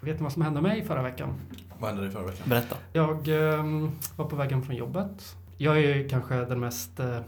Vet 0.00 0.16
ni 0.16 0.22
vad 0.22 0.32
som 0.32 0.42
hände 0.42 0.60
mig 0.60 0.84
förra 0.84 1.02
veckan? 1.02 1.34
Vad 1.78 1.90
hände 1.90 2.02
dig 2.04 2.12
förra 2.12 2.26
veckan? 2.26 2.48
Berätta. 2.48 2.76
Jag 2.92 3.28
eh, 3.28 3.64
var 4.16 4.24
på 4.24 4.36
väg 4.36 4.50
hem 4.50 4.62
från 4.62 4.76
jobbet. 4.76 5.36
Jag 5.56 5.76
är 5.76 5.96
ju 5.96 6.08
kanske 6.08 6.34
den 6.34 6.60
mest 6.60 7.00
eh, 7.00 7.18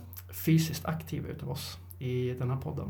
fysiskt 0.45 0.87
aktiva 0.87 1.29
utav 1.29 1.51
oss 1.51 1.79
i 1.99 2.33
den 2.33 2.51
här 2.51 2.57
podden. 2.57 2.89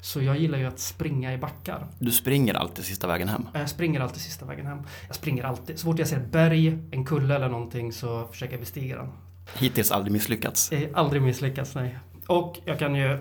Så 0.00 0.22
jag 0.22 0.38
gillar 0.38 0.58
ju 0.58 0.64
att 0.64 0.78
springa 0.78 1.34
i 1.34 1.38
backar. 1.38 1.86
Du 1.98 2.10
springer 2.10 2.54
alltid 2.54 2.84
sista 2.84 3.06
vägen 3.06 3.28
hem. 3.28 3.48
Jag 3.52 3.68
springer 3.68 4.00
alltid 4.00 4.20
sista 4.20 4.46
vägen 4.46 4.66
hem. 4.66 4.78
Jag 5.06 5.16
springer 5.16 5.44
alltid. 5.44 5.78
Så 5.78 5.84
fort 5.84 5.98
jag 5.98 6.08
ser 6.08 6.16
ett 6.16 6.32
berg, 6.32 6.78
en 6.90 7.04
kulle 7.04 7.34
eller 7.34 7.48
någonting 7.48 7.92
så 7.92 8.26
försöker 8.26 8.52
jag 8.52 8.60
bestiga 8.60 8.96
den. 8.96 9.08
Hittills 9.54 9.92
aldrig 9.92 10.12
misslyckats. 10.12 10.70
Har 10.70 10.88
aldrig 10.94 11.22
misslyckats, 11.22 11.74
nej. 11.74 11.98
Och 12.26 12.58
jag 12.64 12.78
kan 12.78 12.94
ju 12.94 13.18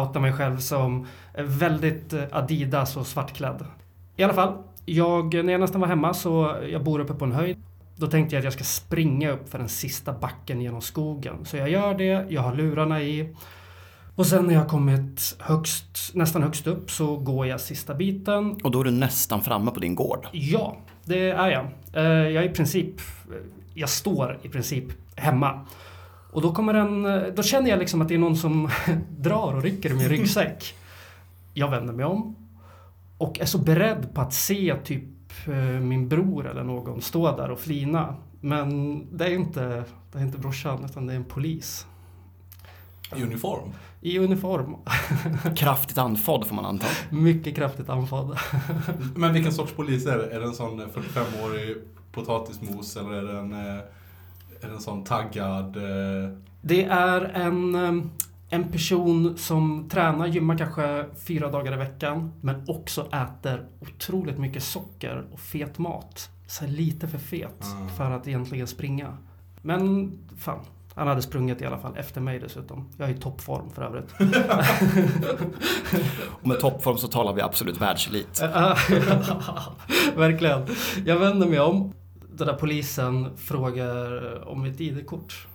outa 0.00 0.20
mig 0.20 0.32
själv 0.32 0.58
som 0.58 1.06
väldigt 1.34 2.12
eh, 2.12 2.22
Adidas 2.32 2.96
och 2.96 3.06
svartklädd. 3.06 3.64
I 4.16 4.22
alla 4.22 4.34
fall, 4.34 4.62
jag, 4.96 5.44
när 5.44 5.52
jag 5.52 5.60
nästan 5.60 5.80
var 5.80 5.88
hemma 5.88 6.14
så 6.14 6.56
jag 6.72 6.84
bor 6.84 7.00
uppe 7.00 7.14
på 7.14 7.24
en 7.24 7.32
höjd. 7.32 7.56
Då 7.96 8.06
tänkte 8.06 8.34
jag 8.34 8.40
att 8.40 8.44
jag 8.44 8.52
ska 8.52 8.64
springa 8.64 9.30
upp 9.30 9.48
för 9.48 9.58
den 9.58 9.68
sista 9.68 10.12
backen 10.12 10.60
genom 10.60 10.80
skogen. 10.80 11.44
Så 11.44 11.56
jag 11.56 11.70
gör 11.70 11.94
det, 11.94 12.26
jag 12.28 12.42
har 12.42 12.54
lurarna 12.54 13.02
i. 13.02 13.34
Och 14.14 14.26
sen 14.26 14.46
när 14.46 14.54
jag 14.54 14.68
kommit 14.68 15.36
högst, 15.38 16.10
nästan 16.14 16.42
högst 16.42 16.66
upp 16.66 16.90
så 16.90 17.16
går 17.16 17.46
jag 17.46 17.60
sista 17.60 17.94
biten. 17.94 18.60
Och 18.64 18.70
då 18.70 18.80
är 18.80 18.84
du 18.84 18.90
nästan 18.90 19.42
framme 19.42 19.70
på 19.70 19.80
din 19.80 19.94
gård. 19.94 20.26
Ja, 20.32 20.76
det 21.04 21.30
är 21.30 21.50
jag. 21.50 21.66
Eh, 21.92 22.02
Jag 22.30 22.44
är 22.44 22.50
i 22.50 22.54
princip, 22.54 22.94
jag 23.74 23.88
står 23.88 24.38
i 24.42 24.48
princip 24.48 24.84
hemma. 25.16 25.66
Och 26.32 26.42
då 26.42 26.54
kommer 26.54 26.74
en, 26.74 27.02
då 27.34 27.42
känner 27.42 27.70
jag 27.70 27.78
liksom 27.78 28.02
att 28.02 28.08
det 28.08 28.14
är 28.14 28.18
någon 28.18 28.36
som 28.36 28.70
drar 29.18 29.54
och 29.56 29.62
rycker 29.62 29.90
i 29.90 29.94
min 29.94 30.08
ryggsäck. 30.08 30.74
Jag 31.54 31.70
vänder 31.70 31.92
mig 31.94 32.04
om 32.04 32.36
och 33.18 33.40
är 33.40 33.44
så 33.44 33.58
beredd 33.58 34.14
på 34.14 34.20
att 34.20 34.32
se 34.34 34.74
typ 34.84 35.04
eh, 35.46 35.54
min 35.80 36.08
bror 36.08 36.46
eller 36.48 36.62
någon 36.64 37.02
stå 37.02 37.36
där 37.36 37.50
och 37.50 37.60
flina. 37.60 38.14
Men 38.40 39.00
det 39.16 39.24
är 39.26 39.34
inte, 39.34 39.84
det 40.12 40.18
är 40.18 40.22
inte 40.22 40.38
brorsan 40.38 40.84
utan 40.84 41.06
det 41.06 41.12
är 41.12 41.16
en 41.16 41.24
polis. 41.24 41.86
I 43.16 43.22
uniform? 43.22 43.72
I 44.00 44.18
uniform. 44.18 44.76
Kraftigt 45.56 45.98
andfådd 45.98 46.46
får 46.46 46.56
man 46.56 46.64
anta. 46.66 46.86
Mycket 47.10 47.56
kraftigt 47.56 47.88
andfådd. 47.88 48.38
Men 49.16 49.32
vilken 49.32 49.52
sorts 49.52 49.72
polis 49.72 50.06
är 50.06 50.18
det? 50.18 50.26
Är 50.30 50.40
det 50.40 50.46
en 50.46 50.54
sån 50.54 50.80
45-årig 50.80 51.76
potatismos 52.12 52.96
eller 52.96 53.12
är 53.12 53.22
det 53.22 53.38
en, 53.38 53.52
eh, 53.52 53.74
är 54.60 54.68
det 54.68 54.74
en 54.74 54.80
sån 54.80 55.04
taggad... 55.04 55.76
eh, 55.76 56.30
Det 56.60 56.84
är 56.84 57.20
en, 57.20 57.74
eh, 57.74 58.04
en 58.50 58.68
person 58.72 59.38
som 59.38 59.88
tränar, 59.88 60.26
gymmar 60.26 60.58
kanske 60.58 61.04
fyra 61.26 61.50
dagar 61.50 61.72
i 61.72 61.76
veckan. 61.76 62.32
Men 62.40 62.64
också 62.68 63.06
äter 63.12 63.66
otroligt 63.80 64.38
mycket 64.38 64.62
socker 64.62 65.26
och 65.32 65.40
fet 65.40 65.78
mat. 65.78 66.30
Så 66.46 66.66
lite 66.66 67.08
för 67.08 67.18
fet 67.18 67.64
Ah. 67.64 67.88
för 67.96 68.10
att 68.10 68.28
egentligen 68.28 68.66
springa. 68.66 69.16
Men 69.62 70.12
fan, 70.38 70.60
han 70.94 71.08
hade 71.08 71.22
sprungit 71.22 71.62
i 71.62 71.66
alla 71.66 71.78
fall 71.78 71.96
efter 71.96 72.20
mig 72.20 72.38
dessutom. 72.38 72.88
Jag 72.96 73.10
är 73.10 73.14
i 73.14 73.18
toppform 73.18 73.70
för 73.70 73.82
övrigt. 73.82 74.14
Och 76.42 76.46
med 76.48 76.60
toppform 76.60 76.96
så 76.98 77.08
talar 77.08 77.32
vi 77.32 77.40
absolut 77.42 77.80
världselit. 77.80 78.42
Verkligen. 80.16 80.66
Jag 81.04 81.16
vänder 81.18 81.46
mig 81.46 81.60
om. 81.60 81.92
Den 82.32 82.46
där 82.46 82.54
polisen 82.54 83.36
frågar 83.36 84.48
om 84.48 84.62
mitt 84.62 84.80
ID-kort. 84.80 85.46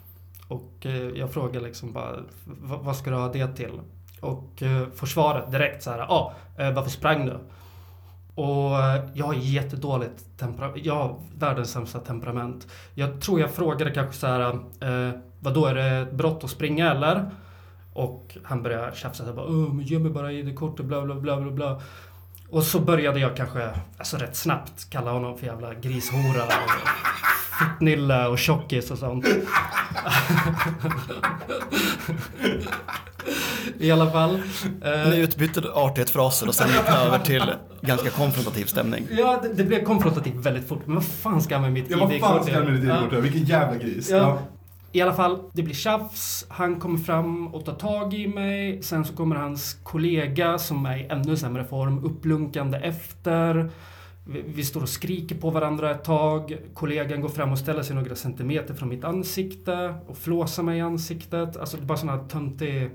Och 0.53 0.85
eh, 0.85 1.09
jag 1.19 1.33
frågar 1.33 1.61
liksom 1.61 1.93
bara, 1.93 2.15
vad 2.59 2.95
ska 2.95 3.09
du 3.09 3.15
ha 3.15 3.31
det 3.31 3.47
till? 3.47 3.81
Och 4.21 4.63
eh, 4.63 4.87
får 4.95 5.07
svaret 5.07 5.51
direkt 5.51 5.83
så 5.83 5.89
här, 5.89 5.97
ja, 5.97 6.33
ah, 6.57 6.71
varför 6.71 6.89
sprang 6.89 7.25
du? 7.25 7.39
Och 8.35 8.71
jag 9.13 9.25
har 9.25 9.33
jättedåligt 9.33 10.37
temperament, 10.37 10.85
jag 10.85 10.95
har 10.95 11.15
världens 11.37 11.71
sämsta 11.71 11.99
temperament. 11.99 12.67
Jag 12.93 13.21
tror 13.21 13.39
jag 13.39 13.51
frågade 13.51 13.91
kanske 13.91 14.13
så 14.13 14.27
här, 14.27 14.41
eh, 14.81 15.13
vadå 15.39 15.65
är 15.65 15.75
det 15.75 15.83
ett 15.83 16.11
brott 16.11 16.43
att 16.43 16.49
springa 16.49 16.91
eller? 16.91 17.29
Och 17.93 18.37
han 18.43 18.63
började 18.63 18.95
tjafsa 18.95 19.33
bara, 19.33 19.49
men 19.49 19.81
ge 19.81 19.99
mig 19.99 20.11
bara 20.11 20.31
ID-kortet, 20.31 20.85
bla 20.85 21.01
bla 21.01 21.15
bla 21.15 21.41
bla 21.41 21.51
bla. 21.51 21.81
Och 22.53 22.63
så 22.63 22.79
började 22.79 23.19
jag 23.19 23.37
kanske, 23.37 23.69
alltså 23.97 24.17
rätt 24.17 24.35
snabbt, 24.35 24.89
kalla 24.89 25.11
honom 25.11 25.37
för 25.37 25.45
jävla 25.45 25.73
grishora 25.73 26.43
och 26.45 26.51
fittnille 27.59 28.27
och 28.27 28.37
tjockis 28.39 28.91
och 28.91 28.97
sånt. 28.97 29.25
I 33.79 33.91
alla 33.91 34.11
fall. 34.11 34.35
eh, 34.83 35.09
Ni 35.09 35.17
utbytte 35.19 35.61
artighetsfraser 35.73 36.47
och 36.47 36.55
sen 36.55 36.67
gick 36.67 36.89
över 37.05 37.19
till 37.19 37.43
ganska 37.81 38.09
konfrontativ 38.09 38.65
stämning. 38.65 39.07
Ja, 39.11 39.39
det, 39.43 39.53
det 39.53 39.63
blev 39.63 39.83
konfrontativt 39.83 40.45
väldigt 40.45 40.67
fort. 40.67 40.81
Men 40.85 40.95
vad 40.95 41.05
fan 41.05 41.41
ska 41.41 41.53
jag 41.53 41.61
med 41.61 41.71
mitt 41.73 41.89
Ja, 41.89 41.97
vad 41.99 42.11
ID-kort 42.13 42.29
fan 42.29 42.43
ska 42.43 42.53
jag 42.53 42.63
med 42.65 42.73
ditt 42.73 42.83
Ja. 42.89 42.95
ID-kort 42.97 43.11
göra? 43.11 43.21
Vilken 43.21 43.43
jävla 43.43 43.75
gris. 43.79 44.09
Ja. 44.09 44.39
I 44.95 45.01
alla 45.01 45.13
fall, 45.13 45.39
det 45.53 45.63
blir 45.63 45.75
tjafs. 45.75 46.45
Han 46.49 46.79
kommer 46.79 46.99
fram 46.99 47.47
och 47.47 47.65
tar 47.65 47.73
tag 47.73 48.13
i 48.13 48.27
mig. 48.27 48.83
Sen 48.83 49.05
så 49.05 49.15
kommer 49.15 49.35
hans 49.35 49.77
kollega 49.83 50.57
som 50.57 50.85
är 50.85 50.97
i 50.97 51.07
ännu 51.09 51.37
sämre 51.37 51.65
form 51.65 52.03
upplunkande 52.05 52.77
efter. 52.77 53.69
Vi, 54.25 54.63
står 54.63 54.81
och 54.81 54.89
skriker 54.89 55.35
på 55.35 55.49
varandra 55.49 55.91
ett 55.91 56.03
tag. 56.03 56.57
Kollegan 56.73 57.21
går 57.21 57.29
fram 57.29 57.51
och 57.51 57.59
ställer 57.59 57.83
sig 57.83 57.95
några 57.95 58.15
centimeter 58.15 58.73
från 58.73 58.89
mitt 58.89 59.03
ansikte 59.03 59.95
och 60.07 60.17
flåsar 60.17 60.63
mig 60.63 60.77
i 60.77 60.81
ansiktet. 60.81 61.57
Alltså 61.57 61.77
det 61.77 61.83
är 61.83 61.85
bara 61.85 61.97
sån 61.97 62.09
här 62.09 62.23
töntig... 62.29 62.89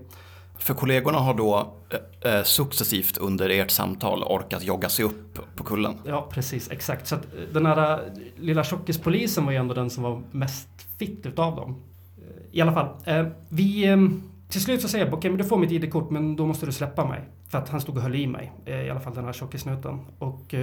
För 0.59 0.75
kollegorna 0.75 1.19
har 1.19 1.34
då 1.34 1.75
eh, 2.22 2.34
eh, 2.34 2.42
successivt 2.42 3.19
under 3.19 3.50
ert 3.50 3.70
samtal 3.70 4.22
orkat 4.22 4.65
jogga 4.65 4.88
sig 4.88 5.04
upp 5.04 5.56
på 5.56 5.65
kullen. 5.65 5.94
Ja, 6.04 6.28
precis. 6.32 6.70
Exakt. 6.70 7.06
Så 7.06 7.15
att 7.15 7.25
eh, 7.25 7.53
den 7.53 7.66
här 7.66 7.92
eh, 7.92 7.98
lilla 8.36 8.65
tjockispolisen 8.65 9.44
var 9.44 9.53
ju 9.53 9.59
ändå 9.59 9.75
den 9.75 9.91
som 9.91 10.03
var 10.03 10.22
mest 10.30 10.88
Fitt 10.98 11.26
utav 11.26 11.56
dem. 11.56 11.82
Eh, 12.19 12.59
I 12.59 12.60
alla 12.60 12.72
fall. 12.72 12.88
Eh, 13.04 13.26
vi... 13.48 13.84
Ehm, 13.84 14.22
till 14.48 14.60
slut 14.60 14.82
så 14.82 14.88
säger 14.88 15.04
jag, 15.04 15.14
okej 15.14 15.31
men 15.31 15.38
du 15.38 15.44
får 15.44 15.59
mitt 15.59 15.72
ID-kort 15.72 16.10
men 16.10 16.36
då 16.36 16.47
måste 16.47 16.66
du 16.66 16.72
släppa 16.72 17.04
mig. 17.04 17.20
För 17.48 17.59
att 17.59 17.69
han 17.69 17.81
stod 17.81 17.97
och 17.97 18.03
höll 18.03 18.14
i 18.14 18.26
mig. 18.26 18.53
Eh, 18.64 18.86
I 18.86 18.91
alla 18.91 19.00
fall 19.00 19.14
den 19.14 19.25
här 19.25 19.32
tjockisnuten. 19.32 19.98
Och 20.19 20.54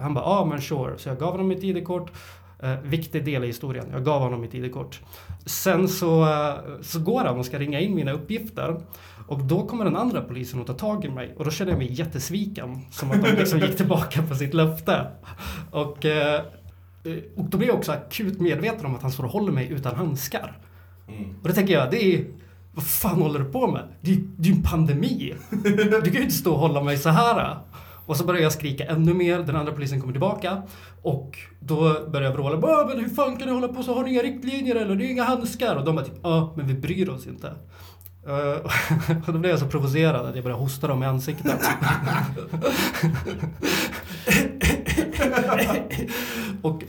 han 0.00 0.14
bara, 0.14 0.24
ja 0.24 0.40
ah, 0.40 0.44
men 0.44 0.60
sure. 0.60 0.98
Så 0.98 1.08
jag 1.08 1.18
gav 1.18 1.30
honom 1.30 1.48
mitt 1.48 1.64
ID-kort. 1.64 2.12
Eh, 2.62 2.80
viktig 2.82 3.24
del 3.24 3.44
i 3.44 3.46
historien. 3.46 3.86
Jag 3.92 4.04
gav 4.04 4.20
honom 4.20 4.40
mitt 4.40 4.54
ID-kort. 4.54 5.00
Sen 5.46 5.88
så, 5.88 6.26
så 6.82 7.00
går 7.00 7.24
han 7.24 7.38
och 7.38 7.46
ska 7.46 7.58
ringa 7.58 7.80
in 7.80 7.94
mina 7.94 8.12
uppgifter. 8.12 8.80
Och 9.26 9.44
då 9.44 9.66
kommer 9.66 9.84
den 9.84 9.96
andra 9.96 10.20
polisen 10.20 10.60
och 10.60 10.66
tar 10.66 10.74
tag 10.74 11.04
i 11.04 11.08
mig. 11.08 11.34
Och 11.36 11.44
då 11.44 11.50
känner 11.50 11.72
jag 11.72 11.78
mig 11.78 11.92
jättesviken. 11.92 12.80
Som 12.90 13.10
att 13.10 13.22
de 13.22 13.30
liksom 13.30 13.58
gick 13.58 13.76
tillbaka 13.76 14.22
på 14.22 14.34
sitt 14.34 14.54
löfte. 14.54 15.06
Och, 15.70 16.04
eh, 16.04 16.40
och 17.36 17.44
då 17.44 17.58
blir 17.58 17.68
jag 17.68 17.76
också 17.76 17.92
akut 17.92 18.40
medveten 18.40 18.86
om 18.86 18.94
att 18.94 19.02
han 19.02 19.12
står 19.12 19.24
och 19.24 19.30
håller 19.30 19.52
mig 19.52 19.68
utan 19.72 19.96
handskar. 19.96 20.58
Mm. 21.08 21.24
Och 21.42 21.48
då 21.48 21.54
tänker 21.54 21.74
jag, 21.74 21.90
det 21.90 22.04
är... 22.14 22.24
Vad 22.74 22.86
fan 22.86 23.22
håller 23.22 23.38
du 23.38 23.44
på 23.44 23.66
med? 23.70 23.82
Det 24.00 24.12
är 24.12 24.16
det 24.36 24.48
är 24.48 24.52
ju 24.52 24.56
en 24.56 24.62
pandemi. 24.62 25.34
Du 25.64 26.02
kan 26.04 26.12
ju 26.14 26.22
inte 26.22 26.34
stå 26.34 26.52
och 26.52 26.58
hålla 26.58 26.82
mig 26.82 26.98
så 26.98 27.08
här. 27.08 27.56
Och 28.06 28.16
så 28.16 28.24
börjar 28.24 28.42
jag 28.42 28.52
skrika 28.52 28.84
ännu 28.84 29.14
mer. 29.14 29.38
Den 29.38 29.56
andra 29.56 29.72
polisen 29.72 30.00
kommer 30.00 30.12
tillbaka. 30.12 30.62
Och 31.02 31.38
då 31.60 31.76
börjar 32.10 32.30
jag 32.30 32.32
vråla. 32.36 32.56
"Åh, 32.62 32.88
Men 32.88 32.98
hur 33.04 33.08
fan 33.08 33.36
kan 33.36 33.48
ni 33.48 33.54
hålla 33.54 33.68
på 33.68 33.82
så? 33.82 33.94
Har 33.94 34.04
ni 34.04 34.10
inga 34.10 34.22
riktlinjer 34.22 34.74
eller? 34.76 34.94
Det 34.94 35.06
är 35.06 35.10
inga 35.10 35.24
handskar. 35.24 35.76
Och 35.76 35.84
de 35.84 35.96
bara 35.96 36.04
typ, 36.04 36.14
ja, 36.22 36.52
men 36.56 36.66
vi 36.66 36.74
bryr 36.74 37.08
oss 37.08 37.26
inte. 37.26 37.46
Eh, 38.26 39.16
och 39.26 39.32
då 39.32 39.38
blev 39.38 39.50
jag 39.50 39.58
så 39.60 39.66
provocerad 39.66 40.26
att 40.26 40.34
jag 40.34 40.44
började 40.44 40.62
hosta 40.62 40.86
dem 40.86 41.02
i 41.02 41.06
ansiktet. 41.06 41.60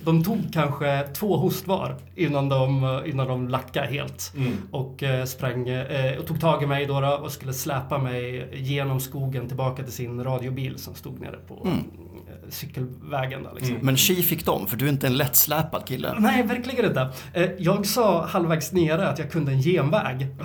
de 0.05 0.23
tog 0.23 0.37
kanske 0.53 1.07
två 1.13 1.37
host 1.37 1.67
var 1.67 1.95
innan 2.15 2.49
de, 2.49 3.01
innan 3.05 3.27
de 3.27 3.49
lackade 3.49 3.87
helt. 3.87 4.33
Mm. 4.37 4.53
Och 4.71 5.03
eh, 5.03 5.25
sprang 5.25 5.69
eh, 5.69 6.17
och 6.17 6.27
tog 6.27 6.41
tag 6.41 6.63
i 6.63 6.65
mig 6.65 6.85
då 6.85 7.19
och 7.23 7.31
skulle 7.31 7.53
släpa 7.53 7.97
mig 7.97 8.49
genom 8.53 8.99
skogen 8.99 9.47
tillbaka 9.47 9.83
till 9.83 9.93
sin 9.93 10.23
radiobil 10.23 10.77
som 10.77 10.95
stod 10.95 11.19
nere 11.21 11.37
på 11.47 11.55
Mm. 11.65 11.83
Cykelvägen 12.49 13.43
där 13.43 13.51
liksom. 13.55 13.73
Mm. 13.73 13.85
Men 13.85 13.97
tji 13.97 14.23
fick 14.23 14.45
de, 14.45 14.67
för 14.67 14.77
du 14.77 14.85
är 14.85 14.89
inte 14.89 15.07
en 15.07 15.17
lättsläpad 15.17 15.85
kille. 15.85 16.15
Nej, 16.19 16.43
verkligen 16.43 16.85
inte. 16.85 17.09
Eh, 17.33 17.49
Jag 17.57 17.85
sa 17.85 18.25
halvvägs 18.25 18.71
nere 18.71 19.09
att 19.09 19.19
jag 19.19 19.31
kunde 19.31 19.51
en 19.51 19.61
genväg. 19.61 20.27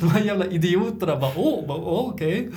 De 0.00 0.08
här 0.08 0.20
jävla 0.24 0.46
idioterna 0.46 1.16
bara 1.16 1.32
åh, 1.36 1.64
åh, 1.68 2.10
okej. 2.14 2.48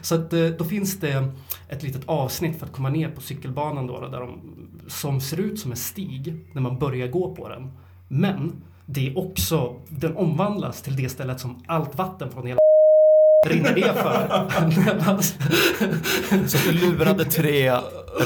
Så 0.00 0.14
att 0.14 0.32
eh, 0.32 0.46
då 0.46 0.64
finns 0.64 1.00
det 1.00 1.28
ett 1.68 1.82
litet 1.82 2.02
avsnitt 2.06 2.58
för 2.58 2.66
att 2.66 2.72
komma 2.72 2.88
ner 2.88 3.08
på 3.08 3.20
cykelbanan 3.20 3.86
då, 3.86 4.00
där 4.08 4.20
de, 4.20 4.40
som 4.88 5.20
ser 5.20 5.40
ut 5.40 5.60
som 5.60 5.70
en 5.70 5.76
stig 5.76 6.34
när 6.52 6.62
man 6.62 6.78
börjar 6.78 7.08
gå 7.08 7.34
på 7.34 7.48
den. 7.48 7.72
Men 8.08 8.52
det 8.86 9.08
är 9.08 9.18
också, 9.18 9.76
den 9.88 10.16
omvandlas 10.16 10.82
till 10.82 10.96
det 10.96 11.08
stället 11.08 11.40
som 11.40 11.62
allt 11.66 11.98
vatten 11.98 12.30
från 12.30 12.46
hela 12.46 12.58
rinner 13.48 13.74
ner 13.74 13.92
för. 13.92 14.46
Så 16.48 16.58
du 16.66 16.72
lurade 16.72 17.24
tre 17.24 17.72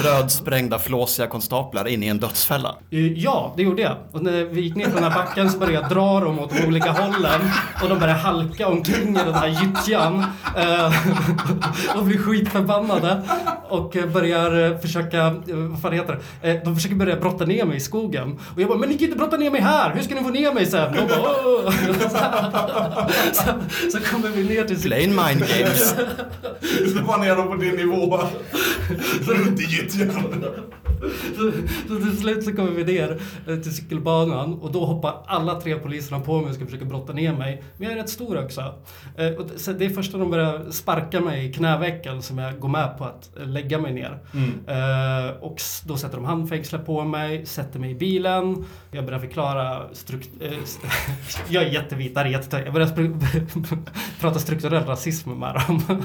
rödsprängda 0.05 0.79
flåsiga 0.79 1.27
konstaplar 1.27 1.89
in 1.89 2.03
i 2.03 2.07
en 2.07 2.19
dödsfälla? 2.19 2.75
Eh, 2.91 2.99
Ja, 3.13 3.55
det 3.57 3.63
gjorde 3.63 3.83
jag. 3.83 3.97
Och 4.13 4.23
när 4.23 4.45
vi 4.45 4.61
gick 4.61 4.77
ner 4.77 4.85
på 4.85 4.95
den 4.95 5.05
här 5.05 5.15
backen 5.15 5.51
så 5.51 5.59
började 5.59 5.81
jag 5.83 5.91
dra 5.91 6.21
dem 6.21 6.39
åt 6.41 6.51
de 6.57 6.67
olika 6.67 6.91
hållen. 6.93 7.41
Och 7.83 7.89
de 7.89 7.99
började 7.99 8.19
halka 8.21 8.69
omkring 8.69 9.09
i 9.17 9.21
den 9.25 9.35
här 9.35 9.49
gyttjan. 9.49 10.25
eh, 10.57 10.93
Och 11.97 12.05
blir 12.05 12.19
skitförbannade. 12.19 13.23
Och 13.69 13.97
eh, 13.97 14.07
börjar 14.07 14.79
försöka, 14.79 15.31
vad 15.47 15.83
fan 15.83 15.93
heter 15.93 16.19
det? 16.43 16.65
De 16.65 16.75
försöker 16.77 16.95
börja 16.97 17.17
brotta 17.17 17.45
ner 17.45 17.65
mig 17.65 17.77
i 17.77 17.81
skogen. 17.81 18.39
Och 18.55 18.61
jag 18.61 18.69
bara, 18.69 18.79
men 18.79 18.89
ni 18.89 18.95
kan 18.99 19.05
inte 19.05 19.19
brotta 19.19 19.37
ner 19.37 19.51
mig 19.51 19.61
här! 19.61 19.93
Hur 19.95 20.03
ska 20.03 20.15
ni 20.15 20.21
få 20.23 20.29
ner 20.31 20.53
mig 20.55 20.67
sen? 20.67 20.93
De 20.93 21.07
bara, 21.07 21.21
"Åh!" 21.21 21.71
så, 23.33 23.43
så 23.93 23.99
kommer 24.13 24.29
vi 24.29 24.45
ner 24.45 24.65
till 24.65 24.81
Plain 25.15 25.39
mind 25.39 25.49
games. 25.59 25.95
Du 26.79 26.89
ska 26.91 27.03
bara 27.03 27.17
ner 27.17 27.37
dem 27.37 27.49
på 27.49 27.55
din 27.55 27.75
nivå. 27.75 28.21
Runt 29.27 29.61
i 29.61 29.65
gyttjan. 29.65 30.45
Så, 31.37 31.53
så 31.89 31.97
till 32.01 32.19
slut 32.21 32.45
så 32.45 32.53
kommer 32.53 32.71
vi 32.71 32.85
ner 32.85 33.21
eh, 33.49 33.57
till 33.57 33.75
cykelbanan 33.77 34.55
och 34.55 34.73
då 34.73 34.85
hoppar 34.85 35.15
alla 35.27 35.61
tre 35.61 35.75
poliserna 35.77 36.21
på 36.21 36.41
mig 36.41 36.49
och 36.49 36.55
ska 36.55 36.65
försöka 36.65 36.85
brotta 36.85 37.13
ner 37.13 37.33
mig. 37.33 37.63
Men 37.77 37.89
jag 37.89 37.99
är 37.99 38.03
rätt 38.03 38.11
stor 38.11 38.45
också. 38.45 38.61
Eh, 39.19 39.27
Och 39.33 39.47
det- 39.49 39.59
så 39.59 39.73
det 39.73 39.85
är 39.85 39.89
först 39.91 40.13
när 40.13 40.21
de 40.21 40.31
börjar 40.31 40.71
sparka 40.71 41.21
mig 41.21 41.47
i 41.47 41.53
knävecken 41.53 42.23
som 42.23 42.39
jag 42.39 42.59
går 42.61 42.69
med 42.69 42.99
på 42.99 43.05
att 43.05 43.31
eh, 43.41 43.47
lägga 43.47 43.79
mig 43.79 43.93
ner. 43.93 44.19
Eh, 44.67 45.31
Och 45.41 45.57
då 45.85 45.97
sätter 45.97 46.17
de 46.17 46.25
handfängslar 46.25 46.79
på 46.81 47.05
mig, 47.05 47.47
sätter 47.47 47.79
mig 47.79 47.91
i 47.91 47.95
bilen. 47.95 48.65
Jag 48.91 49.05
börjar 49.05 49.21
förklara 49.21 49.83
strukt... 49.93 50.29
st- 50.63 50.87
jag 51.49 51.63
är 51.65 51.69
jättevit, 51.71 52.15
det 52.15 52.21
här 52.21 52.27
är 52.27 52.31
jättetöntigt. 52.31 52.65
Jag 52.67 52.75
börjar 52.75 52.89
spr- 52.89 53.79
prata 54.21 54.39
strukturell 54.39 54.85
rasism 54.91 55.31
med 55.31 55.55
dem. 55.55 55.83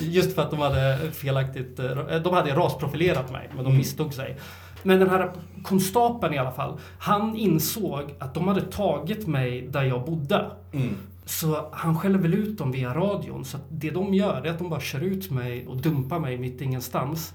Just 0.00 0.34
för 0.34 0.42
att 0.42 0.50
de 0.50 0.60
hade 0.60 0.98
felaktigt, 1.12 1.78
eh, 1.78 2.16
de 2.24 2.34
hade 2.34 2.54
rasprofilerat 2.56 3.32
mig, 3.32 3.46
men 3.48 3.56
de 3.64 3.66
Mm. 3.66 3.76
misstog 3.78 4.14
sig. 4.14 4.36
Men 4.82 4.98
den 5.00 5.10
här 5.10 5.30
konstapeln 5.62 6.34
i 6.34 6.38
alla 6.38 6.52
fall, 6.52 6.78
han 6.98 7.36
insåg 7.36 8.14
att 8.18 8.34
de 8.34 8.48
hade 8.48 8.60
tagit 8.62 9.26
mig 9.26 9.68
där 9.68 9.82
jag 9.82 10.04
bodde. 10.04 10.50
Mm. 10.72 10.94
Så 11.26 11.68
han 11.72 11.98
skäller 11.98 12.18
väl 12.18 12.34
ut 12.34 12.58
dem 12.58 12.72
via 12.72 12.94
radion. 12.94 13.44
Så 13.44 13.58
det 13.68 13.90
de 13.90 14.14
gör 14.14 14.42
är 14.46 14.50
att 14.50 14.58
de 14.58 14.70
bara 14.70 14.80
kör 14.80 15.00
ut 15.00 15.30
mig 15.30 15.66
och 15.66 15.76
dumpar 15.76 16.18
mig 16.18 16.38
mitt 16.38 16.60
ingenstans. 16.60 17.34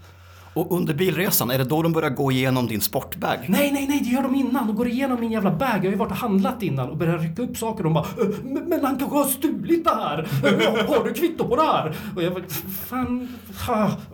Och 0.54 0.72
under 0.78 0.94
bilresan, 0.94 1.50
är 1.52 1.58
det 1.58 1.64
då 1.64 1.82
de 1.82 1.92
börjar 1.94 2.10
gå 2.10 2.32
igenom 2.32 2.68
din 2.68 2.82
sportbag? 2.82 3.38
Nej, 3.48 3.72
nej, 3.72 3.86
nej, 3.90 4.00
det 4.04 4.10
gör 4.10 4.24
de 4.24 4.36
innan. 4.36 4.68
De 4.68 4.76
går 4.76 4.88
igenom 4.88 5.20
min 5.20 5.32
jävla 5.32 5.52
bag. 5.52 5.70
Jag 5.78 5.84
har 5.84 5.90
ju 5.90 5.96
varit 5.96 6.12
och 6.12 6.18
handlat 6.18 6.64
innan 6.64 6.90
och 6.90 6.98
börjar 6.98 7.18
rycka 7.18 7.42
upp 7.42 7.58
saker. 7.58 7.84
De 7.84 7.94
bara 7.94 8.04
"Eh, 8.22 8.28
men, 8.68 8.86
han 8.86 9.00
kanske 9.00 9.18
har 9.18 9.26
stulit 9.26 9.84
det 9.84 9.90
här. 9.96 10.28
Har 10.88 11.04
du 11.04 11.14
kvitto 11.14 11.48
på 11.48 11.56
det 11.56 11.62
här? 11.62 11.96
Och 12.16 12.24
jag 12.24 12.34
bara, 12.34 12.44
fan, 12.88 13.28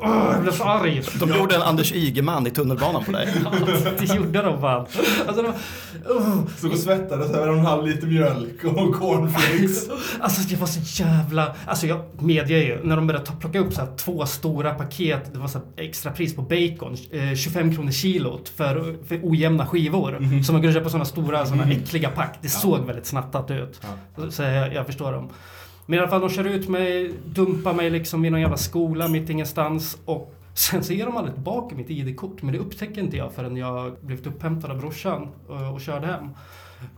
jag 0.02 0.42
blev 0.42 0.52
så 0.52 0.64
arg. 0.64 1.02
De 1.20 1.30
gjorde 1.40 1.56
en 1.56 1.62
Anders 1.62 1.94
Ygeman 1.94 2.48
i 2.48 2.52
tunnelbanan 2.52 3.04
på 3.04 3.12
dig. 3.12 3.28
Ja, 3.46 3.52
det 4.00 4.16
gjorde 4.16 4.42
de 4.42 4.62
fan. 4.62 4.86
Alltså, 5.28 5.42
de, 5.44 5.48
uh, 5.48 6.38
Så 6.58 6.70
och 6.72 6.78
svettades 6.78 7.32
över 7.32 7.48
en 7.54 7.66
halv 7.66 7.88
liter 7.88 8.08
mjölk 8.08 8.64
och 8.64 8.96
cornflakes. 8.96 9.90
Alltså 10.20 10.42
det 10.50 10.56
var 10.56 10.68
så 10.68 11.04
jävla... 11.04 11.56
Alltså 11.68 11.88
jag 11.88 12.00
medger 12.20 12.58
ju, 12.58 12.80
när 12.84 12.96
de 12.96 13.08
började 13.08 13.26
ta, 13.26 13.34
plocka 13.34 13.60
upp 13.60 13.74
så 13.74 13.82
här 13.82 13.90
två 13.98 14.26
stora 14.26 14.74
paket, 14.74 15.34
det 15.34 15.40
var 15.40 15.48
så 15.48 15.58
här 15.58 15.86
extra 15.86 16.12
pris 16.12 16.25
på 16.34 16.42
bacon, 16.42 16.96
eh, 17.12 17.36
25 17.36 17.76
kronor 17.76 17.92
kilot 17.92 18.50
för, 18.50 18.96
för 19.08 19.20
ojämna 19.24 19.66
skivor. 19.66 20.42
Så 20.44 20.52
man 20.52 20.62
kunde 20.62 20.74
köpa 20.74 20.90
sådana 20.90 21.06
stora, 21.06 21.46
sådana 21.46 21.72
äckliga 21.72 22.10
pack. 22.10 22.38
Det 22.42 22.50
såg 22.50 22.86
väldigt 22.86 23.06
snattat 23.06 23.52
ut. 23.52 23.82
Ja. 24.16 24.32
Så 24.32 24.44
jag, 24.44 24.74
jag 24.74 24.86
förstår 24.86 25.12
dem. 25.12 25.30
Men 25.86 25.98
i 25.98 26.00
alla 26.00 26.10
fall, 26.10 26.22
de 26.22 26.30
kör 26.30 26.44
ut 26.44 26.70
mig, 26.70 27.12
dumpar 27.26 27.74
mig 27.74 27.90
liksom 27.90 28.22
vid 28.22 28.32
någon 28.32 28.42
jävla 28.42 28.58
skola 28.58 29.08
mitt 29.08 29.30
ingenstans 29.30 29.98
och 30.06 30.32
Sen 30.56 30.84
så 30.84 30.94
ger 30.94 31.06
de 31.06 31.18
aldrig 31.18 31.36
tillbaka 31.36 31.76
mitt 31.76 31.90
ID-kort, 31.90 32.42
men 32.42 32.54
det 32.54 32.60
upptäcker 32.60 33.02
inte 33.02 33.18
jag 33.18 33.34
förrän 33.34 33.58
jag 33.58 33.96
blivit 34.02 34.28
upphämtad 34.28 34.72
av 34.72 34.78
brorsan 34.78 35.28
och, 35.48 35.74
och 35.74 35.82
körde 35.82 36.08
hem. 36.08 36.30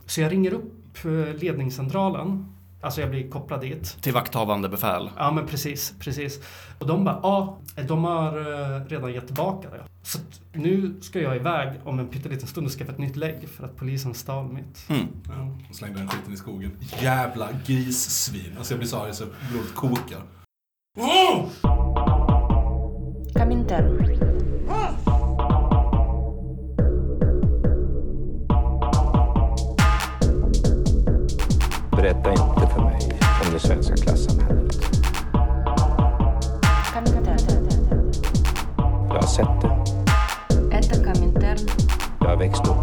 Så 0.06 0.20
jag 0.20 0.32
ringer 0.32 0.52
upp 0.52 1.04
eh, 1.04 1.34
ledningscentralen. 1.40 2.52
Alltså 2.80 3.00
jag 3.00 3.10
blir 3.10 3.30
kopplad 3.30 3.60
dit. 3.60 4.02
Till 4.02 4.12
vakthavande 4.12 4.68
befäl? 4.68 5.10
Ja 5.16 5.32
men 5.32 5.46
precis, 5.46 5.94
precis. 5.98 6.40
Och 6.78 6.86
de 6.86 7.04
bara, 7.04 7.20
ja, 7.22 7.58
de 7.88 8.04
har 8.04 8.38
eh, 8.38 8.84
redan 8.84 9.12
gett 9.12 9.26
tillbaka 9.26 9.70
det. 9.70 9.82
Så 10.02 10.18
nu 10.52 10.94
ska 11.00 11.20
jag 11.20 11.36
iväg 11.36 11.72
om 11.84 11.98
en 11.98 12.08
pytteliten 12.08 12.48
stund 12.48 12.66
och 12.66 12.72
skaffa 12.72 12.92
ett 12.92 12.98
nytt 12.98 13.16
lägg 13.16 13.48
för 13.48 13.64
att 13.64 13.76
polisen 13.76 14.14
stal 14.14 14.52
mitt. 14.52 14.86
Mm. 14.88 15.06
Ja, 15.26 15.56
och 15.70 15.76
slängde 15.76 15.98
den 15.98 16.08
skiten 16.08 16.32
i 16.32 16.36
skogen. 16.36 16.72
Jävla 17.00 17.48
grissvin. 17.66 18.54
Alltså 18.58 18.72
jag 18.72 18.78
blir 18.78 18.88
så 18.88 18.98
arg 18.98 19.14
så 19.14 19.24
blodet 19.50 19.74
kokar. 19.74 20.22
Oh! 20.96 21.48
Kaminter. 23.34 23.98
Berätta 31.96 32.32
det 33.62 33.66
svenska 33.66 33.96
klassamhället. 33.96 34.76
Jag 39.08 39.14
har 39.14 39.22
sett 39.22 39.60
det. 39.60 39.70
Jag 42.20 42.28
har 42.28 42.36
växt 42.36 42.68
upp 42.68 42.77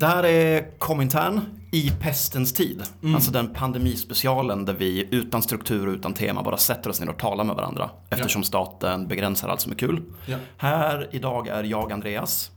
Det 0.00 0.06
här 0.06 0.24
är 0.24 0.78
Komintern 0.78 1.40
i 1.72 1.90
pestens 2.00 2.52
tid. 2.52 2.82
Alltså 3.14 3.30
den 3.30 3.54
pandemispecialen 3.54 4.64
där 4.64 4.74
vi 4.74 5.08
utan 5.10 5.42
struktur 5.42 5.86
och 5.86 5.92
utan 5.92 6.14
tema 6.14 6.42
bara 6.42 6.56
sätter 6.56 6.90
oss 6.90 7.00
ner 7.00 7.08
och 7.08 7.18
talar 7.18 7.44
med 7.44 7.56
varandra. 7.56 7.90
Eftersom 8.10 8.42
staten 8.42 9.08
begränsar 9.08 9.48
allt 9.48 9.60
som 9.60 9.72
är 9.72 9.76
kul. 9.76 10.02
Ja. 10.26 10.36
Här 10.56 11.08
idag 11.10 11.48
är 11.48 11.64
jag 11.64 11.92
Andreas. 11.92 12.50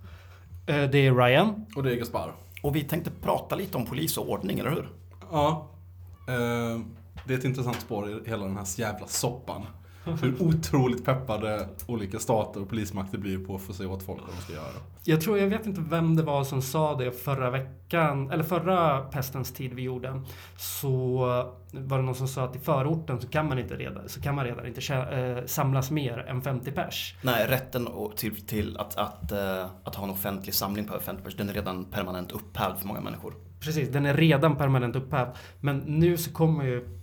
Eh, 0.68 0.84
Det 0.84 1.08
är 1.08 1.14
Ryan. 1.16 1.66
Och 1.76 1.84
det 1.84 1.92
är 1.92 1.96
Gaspar. 1.96 2.34
Och 2.64 2.76
vi 2.76 2.84
tänkte 2.84 3.12
prata 3.22 3.56
lite 3.56 3.78
om 3.78 3.86
polis 3.86 4.18
och 4.18 4.30
ordning, 4.30 4.60
eller 4.60 4.70
hur? 4.70 4.90
Ja. 5.32 5.70
Eh, 6.28 6.80
det 7.26 7.34
är 7.34 7.38
ett 7.38 7.44
intressant 7.46 7.82
spår 7.82 8.10
i 8.10 8.30
hela 8.30 8.44
den 8.46 8.58
här 8.58 8.66
jävla 8.80 9.08
soppan. 9.08 9.62
Hur 10.22 10.42
otroligt 10.42 11.06
peppade 11.06 11.68
olika 11.88 12.20
stater 12.20 12.62
och 12.62 12.70
polismakter 12.70 13.18
blir 13.18 13.46
på 13.46 13.56
att 13.56 13.62
få 13.62 13.74
se 13.74 13.86
åt 13.86 14.04
folk 14.04 14.22
vad 14.22 14.36
de 14.38 14.42
ska 14.42 14.54
göra. 14.54 14.82
Jag 15.04 15.22
tror, 15.22 15.38
jag 15.38 15.48
vet 15.48 15.66
inte 15.66 15.82
vem 15.90 16.16
det 16.16 16.24
var 16.24 16.44
som 16.44 16.62
sa 16.62 16.96
det 16.96 17.12
förra 17.12 17.50
veckan, 17.50 18.32
eller 18.32 18.44
förra 18.44 19.00
pestens 19.02 19.54
tid 19.54 19.74
vi 19.74 19.82
gjorde. 19.82 20.22
Så 20.58 21.18
var 21.72 21.98
det 21.98 22.04
någon 22.04 22.16
som 22.16 22.28
sa 22.28 22.44
att 22.44 22.56
i 22.56 22.60
förorten 22.60 23.22
så 23.22 23.28
kan 23.28 23.48
man 23.50 23.60
inte 23.60 23.76
redan, 23.76 24.10
så 24.10 24.22
kan 24.22 24.36
man 24.36 24.46
redan 24.46 24.68
inte 24.68 24.80
kä- 24.82 25.38
eh, 25.40 25.46
samlas 25.46 25.92
mer 25.92 26.18
än 26.18 26.42
50 26.42 26.72
pers. 26.72 27.16
Nej, 27.22 27.48
rätten 27.48 27.88
till, 28.16 28.46
till 28.48 28.78
att, 28.78 28.98
att, 28.98 29.32
eh, 29.32 29.66
att 29.84 29.96
ha 29.96 30.04
en 30.04 30.10
offentlig 30.10 30.54
samling 30.56 30.86
på 30.86 30.94
över 30.94 31.04
50 31.04 31.24
personer, 31.24 31.38
den 31.44 31.50
är 31.50 31.54
redan 31.54 31.86
permanent 31.86 32.32
upphävd 32.32 32.78
för 32.80 32.88
många 32.88 33.02
människor. 33.02 33.34
Precis, 33.60 33.90
den 33.90 34.06
är 34.06 34.14
redan 34.14 34.56
permanent 34.56 34.96
upphävd. 34.96 35.30
Men 35.60 35.78
nu 35.78 36.18
så 36.18 36.32
kommer 36.34 36.64
ju 36.66 37.01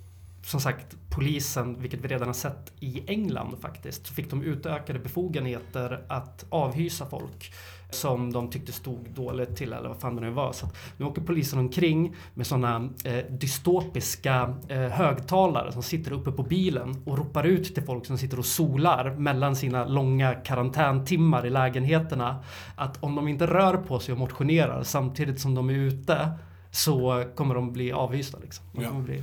som 0.49 0.61
sagt 0.61 0.97
polisen, 1.11 1.77
vilket 1.81 2.01
vi 2.01 2.09
redan 2.09 2.29
har 2.29 2.35
sett 2.35 2.73
i 2.81 3.03
England 3.07 3.57
faktiskt, 3.61 4.07
så 4.07 4.15
fick 4.15 4.31
de 4.31 4.43
utökade 4.43 4.99
befogenheter 4.99 6.05
att 6.09 6.45
avhysa 6.49 7.07
folk 7.07 7.53
som 7.91 8.33
de 8.33 8.51
tyckte 8.51 8.73
stod 8.73 9.11
dåligt 9.11 9.57
till 9.57 9.73
eller 9.73 9.89
vad 9.89 10.01
fan 10.01 10.17
det 10.17 10.23
nu 10.23 10.31
var. 10.31 10.53
Så 10.53 10.67
nu 10.97 11.05
åker 11.05 11.23
polisen 11.23 11.59
omkring 11.59 12.15
med 12.35 12.47
sådana 12.47 12.89
eh, 13.05 13.25
dystopiska 13.31 14.55
eh, 14.69 14.79
högtalare 14.79 15.73
som 15.73 15.83
sitter 15.83 16.13
uppe 16.13 16.33
på 16.33 16.43
bilen 16.43 17.03
och 17.07 17.19
ropar 17.19 17.45
ut 17.45 17.75
till 17.75 17.85
folk 17.85 18.07
som 18.07 18.19
sitter 18.19 18.39
och 18.39 18.47
solar 18.47 19.15
mellan 19.15 19.57
sina 19.57 19.85
långa 19.85 20.35
karantäntimmar 20.35 21.47
i 21.47 21.51
lägenheterna 21.51 22.45
att 22.77 23.03
om 23.03 23.15
de 23.15 23.29
inte 23.29 23.47
rör 23.47 23.77
på 23.77 23.99
sig 23.99 24.13
och 24.13 24.19
motionerar 24.19 24.83
samtidigt 24.83 25.41
som 25.41 25.55
de 25.55 25.71
är 25.71 25.75
ute 25.75 26.31
så 26.71 27.25
kommer 27.35 27.55
de 27.55 27.73
bli 27.73 27.93
avhysta. 27.93 28.39
Liksom. 28.39 28.65
De 28.73 28.83
Ja. 28.83 28.91
bli... 28.91 29.23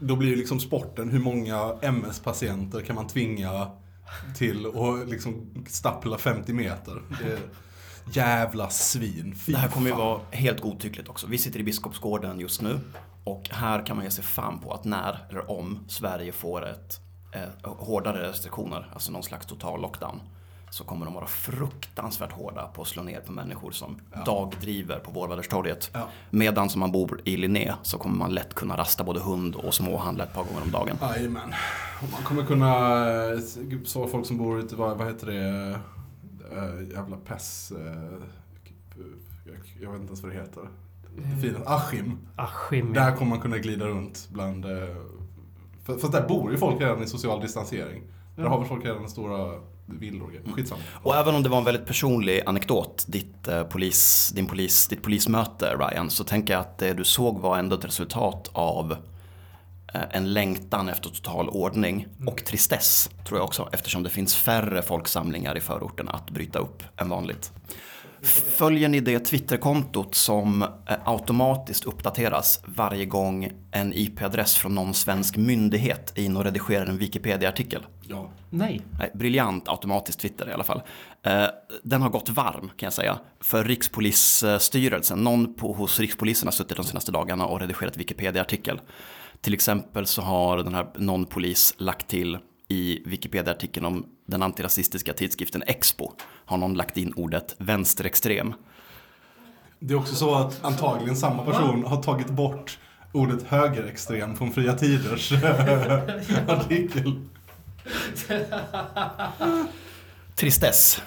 Då 0.00 0.16
blir 0.16 0.28
ju 0.28 0.36
liksom 0.36 0.60
sporten, 0.60 1.08
hur 1.08 1.18
många 1.18 1.74
MS-patienter 1.82 2.80
kan 2.80 2.96
man 2.96 3.06
tvinga 3.06 3.70
till 4.36 4.66
att 4.66 5.08
liksom 5.08 5.64
stappla 5.68 6.18
50 6.18 6.52
meter? 6.52 7.02
Jävla 8.12 8.70
svin. 8.70 9.34
Fy 9.34 9.52
Det 9.52 9.58
här 9.58 9.68
kommer 9.68 9.90
ju 9.90 9.96
vara 9.96 10.20
helt 10.30 10.60
godtyckligt 10.60 11.08
också. 11.08 11.26
Vi 11.26 11.38
sitter 11.38 11.60
i 11.60 11.62
Biskopsgården 11.62 12.40
just 12.40 12.62
nu 12.62 12.80
och 13.24 13.48
här 13.50 13.86
kan 13.86 13.96
man 13.96 14.04
ge 14.04 14.10
sig 14.10 14.24
fan 14.24 14.58
på 14.58 14.72
att 14.72 14.84
när 14.84 15.26
eller 15.30 15.50
om 15.50 15.84
Sverige 15.88 16.32
får 16.32 16.66
ett 16.66 17.00
eh, 17.32 17.70
hårdare 17.72 18.28
restriktioner, 18.28 18.90
alltså 18.92 19.12
någon 19.12 19.22
slags 19.22 19.46
total 19.46 19.82
lockdown, 19.82 20.20
så 20.76 20.84
kommer 20.84 21.06
de 21.06 21.14
vara 21.14 21.26
fruktansvärt 21.26 22.32
hårda 22.32 22.66
på 22.66 22.82
att 22.82 22.88
slå 22.88 23.02
ner 23.02 23.20
på 23.20 23.32
människor 23.32 23.70
som 23.70 24.00
dagdriver 24.26 24.98
på 24.98 25.10
Vårväderstorget. 25.10 25.90
Ja. 25.92 26.08
Medan 26.30 26.70
som 26.70 26.80
man 26.80 26.92
bor 26.92 27.20
i 27.24 27.36
Linné 27.36 27.74
så 27.82 27.98
kommer 27.98 28.16
man 28.16 28.34
lätt 28.34 28.54
kunna 28.54 28.76
rasta 28.76 29.04
både 29.04 29.20
hund 29.20 29.54
och 29.54 29.74
småhandla 29.74 30.24
ett 30.24 30.34
par 30.34 30.44
gånger 30.44 30.62
om 30.62 30.70
dagen. 30.70 30.96
Jajamän. 31.00 31.54
Man 32.12 32.22
kommer 32.24 32.44
kunna, 32.44 32.68
eh, 33.32 33.38
så 33.84 34.06
folk 34.06 34.26
som 34.26 34.38
bor 34.38 34.58
ute, 34.58 34.76
vad, 34.76 34.98
vad 34.98 35.06
heter 35.06 35.26
det, 35.26 35.78
äh, 36.56 36.92
jävla 36.92 37.16
pess, 37.16 37.72
äh, 37.72 37.78
jag, 39.80 39.92
vet 39.92 40.00
inte 40.00 40.10
ens 40.10 40.22
vad 40.22 40.32
det 40.32 40.38
heter. 40.38 40.68
Det 41.16 41.42
fina, 41.42 41.58
Askim. 41.66 42.18
Askim. 42.36 42.92
Där 42.92 43.16
kommer 43.16 43.30
man 43.30 43.40
kunna 43.40 43.58
glida 43.58 43.86
runt 43.86 44.28
bland, 44.32 44.64
för, 45.84 45.98
för 45.98 46.08
där 46.08 46.28
bor 46.28 46.52
ju 46.52 46.58
folk 46.58 46.80
redan 46.80 47.02
i 47.02 47.06
social 47.06 47.40
distansering. 47.40 48.02
Där 48.36 48.44
har 48.44 48.58
väl 48.58 48.68
folk 48.68 48.84
redan 48.84 49.08
stora 49.08 49.60
villor. 49.86 50.32
Skitsamma. 50.54 50.82
Och 51.02 51.16
även 51.16 51.34
om 51.34 51.42
det 51.42 51.48
var 51.48 51.58
en 51.58 51.64
väldigt 51.64 51.86
personlig 51.86 52.42
anekdot, 52.46 53.04
ditt, 53.08 53.48
eh, 53.48 53.62
polis, 53.64 54.32
din 54.34 54.46
polis, 54.46 54.88
ditt 54.88 55.02
polismöte 55.02 55.74
Ryan, 55.74 56.10
så 56.10 56.24
tänker 56.24 56.52
jag 56.52 56.60
att 56.60 56.78
det 56.78 56.92
du 56.92 57.04
såg 57.04 57.40
var 57.40 57.58
ändå 57.58 57.76
ett 57.76 57.84
resultat 57.84 58.50
av 58.52 58.92
eh, 59.94 60.00
en 60.10 60.32
längtan 60.32 60.88
efter 60.88 61.10
total 61.10 61.48
ordning 61.48 62.06
och 62.26 62.44
tristess, 62.44 63.10
tror 63.26 63.38
jag 63.38 63.44
också, 63.44 63.68
eftersom 63.72 64.02
det 64.02 64.10
finns 64.10 64.36
färre 64.36 64.82
folksamlingar 64.82 65.56
i 65.56 65.60
förorten 65.60 66.08
att 66.08 66.30
bryta 66.30 66.58
upp 66.58 66.82
än 66.96 67.08
vanligt. 67.08 67.52
Följer 68.22 68.88
ni 68.88 69.00
det 69.00 69.18
Twitterkontot 69.18 70.14
som 70.14 70.62
eh, 70.62 70.68
automatiskt 71.04 71.84
uppdateras 71.84 72.60
varje 72.64 73.04
gång 73.04 73.52
en 73.70 73.92
IP-adress 73.94 74.56
från 74.56 74.74
någon 74.74 74.94
svensk 74.94 75.36
myndighet 75.36 76.18
är 76.18 76.22
inne 76.22 76.38
och 76.38 76.44
redigerar 76.44 76.86
en 76.86 76.98
Wikipedia-artikel? 76.98 77.86
Ja. 78.02 78.30
Nej. 78.50 78.82
Nej, 78.98 79.10
briljant 79.14 79.68
automatisk 79.68 80.18
Twitter 80.18 80.48
i 80.48 80.52
alla 80.52 80.64
fall. 80.64 80.82
Eh, 81.22 81.46
den 81.82 82.02
har 82.02 82.10
gått 82.10 82.28
varm 82.28 82.70
kan 82.76 82.86
jag 82.86 82.92
säga. 82.92 83.18
För 83.40 83.64
Rikspolisstyrelsen, 83.64 85.18
någon 85.18 85.54
på, 85.54 85.72
hos 85.72 86.00
Rikspolisen 86.00 86.46
har 86.46 86.52
suttit 86.52 86.76
de 86.76 86.86
senaste 86.86 87.12
dagarna 87.12 87.46
och 87.46 87.60
redigerat 87.60 87.96
Wikipedia-artikel. 87.96 88.80
Till 89.40 89.54
exempel 89.54 90.06
så 90.06 90.22
har 90.22 90.58
den 90.58 90.74
här 90.74 90.86
någon 90.94 91.26
polis 91.26 91.74
lagt 91.78 92.08
till 92.08 92.38
i 92.68 93.02
Wikipedia-artikeln 93.06 93.86
om 93.86 94.06
den 94.26 94.42
antirasistiska 94.42 95.12
tidskriften 95.12 95.62
Expo 95.66 96.12
har 96.44 96.56
någon 96.58 96.74
lagt 96.74 96.96
in 96.96 97.12
ordet 97.16 97.54
vänsterextrem. 97.58 98.54
Det 99.78 99.94
är 99.94 99.98
också 99.98 100.14
så 100.14 100.34
att 100.34 100.64
antagligen 100.64 101.16
samma 101.16 101.44
person 101.44 101.84
har 101.84 102.02
tagit 102.02 102.26
bort 102.30 102.78
ordet 103.12 103.42
högerextrem 103.42 104.36
från 104.36 104.52
Fria 104.52 104.72
Tiders 104.72 105.32
artikel. 106.48 107.20
Tristess. 110.34 111.02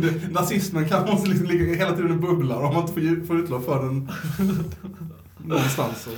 Det- 0.00 0.30
Nazismen 0.32 0.88
kan 0.88 1.04
måste 1.10 1.28
liksom 1.28 1.46
ligga 1.46 1.74
hela 1.74 1.96
tiden 1.96 2.10
och 2.12 2.18
bubblar 2.20 2.62
om 2.62 2.74
man 2.74 2.82
inte 2.88 2.92
får, 2.92 3.26
får 3.26 3.38
utlopp 3.40 3.64
för 3.64 3.84
den 3.84 4.10
någonstans. 5.44 6.02
Så. 6.02 6.10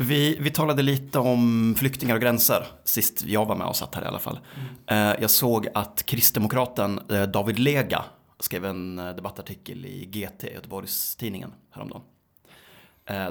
Vi, 0.00 0.36
vi 0.40 0.50
talade 0.50 0.82
lite 0.82 1.18
om 1.18 1.74
flyktingar 1.78 2.14
och 2.14 2.20
gränser 2.20 2.66
sist 2.84 3.24
jag 3.24 3.46
var 3.46 3.56
med 3.56 3.66
och 3.66 3.76
satt 3.76 3.94
här 3.94 4.02
i 4.02 4.06
alla 4.06 4.18
fall. 4.18 4.40
Eh, 4.86 4.96
Jag 4.96 5.30
såg 5.30 5.68
att 5.74 6.02
kristdemokraten 6.06 7.00
eh, 7.10 7.22
David 7.22 7.58
Lega 7.58 8.04
skrev 8.38 8.64
en 8.64 8.98
eh, 8.98 9.14
debattartikel 9.14 9.86
i 9.86 10.04
GT, 10.06 10.44
Göteborgs-Tidningen, 10.54 11.52
häromdagen. 11.70 12.02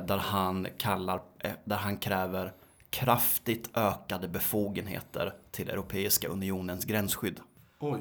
Där 0.07 0.17
han, 0.17 0.67
kallar, 0.77 1.21
där 1.65 1.75
han 1.75 1.97
kräver 1.97 2.53
kraftigt 2.89 3.77
ökade 3.77 4.27
befogenheter 4.27 5.33
till 5.51 5.69
Europeiska 5.69 6.27
unionens 6.27 6.85
gränsskydd. 6.85 7.39
Oj. 7.79 7.99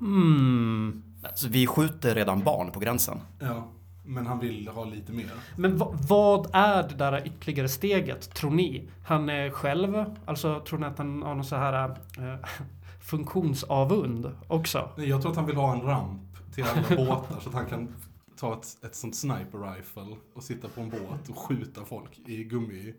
Mm. 0.00 1.02
Så 1.34 1.48
vi 1.48 1.66
skjuter 1.66 2.14
redan 2.14 2.42
barn 2.42 2.70
på 2.72 2.80
gränsen. 2.80 3.20
Ja. 3.40 3.68
Men 4.08 4.26
han 4.26 4.38
vill 4.38 4.68
ha 4.68 4.84
lite 4.84 5.12
mer. 5.12 5.30
Men 5.56 5.76
va, 5.76 5.94
vad 6.08 6.50
är 6.52 6.88
det 6.88 6.94
där 6.94 7.26
ytterligare 7.26 7.68
steget, 7.68 8.34
tror 8.34 8.50
ni? 8.50 8.90
Han 9.04 9.28
är 9.28 9.50
själv, 9.50 10.04
alltså 10.24 10.60
tror 10.60 10.78
ni 10.78 10.86
att 10.86 10.98
han 10.98 11.22
har 11.22 11.34
någon 11.34 11.44
så 11.44 11.56
här 11.56 11.90
eh, 12.18 12.48
funktionsavund 13.00 14.32
också? 14.48 14.90
Nej, 14.96 15.08
jag 15.08 15.22
tror 15.22 15.30
att 15.30 15.36
han 15.36 15.46
vill 15.46 15.56
ha 15.56 15.72
en 15.72 15.80
ramp 15.80 16.54
till 16.54 16.64
alla 16.64 16.96
båtar 16.96 17.40
så 17.40 17.48
att 17.48 17.54
han 17.54 17.66
kan 17.66 17.94
ta 18.36 18.52
ett, 18.52 18.84
ett 18.84 18.94
sånt 18.94 19.16
sniper 19.16 19.74
rifle 19.74 20.16
och 20.34 20.42
sitta 20.42 20.68
på 20.68 20.80
en 20.80 20.90
båt 20.90 21.28
och 21.28 21.38
skjuta 21.38 21.84
folk 21.84 22.20
i 22.26 22.44
gummi, 22.44 22.94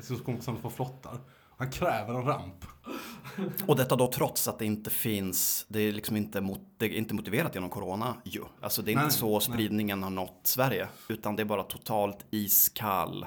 som, 0.00 0.40
som 0.40 0.56
på 0.56 0.70
flottar. 0.70 1.18
Han 1.58 1.70
kräver 1.70 2.14
en 2.14 2.24
ramp. 2.24 2.64
Och 3.66 3.76
detta 3.76 3.96
då 3.96 4.12
trots 4.12 4.48
att 4.48 4.58
det 4.58 4.64
inte 4.66 4.90
finns, 4.90 5.66
det 5.68 5.80
är 5.80 5.92
liksom 5.92 6.16
inte, 6.16 6.40
mot, 6.40 6.60
det 6.76 6.86
är 6.86 6.90
inte 6.90 7.14
motiverat 7.14 7.54
genom 7.54 7.70
corona 7.70 8.16
ju. 8.24 8.42
Alltså 8.60 8.82
det 8.82 8.92
är 8.92 8.94
Nej, 8.94 9.04
inte 9.04 9.16
så 9.16 9.30
nej. 9.32 9.40
spridningen 9.40 10.02
har 10.02 10.10
nått 10.10 10.40
Sverige. 10.42 10.88
Utan 11.08 11.36
det 11.36 11.42
är 11.42 11.44
bara 11.44 11.62
totalt 11.62 12.26
iskall, 12.30 13.26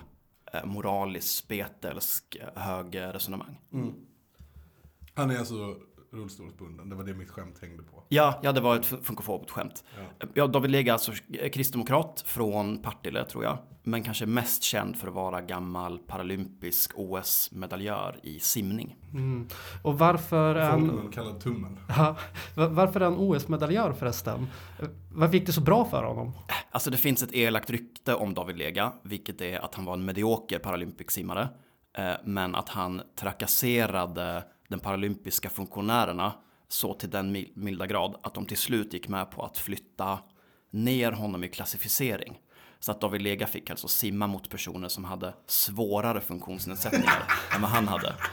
eh, 0.53 0.65
moraliskt 0.65 1.35
spetälsk 1.35 2.35
eh, 2.35 2.61
högerresonemang. 2.61 3.59
Han 5.13 5.31
är 5.31 5.37
alltså 5.39 5.75
rullstolsbunden, 6.13 6.89
det 6.89 6.95
var 6.95 7.03
det 7.03 7.13
mitt 7.13 7.29
skämt 7.29 7.59
hängde 7.61 7.83
på. 7.83 8.03
Ja, 8.09 8.39
ja, 8.43 8.51
det 8.51 8.61
var 8.61 8.75
ett 8.75 8.85
fun- 8.85 9.03
funkofobt 9.03 9.51
skämt. 9.51 9.83
Ja. 10.19 10.27
Ja, 10.33 10.47
David 10.47 10.71
Lega, 10.71 10.93
alltså 10.93 11.11
kristdemokrat 11.53 12.23
från 12.27 12.77
Partille 12.81 13.25
tror 13.25 13.43
jag. 13.43 13.57
Men 13.83 14.03
kanske 14.03 14.25
mest 14.25 14.63
känd 14.63 14.97
för 14.97 15.07
att 15.07 15.13
vara 15.13 15.41
gammal 15.41 15.99
paralympisk 15.99 16.91
OS-medaljör 16.95 18.19
i 18.23 18.39
simning. 18.39 18.95
Mm. 19.13 19.47
Och 19.83 19.99
varför 19.99 20.71
Folkmun 20.71 21.11
kallad 21.11 21.39
tummen. 21.41 21.79
ja, 21.87 22.15
va- 22.55 22.67
varför 22.67 22.99
är 23.01 23.05
han 23.05 23.15
OS-medaljör 23.17 23.93
förresten? 23.93 24.47
Varför 25.11 25.33
gick 25.37 25.45
det 25.45 25.53
så 25.53 25.61
bra 25.61 25.85
för 25.85 26.03
honom? 26.03 26.31
Alltså 26.71 26.89
det 26.91 26.97
finns 26.97 27.23
ett 27.23 27.33
elakt 27.33 27.69
rykte 27.69 28.15
om 28.15 28.33
David 28.33 28.57
Lega, 28.57 28.91
vilket 29.03 29.41
är 29.41 29.59
att 29.65 29.75
han 29.75 29.85
var 29.85 29.93
en 29.93 30.05
medioker 30.05 30.59
paralympic-simmare. 30.59 31.49
Eh, 31.97 32.13
men 32.23 32.55
att 32.55 32.69
han 32.69 33.01
trakasserade 33.19 34.43
den 34.71 34.79
paralympiska 34.79 35.49
funktionärerna 35.49 36.33
så 36.67 36.93
till 36.93 37.09
den 37.09 37.31
mil- 37.31 37.51
milda 37.55 37.87
grad 37.87 38.15
att 38.23 38.33
de 38.33 38.45
till 38.45 38.57
slut 38.57 38.93
gick 38.93 39.07
med 39.07 39.31
på 39.31 39.45
att 39.45 39.57
flytta 39.57 40.19
ner 40.71 41.11
honom 41.11 41.43
i 41.43 41.47
klassificering. 41.47 42.39
Så 42.79 42.91
att 42.91 43.01
David 43.01 43.21
Lega 43.21 43.47
fick 43.47 43.69
alltså 43.69 43.87
simma 43.87 44.27
mot 44.27 44.49
personer 44.49 44.87
som 44.87 45.03
hade 45.05 45.33
svårare 45.47 46.21
funktionsnedsättningar 46.21 47.23
än 47.55 47.61
vad 47.61 47.71
han 47.71 47.87
hade. 47.87 48.15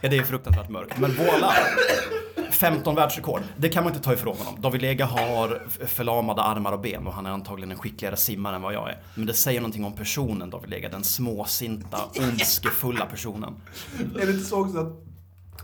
Ja, 0.00 0.08
det 0.08 0.16
är 0.18 0.22
fruktansvärt 0.22 0.68
mörkt. 0.68 0.98
Men 0.98 1.10
voilà! 1.10 1.52
15 2.58 2.94
världsrekord. 2.94 3.42
Det 3.56 3.68
kan 3.68 3.84
man 3.84 3.92
inte 3.92 4.04
ta 4.04 4.12
ifrån 4.12 4.36
honom. 4.36 4.60
David 4.60 4.82
Lega 4.82 5.04
har 5.04 5.62
förlamade 5.86 6.42
armar 6.42 6.72
och 6.72 6.80
ben 6.80 7.06
och 7.06 7.12
han 7.12 7.26
är 7.26 7.30
antagligen 7.30 7.70
en 7.70 7.78
skickligare 7.78 8.16
simmare 8.16 8.56
än 8.56 8.62
vad 8.62 8.74
jag 8.74 8.90
är. 8.90 8.98
Men 9.14 9.26
det 9.26 9.34
säger 9.34 9.60
någonting 9.60 9.84
om 9.84 9.92
personen 9.92 10.50
David 10.50 10.70
Lega, 10.70 10.88
den 10.88 11.04
småsinta, 11.04 11.98
ondskefulla 12.20 13.06
personen. 13.06 13.54
Är 14.20 14.26
det 14.26 14.32
inte 14.32 14.44
så 14.44 14.64
också 14.64 14.78
att 14.78 15.04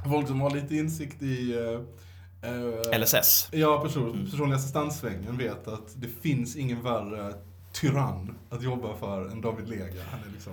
folk 0.08 0.26
som 0.26 0.40
har 0.40 0.50
lite 0.50 0.76
insikt 0.76 1.22
i 1.22 1.54
eh, 1.54 2.50
eh, 2.50 3.00
LSS. 3.00 3.48
Ja, 3.52 3.80
person, 3.80 4.28
personliga 4.30 4.56
assistanssvängen 4.56 5.36
vet 5.36 5.68
att 5.68 5.92
det 5.94 6.08
finns 6.22 6.56
ingen 6.56 6.82
värre 6.82 7.34
tyrann 7.72 8.34
att 8.50 8.62
jobba 8.62 8.96
för 8.96 9.28
än 9.28 9.40
David 9.40 9.68
Lega. 9.68 10.02
Han 10.10 10.20
är 10.28 10.32
liksom 10.32 10.52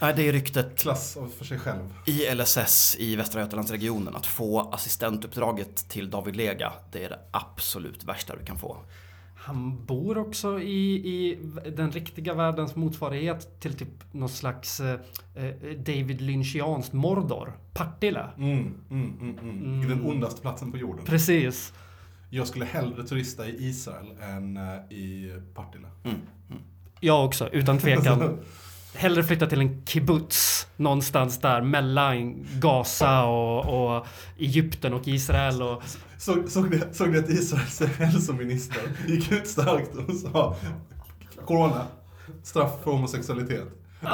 Nej, 0.00 0.12
det 0.16 0.28
är 0.28 0.32
ryktet 0.32 0.78
klass 0.78 1.16
av- 1.16 1.28
för 1.38 1.44
sig 1.44 1.58
själv. 1.58 1.94
i 2.06 2.34
LSS 2.34 2.96
i 2.98 3.16
Västra 3.16 3.40
Götalandsregionen 3.40 4.16
att 4.16 4.26
få 4.26 4.60
assistentuppdraget 4.72 5.88
till 5.88 6.10
David 6.10 6.36
Lega, 6.36 6.72
det 6.92 7.04
är 7.04 7.08
det 7.08 7.18
absolut 7.30 8.04
värsta 8.04 8.36
du 8.36 8.44
kan 8.44 8.58
få. 8.58 8.76
Han 9.36 9.84
bor 9.86 10.18
också 10.18 10.60
i, 10.60 10.94
i 10.94 11.38
den 11.76 11.90
riktiga 11.92 12.34
världens 12.34 12.76
motsvarighet 12.76 13.60
till 13.60 13.74
typ 13.74 13.88
någon 14.12 14.28
slags 14.28 14.80
eh, 14.80 15.00
eh, 15.34 15.50
David 15.76 16.20
Lynchianskt 16.20 16.92
Mordor. 16.92 17.52
Partille. 17.72 18.26
Mm, 18.36 18.74
mm, 18.90 19.18
mm, 19.20 19.38
mm. 19.38 19.82
I 19.82 19.86
den 19.86 20.06
ondaste 20.06 20.40
platsen 20.40 20.72
på 20.72 20.78
jorden. 20.78 21.04
Precis. 21.04 21.72
Jag 22.30 22.46
skulle 22.46 22.64
hellre 22.64 23.02
turista 23.06 23.46
i 23.48 23.56
Israel 23.68 24.06
än 24.22 24.56
eh, 24.56 24.96
i 24.98 25.32
Partille. 25.54 25.88
Jag 27.00 27.24
också, 27.24 27.48
utan 27.48 27.78
tvekan. 27.78 28.38
Hellre 28.94 29.22
flytta 29.22 29.46
till 29.46 29.60
en 29.60 29.86
kibbutz 29.86 30.66
någonstans 30.76 31.38
där 31.38 31.62
mellan 31.62 32.46
Gaza 32.58 33.22
och, 33.24 33.96
och 33.96 34.06
Egypten 34.38 34.94
och 34.94 35.08
Israel. 35.08 35.62
Och, 35.62 35.82
Såg, 36.18 36.48
såg, 36.48 36.70
ni, 36.70 36.80
såg 36.92 37.08
ni 37.08 37.18
att 37.18 37.28
Israels 37.30 37.80
hälsominister 37.80 38.82
gick 39.08 39.32
ut 39.32 39.48
starkt 39.48 39.90
och 39.94 40.14
sa 40.14 40.56
Corona, 41.46 41.86
straff 42.42 42.70
för 42.84 42.90
homosexualitet. 42.90 43.64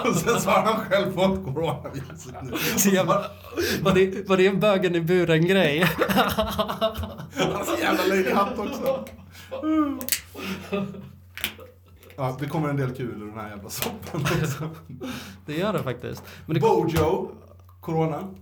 Och 0.08 0.16
sen 0.16 0.40
så 0.40 0.50
har 0.50 0.62
han 0.62 0.80
själv 0.84 1.12
fått 1.12 1.44
coronaviruset 1.44 2.34
så 2.76 2.88
jävla, 2.88 3.24
var, 3.82 3.94
det, 3.94 4.28
var 4.28 4.36
det 4.36 4.46
en 4.46 4.60
bögen 4.60 4.94
i 4.94 5.00
buren 5.00 5.46
grej? 5.46 5.86
Han 7.36 7.52
har 7.52 7.64
så 7.64 7.82
jävla 7.82 8.04
löjlig 8.04 8.30
hatt 8.32 8.58
också. 8.58 9.04
Ja, 12.16 12.36
det 12.40 12.46
kommer 12.48 12.68
en 12.68 12.76
del 12.76 12.94
kul 12.94 13.22
ur 13.22 13.26
den 13.26 13.38
här 13.38 13.50
jävla 13.50 13.68
soppan 13.70 14.20
också. 14.42 14.70
Det 15.46 15.56
gör 15.58 15.72
det 15.72 15.82
faktiskt. 15.82 16.22
Men 16.46 16.54
det, 16.54 16.60
Bojo, 16.60 17.30
Corona. 17.80 18.34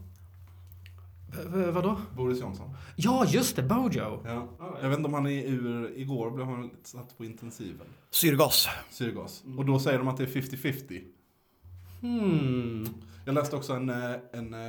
V- 1.52 1.70
vadå? 1.70 1.96
Boris 2.16 2.40
Johnson. 2.40 2.70
Ja, 2.96 3.24
just 3.28 3.56
det, 3.56 3.62
Bojo. 3.62 4.22
Ja. 4.26 4.48
Jag 4.82 4.88
vet 4.88 4.98
inte 4.98 5.08
om 5.08 5.14
han 5.14 5.26
är 5.26 5.44
ur, 5.46 5.92
igår 5.98 6.30
blev 6.30 6.46
han 6.46 6.70
satt 6.82 7.18
på 7.18 7.24
intensiven. 7.24 7.86
Syrgas. 8.10 8.68
Syrgas. 8.90 9.44
Och 9.58 9.64
då 9.64 9.78
säger 9.78 9.98
de 9.98 10.08
att 10.08 10.16
det 10.16 10.22
är 10.22 10.26
50-50. 10.26 11.02
Hmm. 12.00 12.86
Jag 13.26 13.34
läste 13.34 13.56
också 13.56 13.72
en, 13.72 13.88
eh, 13.90 14.12
en 14.32 14.54
eh, 14.54 14.60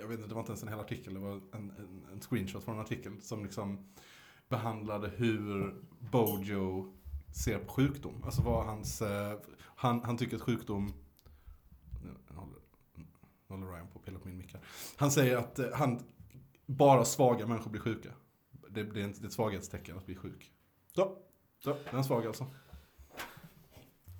jag 0.00 0.08
vet 0.08 0.16
inte, 0.18 0.28
det 0.28 0.34
var 0.34 0.40
inte 0.40 0.50
ens 0.52 0.62
en 0.62 0.68
hel 0.68 0.80
artikel, 0.80 1.14
det 1.14 1.20
var 1.20 1.32
en, 1.32 1.40
en, 1.52 2.02
en 2.12 2.20
screenshot 2.20 2.64
från 2.64 2.74
en 2.74 2.80
artikel 2.80 3.12
som 3.22 3.42
liksom 3.44 3.78
behandlade 4.48 5.10
hur 5.16 5.74
Bojo 6.12 6.92
ser 7.30 7.58
på 7.58 7.72
sjukdom. 7.72 8.22
Alltså 8.24 8.42
vad 8.42 8.64
hans, 8.64 9.02
eh, 9.02 9.38
han, 9.76 10.02
han 10.04 10.16
tycker 10.16 10.36
att 10.36 10.42
sjukdom, 10.42 10.92
nu 12.02 12.34
håller, 13.48 13.72
Ryan 13.72 13.86
på 13.92 13.98
att 13.98 14.04
pilla 14.04 14.18
på 14.18 14.28
min 14.28 14.36
mick 14.36 14.52
här. 14.52 14.62
Han 14.96 15.10
säger 15.10 15.36
att 15.36 15.58
eh, 15.58 15.66
han, 15.74 16.00
bara 16.66 17.04
svaga 17.04 17.46
människor 17.46 17.70
blir 17.70 17.80
sjuka. 17.80 18.08
Det, 18.68 18.82
det, 18.82 19.00
är, 19.00 19.04
inte, 19.04 19.20
det 19.20 19.24
är 19.24 19.28
ett 19.28 19.32
svaghetstecken 19.32 19.98
att 19.98 20.06
bli 20.06 20.16
sjuk. 20.16 20.52
Så, 20.94 21.16
så 21.64 21.76
den 21.90 21.98
är 21.98 22.02
svag 22.02 22.26
alltså. 22.26 22.46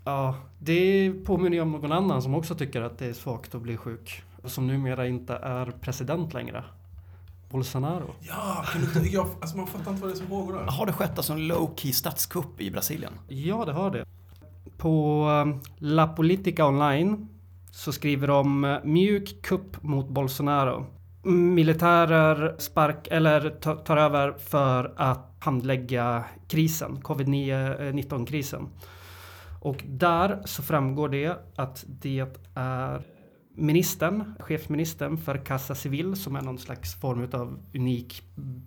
Ja, 0.05 0.35
det 0.59 1.13
påminner 1.25 1.57
ju 1.57 1.61
om 1.61 1.73
någon 1.73 1.93
annan 1.93 2.23
som 2.23 2.35
också 2.35 2.55
tycker 2.55 2.81
att 2.81 2.99
det 2.99 3.07
är 3.07 3.13
svagt 3.13 3.55
att 3.55 3.63
bli 3.63 3.77
sjuk. 3.77 4.23
Som 4.45 4.67
numera 4.67 5.07
inte 5.07 5.37
är 5.37 5.71
president 5.71 6.35
längre. 6.35 6.65
Bolsonaro. 7.51 8.15
Ja, 8.21 8.65
kan 8.73 8.81
du 8.81 8.87
inte, 8.87 8.99
jag, 9.15 9.27
alltså 9.41 9.57
man 9.57 9.67
fattar 9.67 9.91
inte 9.91 10.03
vad 10.03 10.11
det 10.11 10.15
är 10.15 10.19
som 10.19 10.27
pågår 10.27 10.53
där. 10.53 10.61
Har 10.67 10.87
det 10.87 10.93
skett 10.93 11.17
alltså 11.17 11.33
en 11.33 11.53
low-key 11.53 11.93
statskupp 11.93 12.61
i 12.61 12.71
Brasilien? 12.71 13.13
Ja, 13.29 13.65
det 13.65 13.73
har 13.73 13.91
det. 13.91 14.05
På 14.77 15.25
um, 15.29 15.61
La 15.79 16.07
Politica 16.07 16.67
Online 16.67 17.29
så 17.71 17.93
skriver 17.93 18.27
de 18.27 18.65
uh, 18.65 18.79
mjuk 18.85 19.43
kupp 19.43 19.83
mot 19.83 20.09
Bolsonaro. 20.09 20.87
Militärer 21.23 22.57
spark 22.59 23.09
eller 23.11 23.51
ta- 23.51 23.75
tar 23.75 23.97
över 23.97 24.33
för 24.33 24.95
att 24.97 25.37
handlägga 25.41 26.25
krisen, 26.49 26.99
covid-19 27.03 28.27
krisen. 28.27 28.69
Och 29.61 29.85
där 29.87 30.43
så 30.45 30.63
framgår 30.63 31.09
det 31.09 31.37
att 31.57 31.85
det 31.89 32.27
är 32.55 33.03
ministern, 33.57 34.35
chefsministern 34.39 35.19
för 35.19 35.39
Casa 35.39 35.75
Civil 35.75 36.17
som 36.17 36.37
är 36.37 36.43
någon 36.43 36.59
slags 36.59 36.95
form 36.95 37.29
av 37.33 37.59
unik 37.75 38.23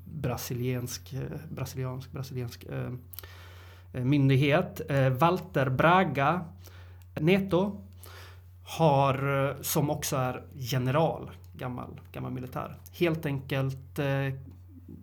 brasiliansk, 0.05 1.13
eh, 1.13 1.21
brasiliansk, 1.51 2.11
brasiliansk 2.11 2.63
eh, 2.63 2.91
eh, 3.93 4.03
myndighet. 4.03 4.81
Eh, 4.89 5.09
Walter 5.09 5.69
Braga 5.69 6.45
Neto 7.19 7.81
har, 8.63 9.47
eh, 9.49 9.61
som 9.61 9.89
också 9.89 10.15
är 10.15 10.43
general, 10.53 11.31
gammal, 11.53 12.01
gammal 12.11 12.31
militär, 12.31 12.77
helt 12.91 13.25
enkelt 13.25 13.99
eh, 13.99 14.33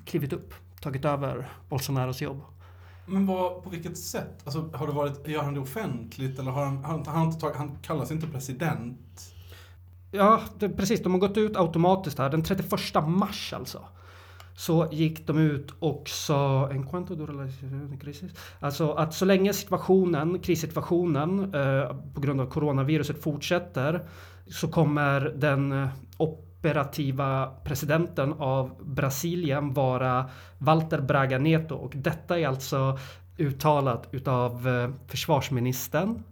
klivit 0.05 0.33
upp, 0.33 0.55
tagit 0.81 1.05
över 1.05 1.49
Bolsonaros 1.69 2.23
jobb. 2.23 2.43
Men 3.07 3.27
vad, 3.27 3.63
på 3.63 3.71
vilket 3.71 3.99
sätt? 3.99 4.41
Alltså, 4.45 4.71
har 4.75 4.87
det 4.87 4.93
varit, 4.93 5.29
gör 5.29 5.43
han 5.43 5.55
det 5.55 5.61
offentligt 5.61 6.39
eller 6.39 6.51
har 6.51 6.65
han, 6.65 6.77
har 6.77 6.93
han, 6.93 7.07
har 7.07 7.13
han, 7.13 7.27
inte 7.27 7.41
tagit, 7.41 7.57
han 7.57 7.79
kallas 7.83 8.11
inte 8.11 8.27
president? 8.27 9.36
Ja, 10.11 10.41
det, 10.59 10.69
precis. 10.69 11.03
De 11.03 11.13
har 11.13 11.21
gått 11.21 11.37
ut 11.37 11.57
automatiskt 11.57 12.19
här. 12.19 12.31
Den 12.31 12.43
31 12.43 12.71
mars 13.07 13.53
alltså. 13.53 13.85
Så 14.57 14.89
gick 14.93 15.27
de 15.27 15.39
ut 15.39 15.75
och 15.79 16.09
sa... 16.09 16.71
En 16.71 16.87
quanto 16.87 17.17
crisis? 18.01 18.33
Alltså 18.61 18.93
att 18.93 19.15
så 19.15 19.25
länge 19.25 19.53
situationen, 19.53 20.39
krissituationen 20.39 21.55
eh, 21.55 21.97
på 22.15 22.21
grund 22.21 22.41
av 22.41 22.47
coronaviruset 22.47 23.23
fortsätter 23.23 24.09
så 24.47 24.69
kommer 24.69 25.21
den 25.21 25.73
eh, 25.73 25.89
operativa 26.17 27.51
presidenten 27.65 28.33
av 28.33 28.71
Brasilien 28.85 29.73
vara 29.73 30.31
Walter 30.59 31.01
Braga 31.01 31.39
Neto 31.39 31.75
och 31.75 31.93
detta 31.95 32.39
är 32.39 32.47
alltså 32.47 32.99
uttalat 33.39 34.09
utav 34.11 34.69
eh, 34.69 34.91
försvarsministern 35.09 36.23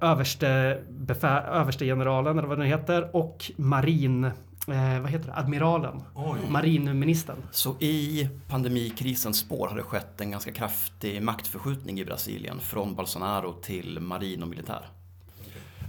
överste, 0.00 0.82
befä, 0.88 1.40
överste 1.40 1.84
generalen 1.84 2.38
eller 2.38 2.48
vad 2.48 2.58
det 2.58 2.66
heter 2.66 3.16
och 3.16 3.50
marin, 3.56 4.24
eh, 4.24 5.00
vad 5.00 5.10
heter 5.10 5.26
det, 5.26 5.34
admiralen, 5.36 6.02
Oj. 6.14 6.38
marinministern. 6.48 7.36
Så 7.50 7.74
i 7.80 8.28
pandemikrisens 8.48 9.38
spår 9.38 9.68
har 9.68 9.76
det 9.76 9.82
skett 9.82 10.20
en 10.20 10.30
ganska 10.30 10.52
kraftig 10.52 11.22
maktförskjutning 11.22 12.00
i 12.00 12.04
Brasilien 12.04 12.60
från 12.60 12.94
Bolsonaro 12.94 13.52
till 13.52 14.00
marin 14.00 14.42
och 14.42 14.48
militär. 14.48 14.88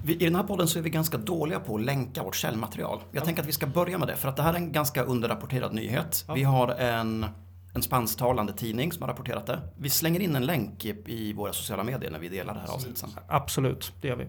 Vi, 0.04 0.14
I 0.14 0.26
den 0.26 0.36
här 0.36 0.44
podden 0.44 0.68
så 0.68 0.80
är 0.80 0.84
vi 0.84 0.90
ganska 0.90 1.18
dåliga 1.18 1.60
på 1.60 1.76
att 1.76 1.82
länka 1.82 2.24
vårt 2.24 2.36
källmaterial. 2.36 3.00
Jag 3.12 3.26
tänker 3.26 3.42
att 3.42 3.48
vi 3.48 3.52
ska 3.52 3.68
börja 3.68 3.98
med 3.98 4.08
det 4.08 4.16
för 4.16 4.30
att 4.30 4.36
det 4.36 4.44
här 4.44 4.54
är 4.54 4.58
en 4.58 4.72
ganska 4.72 5.04
underrapporterad 5.04 5.74
nyhet. 5.74 6.26
Vi 6.36 6.44
har 6.44 6.68
en, 6.68 7.26
en 7.74 7.82
spansktalande 7.82 8.54
tidning 8.54 8.92
som 8.92 9.02
har 9.02 9.10
rapporterat 9.10 9.46
det. 9.46 9.62
Vi 9.78 9.90
slänger 9.90 10.20
in 10.20 10.36
en 10.36 10.46
länk 10.46 10.86
i, 10.86 11.34
våra 11.34 11.54
sociala 11.54 11.84
medier 11.84 12.12
när 12.12 12.20
vi 12.20 12.30
delar 12.30 12.54
det 12.54 12.60
här 12.60 12.74
avsnittet 12.74 12.98
sen. 12.98 13.10
Absolut, 13.28 13.94
det 14.02 14.08
gör 14.08 14.16
vi. 14.16 14.28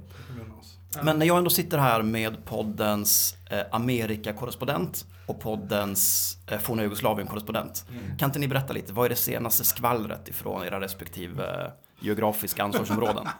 Men 1.02 1.18
när 1.18 1.26
jag 1.26 1.38
ändå 1.38 1.50
sitter 1.50 1.78
här 1.78 2.02
med 2.02 2.44
poddens 2.44 3.36
eh, 3.50 3.60
Amerika-korrespondent 3.70 5.06
och 5.26 5.40
poddens 5.40 6.36
eh, 6.50 6.58
forna 6.58 6.82
Jugoslavien-korrespondent. 6.82 7.86
Kan 8.18 8.28
inte 8.28 8.38
ni 8.38 8.48
berätta 8.48 8.72
lite, 8.72 8.92
vad 8.92 9.04
är 9.04 9.08
det 9.08 9.16
senaste 9.16 9.64
skvallret 9.64 10.28
ifrån 10.28 10.64
era 10.64 10.80
respektive 10.80 11.64
eh, 11.64 11.70
geografiska 12.00 12.62
ansvarsområden? 12.62 13.28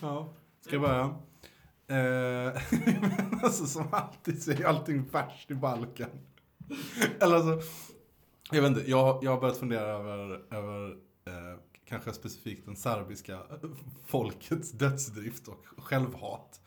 Ja, 0.00 0.28
ska 0.60 0.74
jag 0.74 0.82
börja? 0.82 1.14
Eh, 1.88 2.52
alltså 3.42 3.66
som 3.66 3.88
alltid 3.92 4.42
så 4.42 4.50
är 4.50 4.64
allting 4.64 5.08
värst 5.08 5.50
i 5.50 5.54
Balkan. 5.54 6.10
Eller 7.20 7.36
alltså, 7.36 7.68
jag 8.54 8.62
vet 8.62 8.78
inte, 8.78 8.90
jag, 8.90 9.24
jag 9.24 9.30
har 9.30 9.40
börjat 9.40 9.56
fundera 9.56 9.86
över, 9.86 10.42
över 10.50 10.90
eh, 11.26 11.58
kanske 11.88 12.12
specifikt 12.12 12.66
den 12.66 12.76
serbiska 12.76 13.38
folkets 14.06 14.72
dödsdrift 14.72 15.48
och 15.48 15.64
självhat. 15.76 16.60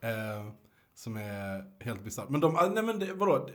Eh, 0.00 0.52
som 0.94 1.16
är 1.16 1.84
helt 1.84 2.04
bisarrt. 2.04 2.28
Men 2.28 2.40
de, 2.40 2.56
ah, 2.56 2.68
nej 2.74 2.82
men 2.82 2.98
det, 2.98 3.14
vadå? 3.14 3.48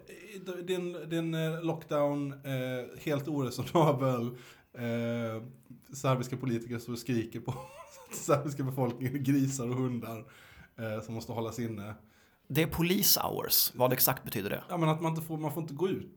Är 0.67 1.13
en 1.13 1.33
eh, 1.33 1.63
lockdown, 1.63 2.31
eh, 2.31 2.99
helt 3.05 3.27
oresonabel. 3.27 4.25
Eh, 4.73 5.43
serbiska 5.93 6.37
politiker 6.37 6.79
står 6.79 6.93
och 6.93 6.99
skriker 6.99 7.39
på 7.39 7.53
serbiska 8.11 8.63
befolkningen, 8.63 9.23
grisar 9.23 9.69
och 9.69 9.75
hundar 9.75 10.25
eh, 10.75 11.01
som 11.01 11.13
måste 11.13 11.31
hållas 11.31 11.59
inne. 11.59 11.95
Det 12.47 12.63
är 12.63 12.67
police 12.67 13.19
hours, 13.21 13.71
vad 13.75 13.93
exakt 13.93 14.23
betyder 14.23 14.49
det? 14.49 14.63
Ja 14.69 14.77
men 14.77 14.89
att 14.89 15.01
man 15.01 15.11
inte 15.11 15.21
får, 15.21 15.37
man 15.37 15.53
får 15.53 15.63
inte 15.63 15.73
gå 15.73 15.89
ut. 15.89 16.11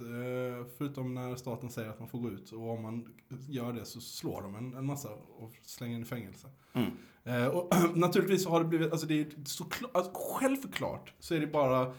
Eh, 0.00 0.66
förutom 0.78 1.14
när 1.14 1.36
staten 1.36 1.70
säger 1.70 1.88
att 1.88 1.98
man 1.98 2.08
får 2.08 2.18
gå 2.18 2.30
ut. 2.30 2.52
Och 2.52 2.70
om 2.70 2.82
man 2.82 3.14
gör 3.48 3.72
det 3.72 3.84
så 3.84 4.00
slår 4.00 4.42
de 4.42 4.54
en, 4.54 4.74
en 4.74 4.86
massa 4.86 5.08
och 5.38 5.52
slänger 5.62 5.96
in 5.96 6.02
i 6.02 6.04
fängelse. 6.04 6.48
Mm. 6.72 6.90
Eh, 7.24 7.46
och 7.46 7.74
naturligtvis 7.96 8.44
så 8.44 8.50
har 8.50 8.60
det 8.60 8.66
blivit, 8.66 8.92
alltså 8.92 9.06
det 9.06 9.20
är 9.20 9.26
så 9.44 9.64
klart, 9.64 9.96
alltså 9.96 10.12
självklart 10.14 11.12
så 11.18 11.34
är 11.34 11.40
det 11.40 11.46
bara, 11.46 11.94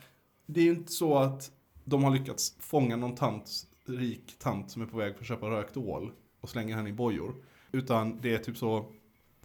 det 0.45 0.60
är 0.60 0.65
ju 0.65 0.71
inte 0.71 0.91
så 0.91 1.17
att 1.17 1.52
de 1.84 2.04
har 2.04 2.12
lyckats 2.12 2.56
fånga 2.60 2.95
någon 2.95 3.15
tant, 3.15 3.67
rik 3.86 4.36
tant 4.39 4.71
som 4.71 4.82
är 4.82 4.86
på 4.86 4.97
väg 4.97 5.15
för 5.15 5.21
att 5.21 5.28
köpa 5.28 5.50
rökt 5.50 5.78
ål 5.78 6.12
och 6.41 6.50
slänga 6.50 6.76
henne 6.76 6.89
i 6.89 6.93
bojor. 6.93 7.36
Utan 7.71 8.21
det 8.21 8.34
är 8.34 8.38
typ 8.38 8.58
så 8.58 8.91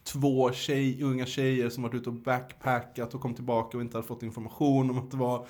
två 0.02 0.52
tjej, 0.52 1.02
unga 1.02 1.26
tjejer 1.26 1.68
som 1.68 1.82
varit 1.82 1.94
ute 1.94 2.08
och 2.08 2.14
backpackat 2.14 3.14
och 3.14 3.20
kom 3.20 3.34
tillbaka 3.34 3.76
och 3.76 3.82
inte 3.82 3.96
hade 3.96 4.08
fått 4.08 4.22
information 4.22 4.90
om 4.90 4.98
att 4.98 5.10
det 5.10 5.16
var 5.16 5.46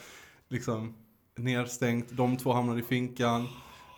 liksom 0.48 0.94
nedstängt. 1.38 2.08
De 2.10 2.36
två 2.36 2.52
hamnade 2.52 2.80
i 2.80 2.82
finkan. 2.82 3.48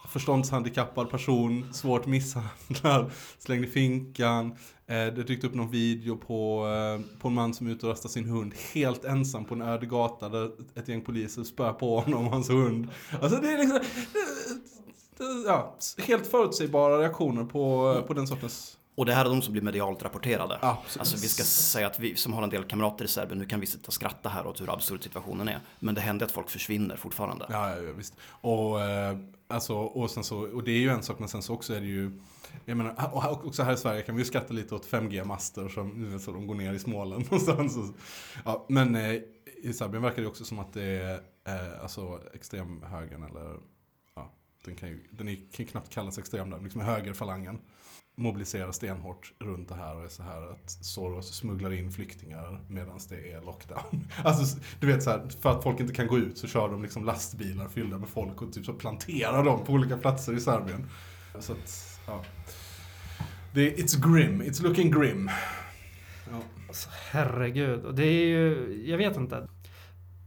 Förståndshandikappad 0.08 1.10
person, 1.10 1.72
svårt 1.72 2.06
misshandlad, 2.06 3.10
slängd 3.38 3.64
i 3.64 3.68
finkan. 3.68 4.56
Eh, 4.86 4.94
det 4.94 5.22
dykt 5.22 5.44
upp 5.44 5.54
någon 5.54 5.70
video 5.70 6.16
på, 6.16 6.66
eh, 6.66 7.20
på 7.20 7.28
en 7.28 7.34
man 7.34 7.54
som 7.54 7.66
är 7.66 7.70
ute 7.70 7.86
och 7.86 7.90
rastar 7.90 8.08
sin 8.08 8.28
hund 8.28 8.54
helt 8.74 9.04
ensam 9.04 9.44
på 9.44 9.54
en 9.54 9.62
öde 9.62 9.86
gata 9.86 10.28
där 10.28 10.50
ett 10.74 10.88
gäng 10.88 11.00
poliser 11.00 11.44
spör 11.44 11.72
på 11.72 12.00
honom 12.00 12.26
och 12.26 12.32
hans 12.32 12.50
hund. 12.50 12.88
Alltså 13.22 13.40
det 13.40 13.52
är 13.52 13.58
liksom... 13.58 13.80
Det, 14.12 15.24
det, 15.24 15.42
ja, 15.46 15.76
helt 15.98 16.26
förutsägbara 16.26 16.98
reaktioner 16.98 17.44
på, 17.44 17.94
på 18.06 18.14
den 18.14 18.26
sortens... 18.26 18.78
Och 18.94 19.06
det 19.06 19.14
här 19.14 19.24
är 19.24 19.28
de 19.28 19.42
som 19.42 19.52
blir 19.52 19.62
medialt 19.62 20.02
rapporterade. 20.02 20.58
Absolut. 20.62 21.00
Alltså 21.00 21.16
vi 21.16 21.28
ska 21.28 21.42
säga 21.42 21.86
att 21.86 22.00
vi 22.00 22.16
som 22.16 22.32
har 22.32 22.42
en 22.42 22.50
del 22.50 22.64
kamrater 22.64 23.04
i 23.04 23.08
Serbien, 23.08 23.38
nu 23.38 23.46
kan 23.46 23.60
vi 23.60 23.66
sitta 23.66 23.86
och 23.86 23.92
skratta 23.92 24.28
här 24.28 24.46
åt 24.46 24.60
hur 24.60 24.74
absurd 24.74 25.02
situationen 25.02 25.48
är. 25.48 25.60
Men 25.78 25.94
det 25.94 26.00
händer 26.00 26.26
att 26.26 26.32
folk 26.32 26.50
försvinner 26.50 26.96
fortfarande. 26.96 27.46
Ja, 27.48 27.70
ja, 27.70 27.82
ja 27.82 27.92
visst. 27.92 28.14
Och, 28.28 28.80
eh, 28.80 29.18
alltså, 29.48 29.74
och, 29.74 30.10
så, 30.10 30.38
och 30.38 30.64
det 30.64 30.70
är 30.70 30.80
ju 30.80 30.88
en 30.88 31.02
sak, 31.02 31.18
men 31.18 31.28
sen 31.28 31.42
så 31.42 31.54
också 31.54 31.74
är 31.74 31.80
det 31.80 31.86
ju... 31.86 32.20
Jag 32.64 32.76
menar, 32.76 33.10
och 33.12 33.46
också 33.46 33.62
här 33.62 33.72
i 33.72 33.76
Sverige 33.76 34.02
kan 34.02 34.14
vi 34.14 34.22
ju 34.22 34.26
skratta 34.26 34.54
lite 34.54 34.74
åt 34.74 34.86
5G-master 34.86 35.68
som 35.68 36.18
så 36.20 36.32
de 36.32 36.46
går 36.46 36.54
ner 36.54 36.72
i 36.72 36.78
Småland 36.78 37.24
någonstans. 37.24 37.76
Ja, 38.44 38.66
men 38.68 38.94
eh, 38.94 39.14
i 39.62 39.72
Serbien 39.72 40.02
verkar 40.02 40.22
det 40.22 40.28
också 40.28 40.44
som 40.44 40.58
att 40.58 40.72
det 40.72 40.82
är 40.84 41.14
eh, 41.44 41.82
alltså, 41.82 42.20
extremhögern 42.34 43.22
eller... 43.22 43.56
Ja, 44.14 44.32
den 44.64 44.76
kan 44.76 44.88
ju 44.88 45.08
den 45.10 45.28
är, 45.28 45.38
kan 45.52 45.66
knappt 45.66 45.90
kallas 45.90 46.18
extrem 46.18 46.50
där, 46.50 46.60
liksom 46.60 46.80
högerfalangen 46.80 47.58
mobiliserar 48.16 48.72
stenhårt 48.72 49.32
runt 49.38 49.68
det 49.68 49.74
här 49.74 49.96
och 49.96 50.04
är 50.04 50.08
så 50.08 50.22
här 50.22 50.50
att 50.52 50.70
Soros 50.70 51.34
smugglar 51.34 51.72
in 51.72 51.92
flyktingar 51.92 52.60
medan 52.68 53.00
det 53.08 53.32
är 53.32 53.40
lockdown. 53.40 54.08
Alltså, 54.24 54.60
du 54.80 54.86
vet 54.86 55.02
så 55.02 55.10
här, 55.10 55.28
för 55.40 55.50
att 55.50 55.62
folk 55.62 55.80
inte 55.80 55.94
kan 55.94 56.06
gå 56.06 56.18
ut 56.18 56.38
så 56.38 56.46
kör 56.46 56.68
de 56.68 56.82
liksom 56.82 57.04
lastbilar 57.04 57.68
fyllda 57.68 57.98
med 57.98 58.08
folk 58.08 58.42
och 58.42 58.52
typ 58.52 58.64
så 58.64 58.72
planterar 58.72 59.44
dem 59.44 59.64
på 59.64 59.72
olika 59.72 59.96
platser 59.96 60.32
i 60.32 60.40
Serbien. 60.40 60.90
Så 61.38 61.52
att, 61.52 62.00
ja. 62.06 62.24
Det, 63.54 63.76
it's 63.76 64.12
grim, 64.12 64.42
it's 64.42 64.62
looking 64.62 64.90
grim. 64.90 65.30
Ja. 66.30 66.40
Alltså, 66.68 66.88
herregud. 67.10 67.84
Och 67.84 67.94
det 67.94 68.06
är 68.06 68.26
ju, 68.26 68.82
jag 68.86 68.98
vet 68.98 69.16
inte. 69.16 69.48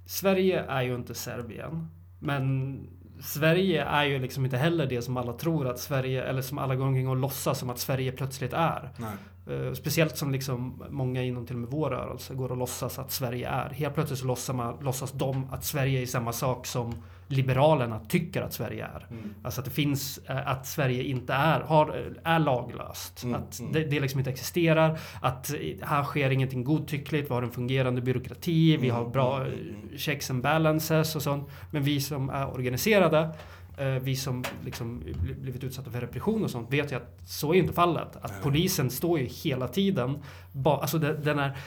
Sverige 0.06 0.62
är 0.62 0.82
ju 0.82 0.96
inte 0.96 1.14
Serbien. 1.14 1.88
Men 2.20 2.80
Sverige 3.22 3.84
är 3.84 4.04
ju 4.04 4.20
liksom 4.20 4.46
inte 4.46 4.58
heller 4.58 4.86
det 4.86 5.02
som 5.02 5.18
alla 5.18 5.34
tror 5.34 5.68
att 5.68 5.80
Sverige, 5.80 6.24
eller 6.24 6.42
som 6.42 6.58
alla 6.58 6.76
går 6.76 6.86
omkring 6.86 7.08
och 7.08 7.16
låtsas 7.16 7.60
som 7.60 7.70
att 7.70 7.80
Sverige 7.80 8.12
plötsligt 8.12 8.54
är. 8.54 8.90
Nej. 8.98 9.58
Eh, 9.58 9.74
speciellt 9.74 10.18
som 10.18 10.32
liksom 10.32 10.84
många 10.90 11.24
inom 11.24 11.46
till 11.46 11.56
och 11.56 11.60
med 11.60 11.70
vår 11.70 11.90
rörelse 11.90 12.34
går 12.34 12.52
och 12.52 12.58
låtsas 12.58 13.00
att 13.00 13.12
Sverige 13.12 13.50
är. 13.50 13.70
Helt 13.70 13.94
plötsligt 13.94 14.20
så 14.20 14.26
låtsas, 14.26 14.56
man, 14.56 14.78
låtsas 14.82 15.12
de 15.12 15.50
att 15.52 15.66
Sverige 15.66 16.02
är 16.02 16.06
samma 16.06 16.34
sak 16.34 16.66
som 16.66 16.96
Liberalerna 17.28 18.00
tycker 18.00 18.42
att 18.42 18.54
Sverige 18.54 18.86
är. 18.86 19.08
Mm. 19.12 19.34
Alltså 19.44 19.62
att 19.62 19.66
det 19.66 19.72
finns, 19.72 20.18
eh, 20.18 20.48
att 20.48 20.68
Sverige 20.68 21.04
inte 21.04 21.34
är, 21.34 21.60
har, 21.60 22.14
är 22.24 22.40
laglöst. 22.40 23.24
Mm, 23.24 23.36
att 23.36 23.60
mm. 23.60 23.72
det, 23.72 23.84
det 23.84 24.00
liksom 24.00 24.20
inte 24.20 24.30
existerar. 24.32 25.00
Att 25.22 25.54
eh, 25.54 25.60
här 25.82 26.04
sker 26.04 26.30
ingenting 26.30 26.64
godtyckligt. 26.64 27.30
Vi 27.30 27.34
har 27.34 27.44
en 27.44 27.52
fungerande 27.52 28.02
byråkrati. 28.02 28.78
Vi 28.78 28.88
Mm, 28.88 28.96
har 28.96 29.10
bra 29.10 29.42
mm, 29.42 29.54
eh, 29.54 29.60
mm. 29.60 29.98
checks 29.98 30.32
and 30.32 30.44
balances 30.44 31.16
och 31.16 31.22
sånt. 31.22 31.50
Men 31.72 31.84
vi 31.84 32.02
som 32.02 32.30
är 32.30 32.54
organiserade 32.54 33.30
eh, 33.78 33.88
vi 33.88 34.16
som 34.16 34.44
liksom 34.66 35.00
bli- 35.00 35.34
blivit 35.34 35.64
utsatta 35.64 35.92
för 35.92 36.02
repression 36.02 36.44
och 36.44 36.50
sånt 36.52 36.74
vet 36.74 36.92
ju 36.92 36.96
att 36.96 37.20
så 37.26 37.54
är 37.54 37.58
inte 37.58 37.74
fallet. 37.74 38.16
Att 38.22 38.44
polisen 38.44 38.90
står 38.90 39.20
ju 39.20 39.26
hela 39.26 39.68
tiden, 39.68 40.24
ba, 40.52 40.78
alltså 40.78 40.98
den, 40.98 41.24
den, 41.24 41.40
är, 41.40 41.58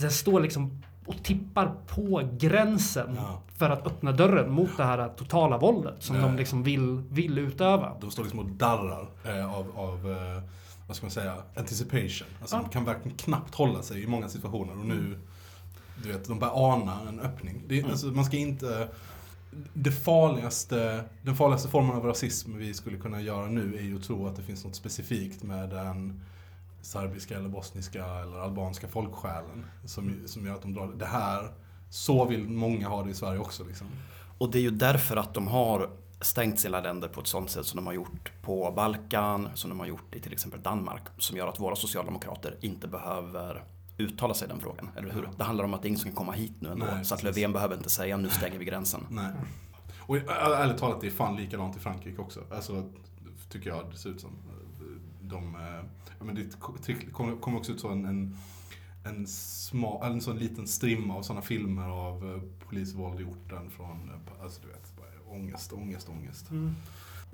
den 0.00 0.10
står 0.10 0.40
liksom 0.40 0.82
och 1.08 1.22
tippar 1.22 1.74
på 1.86 2.28
gränsen 2.38 3.14
Ja. 3.16 3.40
för 3.56 3.70
att 3.70 3.86
öppna 3.86 4.12
dörren 4.12 4.50
mot 4.50 4.76
det 4.76 4.84
här 4.84 5.08
totala 5.08 5.58
våldet 5.58 5.94
som 5.98 6.16
Ja, 6.16 6.22
de 6.22 6.36
liksom 6.36 6.62
vill, 6.62 7.02
vill 7.10 7.38
utöva. 7.38 7.92
De 8.00 8.10
står 8.10 8.22
liksom 8.22 8.38
och 8.40 8.46
darrar 8.46 9.06
eh, 9.24 9.54
av, 9.54 9.66
av 9.78 10.12
eh, 10.12 10.42
vad 10.86 10.96
ska 10.96 11.06
man 11.06 11.10
säga, 11.10 11.34
anticipation. 11.56 12.28
Alltså 12.40 12.56
Ja. 12.56 12.62
de 12.62 12.68
kan 12.70 12.84
verkligen 12.84 13.16
knappt 13.18 13.54
hålla 13.54 13.82
sig 13.82 14.02
i 14.02 14.06
många 14.06 14.28
situationer 14.28 14.78
och 14.78 14.86
nu, 14.86 15.18
du 16.02 16.08
vet, 16.12 16.28
de 16.28 16.38
börjar 16.38 16.72
ana 16.74 16.98
en 17.08 17.20
öppning. 17.20 17.62
Det, 17.68 17.78
Mm. 17.78 17.90
alltså, 17.90 18.06
man 18.06 18.24
ska 18.24 18.36
inte... 18.36 18.88
Det 19.74 19.90
farligaste, 19.92 21.04
den 21.22 21.36
farligaste 21.36 21.68
formen 21.68 21.96
av 21.96 22.04
rasism 22.04 22.56
vi 22.58 22.74
skulle 22.74 22.98
kunna 22.98 23.20
göra 23.20 23.46
nu 23.46 23.76
är 23.78 23.82
ju 23.82 23.96
att 23.96 24.02
tro 24.02 24.26
att 24.26 24.36
det 24.36 24.42
finns 24.42 24.64
något 24.64 24.74
specifikt 24.76 25.42
med 25.42 25.70
den 25.70 26.20
serbiska 26.88 27.36
eller 27.36 27.48
bosniska 27.48 28.04
eller 28.04 28.38
albanska 28.38 28.88
folksjälen 28.88 29.64
som, 29.84 30.22
som 30.26 30.46
gör 30.46 30.54
att 30.54 30.62
de 30.62 30.74
drar 30.74 30.86
det 30.86 31.06
här. 31.06 31.50
Så 31.90 32.24
vill 32.24 32.48
många 32.48 32.88
ha 32.88 33.02
det 33.02 33.10
i 33.10 33.14
Sverige 33.14 33.38
också 33.38 33.64
liksom. 33.64 33.86
Och 34.38 34.50
det 34.50 34.58
är 34.58 34.62
ju 34.62 34.70
därför 34.70 35.16
att 35.16 35.34
de 35.34 35.46
har 35.46 35.90
stängt 36.20 36.60
sina 36.60 36.80
länder 36.80 37.08
på 37.08 37.20
ett 37.20 37.26
sånt 37.26 37.50
sätt 37.50 37.66
som 37.66 37.76
de 37.76 37.86
har 37.86 37.92
gjort 37.92 38.32
på 38.42 38.72
Balkan, 38.76 39.48
som 39.54 39.70
de 39.70 39.80
har 39.80 39.86
gjort 39.86 40.14
i 40.14 40.20
till 40.20 40.32
exempel 40.32 40.62
Danmark, 40.62 41.02
som 41.18 41.36
gör 41.36 41.46
att 41.46 41.60
våra 41.60 41.76
socialdemokrater 41.76 42.56
inte 42.60 42.88
behöver 42.88 43.64
uttala 43.98 44.34
sig 44.34 44.46
i 44.46 44.48
den 44.48 44.60
frågan, 44.60 44.90
eller 44.96 45.12
hur? 45.12 45.28
Det 45.36 45.44
handlar 45.44 45.64
om 45.64 45.74
att 45.74 45.82
det 45.82 45.86
är 45.86 45.88
ingen 45.88 46.00
som 46.00 46.10
kan 46.10 46.16
komma 46.16 46.32
hit 46.32 46.54
nu 46.60 46.68
ändå, 46.68 46.86
Nej, 46.86 47.04
så 47.04 47.14
att. 47.14 47.22
Löfven 47.22 47.52
behöver 47.52 47.76
inte 47.76 47.90
säga 47.90 48.16
nu 48.16 48.28
stänger 48.28 48.58
vi 48.58 48.64
gränsen. 48.64 49.06
Nej. 49.10 49.32
Och 49.98 50.16
ärligt 50.16 50.78
talat, 50.78 51.00
det 51.00 51.06
är 51.06 51.10
fan 51.10 51.36
likadant 51.36 51.76
i 51.76 51.80
Frankrike 51.80 52.20
också. 52.20 52.40
Alltså, 52.50 52.84
tycker 53.50 53.70
jag 53.70 53.90
det 53.90 53.96
ser 53.96 54.10
ut 54.10 54.20
som. 54.20 54.30
De, 55.20 55.54
eh, 55.54 55.97
men 56.24 56.34
det 56.34 57.12
kommer 57.40 57.58
också 57.58 57.72
ut 57.72 57.80
så 57.80 57.88
en, 57.88 58.04
en, 58.04 58.36
en, 59.04 59.26
sma, 59.26 60.06
en 60.06 60.20
sån 60.20 60.38
liten 60.38 60.66
strimma 60.66 61.14
av 61.14 61.22
sådana 61.22 61.42
filmer 61.42 61.88
av 61.88 62.34
eh, 62.34 62.66
polisvåld 62.68 63.20
i 63.20 63.24
orten 63.24 63.70
från, 63.70 64.10
eh, 64.10 64.42
alltså 64.42 64.60
du 64.62 64.68
vet, 64.68 64.96
bara 64.96 65.36
ångest, 65.36 65.72
ångest, 65.72 66.08
ångest. 66.08 66.50
Mm. 66.50 66.74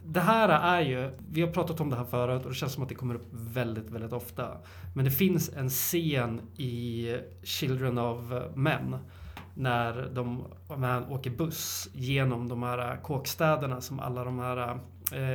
Det 0.07 0.21
här 0.21 0.49
är 0.49 0.81
ju, 0.81 1.11
vi 1.31 1.41
har 1.41 1.49
pratat 1.49 1.81
om 1.81 1.91
det 1.91 1.97
här 1.97 2.05
förut 2.05 2.43
och 2.43 2.49
det 2.49 2.55
känns 2.55 2.73
som 2.73 2.83
att 2.83 2.89
det 2.89 2.95
kommer 2.95 3.15
upp 3.15 3.29
väldigt, 3.31 3.91
väldigt 3.91 4.13
ofta. 4.13 4.57
Men 4.95 5.05
det 5.05 5.11
finns 5.11 5.49
en 5.49 5.71
scen 5.71 6.41
i 6.57 7.09
Children 7.43 7.99
of 7.99 8.21
Men 8.55 8.97
när 9.55 10.11
de 10.15 10.45
när 10.77 11.13
åker 11.13 11.31
buss 11.31 11.89
genom 11.93 12.49
de 12.49 12.63
här 12.63 12.97
kåkstäderna 13.03 13.81
som 13.81 14.01
alla 14.01 14.25
de 14.25 14.39
här 14.39 14.57
eh, 14.57 14.77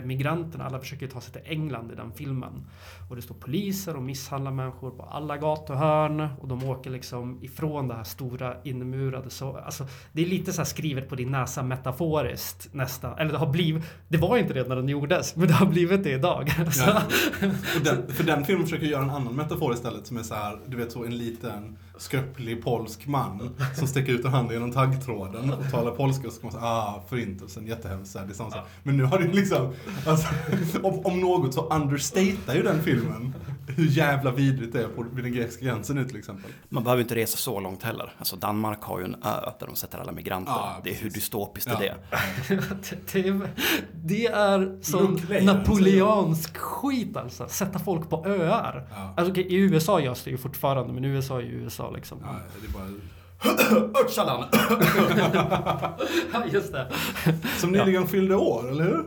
migranterna, 0.03 0.65
alla 0.65 0.79
försöker 0.79 1.07
ta 1.07 1.21
sig 1.21 1.33
till 1.33 1.41
England 1.45 1.91
i 1.91 1.95
den 1.95 2.11
filmen. 2.11 2.65
Och 3.09 3.15
det 3.15 3.21
står 3.21 3.35
poliser 3.35 3.95
och 3.95 4.03
misshandlar 4.03 4.51
människor 4.51 4.91
på 4.91 5.03
alla 5.03 5.37
gatuhörn 5.37 6.27
och 6.41 6.47
de 6.47 6.63
åker 6.63 6.89
liksom 6.89 7.43
ifrån 7.43 7.87
det 7.87 7.93
här 7.93 8.03
stora 8.03 8.55
inmurade 8.63 9.29
så, 9.29 9.57
alltså 9.57 9.87
det 10.11 10.21
är 10.21 10.25
lite 10.25 10.53
så 10.53 10.61
här 10.61 10.65
skrivet 10.65 11.09
på 11.09 11.15
din 11.15 11.31
näsa 11.31 11.63
metaforiskt 11.63 12.73
nästan. 12.73 13.17
Eller 13.17 13.31
det 13.31 13.37
har 13.37 13.51
blivit, 13.51 13.83
det 14.07 14.17
var 14.17 14.37
inte 14.37 14.53
det 14.53 14.67
när 14.67 14.75
den 14.75 14.89
gjordes, 14.89 15.35
men 15.35 15.47
det 15.47 15.53
har 15.53 15.65
blivit 15.65 16.03
det 16.03 16.11
idag. 16.11 16.51
Ja. 16.77 17.01
Den, 17.83 18.13
för 18.13 18.23
den 18.23 18.45
filmen 18.45 18.65
försöker 18.65 18.85
göra 18.85 19.03
en 19.03 19.09
annan 19.09 19.35
metafor 19.35 19.73
istället 19.73 20.07
som 20.07 20.17
är 20.17 20.23
så 20.23 20.35
här, 20.35 20.59
du 20.67 20.77
vet 20.77 20.91
så 20.91 21.05
en 21.05 21.17
liten 21.17 21.77
skröplig 21.99 22.63
polsk 22.63 23.07
man 23.07 23.55
som 23.75 23.87
sticker 23.87 24.13
ut 24.13 24.25
en 24.25 24.31
hand 24.31 24.51
genom 24.51 24.71
taggtråden 24.71 25.53
och 25.53 25.71
talar 25.71 25.91
polska 25.91 26.27
och 26.27 26.33
så 26.33 26.41
kan 26.41 26.47
man 26.47 26.61
säga 26.61 26.71
ah, 26.71 27.03
förintelsen, 27.09 27.67
jättehemskt. 27.67 28.13
Det 28.13 28.19
är 28.19 28.33
samma. 28.33 28.55
Men 28.83 28.97
nu 28.97 29.03
har 29.03 29.19
det 29.19 29.27
liksom, 29.27 29.73
alltså, 30.07 30.27
om, 30.83 31.05
om 31.05 31.19
något 31.19 31.53
så 31.53 31.67
understatar 31.67 32.55
ju 32.55 32.63
den 32.63 32.83
filmen 32.83 33.33
hur 33.75 33.85
jävla 33.85 34.31
vidrigt 34.31 34.73
det 34.73 34.83
är 34.83 34.87
på, 34.87 35.05
vid 35.13 35.23
den 35.23 35.33
grekiska 35.33 35.65
gränsen 35.65 35.95
nu 35.95 36.05
till 36.05 36.17
exempel. 36.17 36.51
Man 36.69 36.83
behöver 36.83 37.03
inte 37.03 37.15
resa 37.15 37.37
så 37.37 37.59
långt 37.59 37.83
heller. 37.83 38.13
Alltså 38.17 38.35
Danmark 38.35 38.81
har 38.81 38.99
ju 38.99 39.05
en 39.05 39.15
ö 39.15 39.51
där 39.59 39.67
de 39.67 39.75
sätter 39.75 39.99
alla 39.99 40.11
migranter. 40.11 40.51
Ja, 40.51 40.81
det 40.83 40.89
är 40.89 40.95
hur 40.95 41.09
dystopiskt 41.09 41.71
Ja. 41.71 41.77
är 41.77 41.79
det? 41.79 41.95
det, 43.93 44.27
är 44.27 44.77
som 44.81 45.01
Look 45.01 45.43
napoleansk 45.43 46.57
skit 46.57 47.17
alltså. 47.17 47.47
Sätta 47.47 47.79
folk 47.79 48.09
på 48.09 48.25
öar. 48.25 48.87
Ja. 48.91 49.13
Alltså, 49.17 49.31
okej, 49.31 49.47
I 49.53 49.55
USA 49.55 49.99
görs 49.99 50.23
det 50.23 50.31
ju 50.31 50.37
fortfarande, 50.37 50.93
men 50.93 51.05
USA 51.05 51.37
är 51.37 51.41
ju 51.43 51.51
USA 51.51 51.91
liksom. 51.91 52.17
Ja, 52.21 52.35
det 52.61 52.67
är 52.67 52.71
bara... 52.73 52.83
Ja, 56.33 56.43
just 56.51 56.71
det. 56.71 56.87
Som 57.57 57.71
nyligen 57.71 58.07
fyllde 58.07 58.35
år, 58.35 58.69
eller 58.69 58.83
hur? 58.83 59.05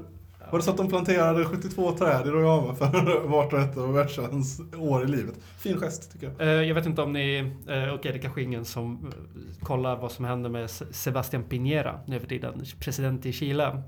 Var 0.53 0.59
det 0.59 0.65
så 0.65 0.71
att 0.71 0.77
de 0.77 0.89
planterade 0.89 1.45
72 1.45 1.93
träd 1.93 2.27
i 2.27 2.31
Rojava 2.31 2.75
för 2.75 3.27
vart 3.29 3.53
och 3.53 3.59
ett 3.59 3.77
av 3.79 3.93
världsans 3.95 4.61
år 4.79 5.05
i 5.05 5.07
livet? 5.09 5.35
Fin 5.59 5.81
gest, 5.81 6.13
tycker 6.13 6.27
jag. 6.39 6.41
Eh, 6.49 6.49
Jag 6.69 6.75
vet 6.75 6.87
inte 6.87 7.03
om 7.03 7.13
ni... 7.13 7.39
eh, 7.69 7.95
Okej, 7.95 8.13
det 8.13 8.19
kanske 8.19 8.43
ingen 8.43 8.65
som 8.65 8.93
eh, 9.07 9.65
kollar 9.67 9.97
vad 9.97 10.13
som 10.13 10.25
händer 10.25 10.51
med 10.51 10.71
Se- 10.71 10.85
Sebastian 10.93 11.45
Piñera 11.45 11.99
nu 12.07 12.21
för 12.21 12.27
tiden. 12.27 12.63
President 12.81 13.27
i 13.27 13.33
Chile. 13.33 13.83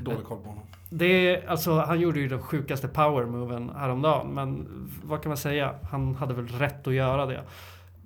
Dålig 0.00 0.24
koll 0.24 0.38
på 0.38 0.48
honom. 0.48 0.64
Det 0.90 1.06
är, 1.06 1.48
alltså, 1.48 1.72
han 1.80 2.00
gjorde 2.00 2.20
ju 2.20 2.28
den 2.28 2.42
sjukaste 2.42 2.88
power-moven 2.88 3.70
häromdagen. 3.76 4.26
Men 4.34 4.66
vad 5.04 5.22
kan 5.22 5.30
man 5.30 5.36
säga? 5.36 5.74
Han 5.90 6.14
hade 6.14 6.34
väl 6.34 6.48
rätt 6.48 6.86
att 6.86 6.94
göra 6.94 7.26
det. 7.26 7.42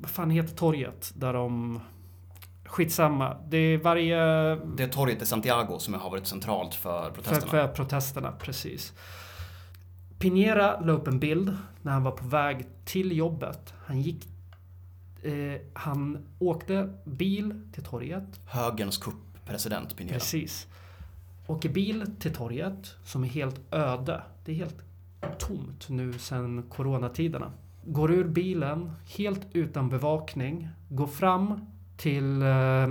Vad 0.01 0.11
fan 0.11 0.31
heter 0.31 0.57
torget 0.57 1.13
där 1.17 1.33
de... 1.33 1.81
Skitsamma. 2.69 3.37
Det 3.49 3.57
är 3.59 3.79
varje... 3.79 4.17
Det 4.57 4.83
är 4.83 4.89
torget 4.89 5.23
i 5.23 5.27
Santiago 5.27 5.79
som 5.79 5.95
har 5.95 6.11
varit 6.11 6.27
centralt 6.27 6.75
för 6.75 7.03
För, 7.03 7.11
protesterna. 7.11 7.51
för 7.51 7.69
protesterna, 7.69 8.33
precis. 8.33 8.93
Pinera 10.19 10.81
la 10.81 10.93
upp 10.93 11.09
en 11.09 11.19
bild 11.19 11.57
när 11.83 11.93
han 11.93 12.03
var 12.03 12.11
på 12.13 12.27
väg 12.27 12.67
till 12.85 13.17
jobbet. 13.17 13.75
Han 13.87 14.01
gick... 14.01 14.29
Eh, 15.23 15.61
han 15.73 16.27
åkte 16.39 16.95
bil 17.05 17.61
till 17.73 17.85
torget. 17.85 18.41
Högerns 18.47 18.99
kupppresident 18.99 19.97
Pinera. 19.97 20.15
Precis. 20.15 20.67
Åker 21.47 21.69
bil 21.69 22.05
till 22.21 22.35
torget 22.35 22.95
som 23.05 23.25
är 23.25 23.29
helt 23.29 23.61
öde. 23.75 24.23
Det 24.45 24.53
är 24.53 24.57
helt 24.57 24.83
tomt 25.39 25.89
nu 25.89 26.13
sedan 26.13 26.65
coronatiderna. 26.71 27.53
Går 27.85 28.11
ur 28.13 28.25
bilen 28.29 28.93
helt 29.17 29.47
utan 29.53 29.89
bevakning. 29.89 30.69
Går 30.89 31.07
fram 31.07 31.67
till 31.99 32.43
eh, 32.43 32.89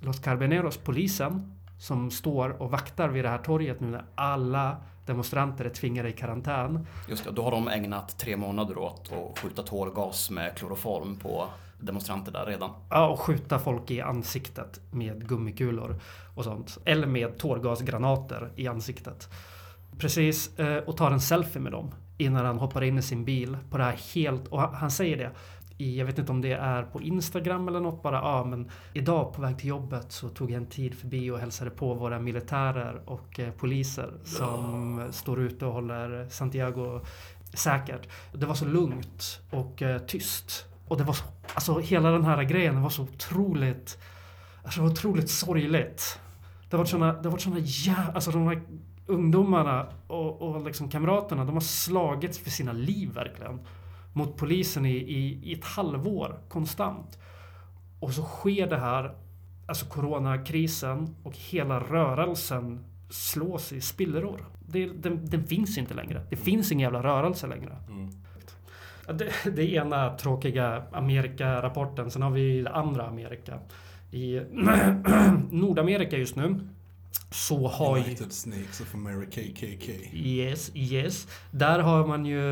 Los 0.00 0.20
Carbineros, 0.20 0.76
polisen, 0.76 1.52
som 1.78 2.10
står 2.10 2.62
och 2.62 2.70
vaktar 2.70 3.08
vid 3.08 3.24
det 3.24 3.28
här 3.28 3.38
torget 3.38 3.80
nu 3.80 3.86
när 3.86 4.04
alla 4.14 4.76
demonstranter 5.06 5.64
är 5.64 5.68
tvingade 5.68 6.08
i 6.08 6.12
karantän. 6.12 6.86
Just 7.08 7.24
det, 7.24 7.30
då 7.30 7.42
har 7.42 7.50
de 7.50 7.68
ägnat 7.68 8.18
tre 8.18 8.36
månader 8.36 8.78
åt 8.78 9.12
att 9.12 9.38
skjuta 9.38 9.62
tårgas 9.62 10.30
med 10.30 10.56
kloroform 10.56 11.16
på 11.16 11.46
demonstranter 11.80 12.32
där 12.32 12.46
redan. 12.46 12.70
Ja, 12.90 13.08
och 13.08 13.20
skjuta 13.20 13.58
folk 13.58 13.90
i 13.90 14.00
ansiktet 14.00 14.80
med 14.90 15.28
gummikulor 15.28 16.00
och 16.34 16.44
sånt. 16.44 16.78
Eller 16.84 17.06
med 17.06 17.38
tårgasgranater 17.38 18.50
i 18.56 18.68
ansiktet. 18.68 19.28
Precis, 19.98 20.58
eh, 20.58 20.76
och 20.76 20.96
tar 20.96 21.10
en 21.10 21.20
selfie 21.20 21.62
med 21.62 21.72
dem 21.72 21.94
innan 22.18 22.46
han 22.46 22.58
hoppar 22.58 22.82
in 22.82 22.98
i 22.98 23.02
sin 23.02 23.24
bil 23.24 23.56
på 23.70 23.78
det 23.78 23.84
här 23.84 23.96
helt... 24.14 24.48
Och 24.48 24.60
han 24.60 24.90
säger 24.90 25.16
det. 25.16 25.30
I, 25.80 25.98
jag 25.98 26.06
vet 26.06 26.18
inte 26.18 26.32
om 26.32 26.40
det 26.40 26.52
är 26.52 26.82
på 26.82 27.02
Instagram 27.02 27.68
eller 27.68 27.80
något 27.80 28.02
bara. 28.02 28.16
Ja, 28.16 28.44
men 28.44 28.70
idag 28.92 29.32
på 29.32 29.42
väg 29.42 29.58
till 29.58 29.68
jobbet 29.68 30.12
så 30.12 30.28
tog 30.28 30.50
jag 30.50 30.56
en 30.56 30.66
tid 30.66 30.94
förbi 30.94 31.30
och 31.30 31.38
hälsade 31.38 31.70
på 31.70 31.94
våra 31.94 32.18
militärer 32.18 33.02
och 33.06 33.40
eh, 33.40 33.50
poliser 33.50 34.12
som 34.24 35.02
står 35.10 35.40
ute 35.40 35.66
och 35.66 35.72
håller 35.72 36.28
Santiago 36.28 37.00
säkert. 37.54 38.08
Det 38.32 38.46
var 38.46 38.54
så 38.54 38.64
lugnt 38.64 39.40
och 39.50 39.82
eh, 39.82 39.98
tyst. 39.98 40.66
Och 40.88 40.96
det 40.96 41.04
var 41.04 41.14
så, 41.14 41.24
alltså 41.54 41.78
hela 41.78 42.10
den 42.10 42.24
här 42.24 42.42
grejen 42.42 42.82
var 42.82 42.90
så 42.90 43.02
otroligt, 43.02 43.98
alltså 44.64 44.80
det 44.80 44.86
var 44.86 44.92
otroligt 44.92 45.30
sorgligt. 45.30 46.20
Det 46.70 46.76
var 46.76 46.84
såna, 46.84 47.12
det 47.12 47.28
var 47.28 47.38
såna 47.38 47.58
jävla, 47.58 48.12
alltså 48.12 48.30
de 48.30 48.46
här 48.46 48.62
ungdomarna 49.06 49.86
och, 50.06 50.42
och 50.42 50.64
liksom 50.64 50.88
kamraterna, 50.88 51.44
de 51.44 51.54
har 51.54 51.60
slagits 51.60 52.38
för 52.38 52.50
sina 52.50 52.72
liv 52.72 53.12
verkligen. 53.14 53.60
Mot 54.12 54.36
polisen 54.36 54.86
i, 54.86 54.96
i, 54.96 55.40
i 55.42 55.52
ett 55.52 55.64
halvår 55.64 56.40
konstant. 56.48 57.18
Och 58.00 58.12
så 58.12 58.22
sker 58.22 58.66
det 58.66 58.78
här, 58.78 59.14
alltså 59.66 59.86
coronakrisen 59.86 61.14
och 61.22 61.36
hela 61.36 61.80
rörelsen 61.80 62.84
slås 63.10 63.72
i 63.72 63.80
spillror. 63.80 64.44
Det, 64.66 64.86
den, 64.86 65.26
den 65.26 65.44
finns 65.44 65.78
inte 65.78 65.94
längre. 65.94 66.26
Det 66.30 66.36
finns 66.36 66.72
ingen 66.72 66.82
jävla 66.82 67.02
rörelse 67.02 67.46
längre. 67.46 67.76
Mm. 67.88 68.10
Det, 69.18 69.32
det 69.56 69.72
ena 69.72 70.16
tråkiga 70.16 70.82
Amerika-rapporten. 70.92 72.10
Sen 72.10 72.22
har 72.22 72.30
vi 72.30 72.62
det 72.62 72.70
andra 72.70 73.06
Amerika. 73.06 73.58
I 74.10 74.40
Nordamerika 75.50 76.16
just 76.16 76.36
nu 76.36 76.60
så 77.30 77.68
har 77.68 77.96
ju... 77.96 78.04
United 78.04 78.32
Snakes 78.32 78.80
of 78.80 78.94
America 78.94 79.40
KKK. 79.40 79.92
Yes, 80.12 80.70
yes. 80.74 81.28
Där 81.50 81.78
har 81.78 82.06
man 82.06 82.26
ju, 82.26 82.42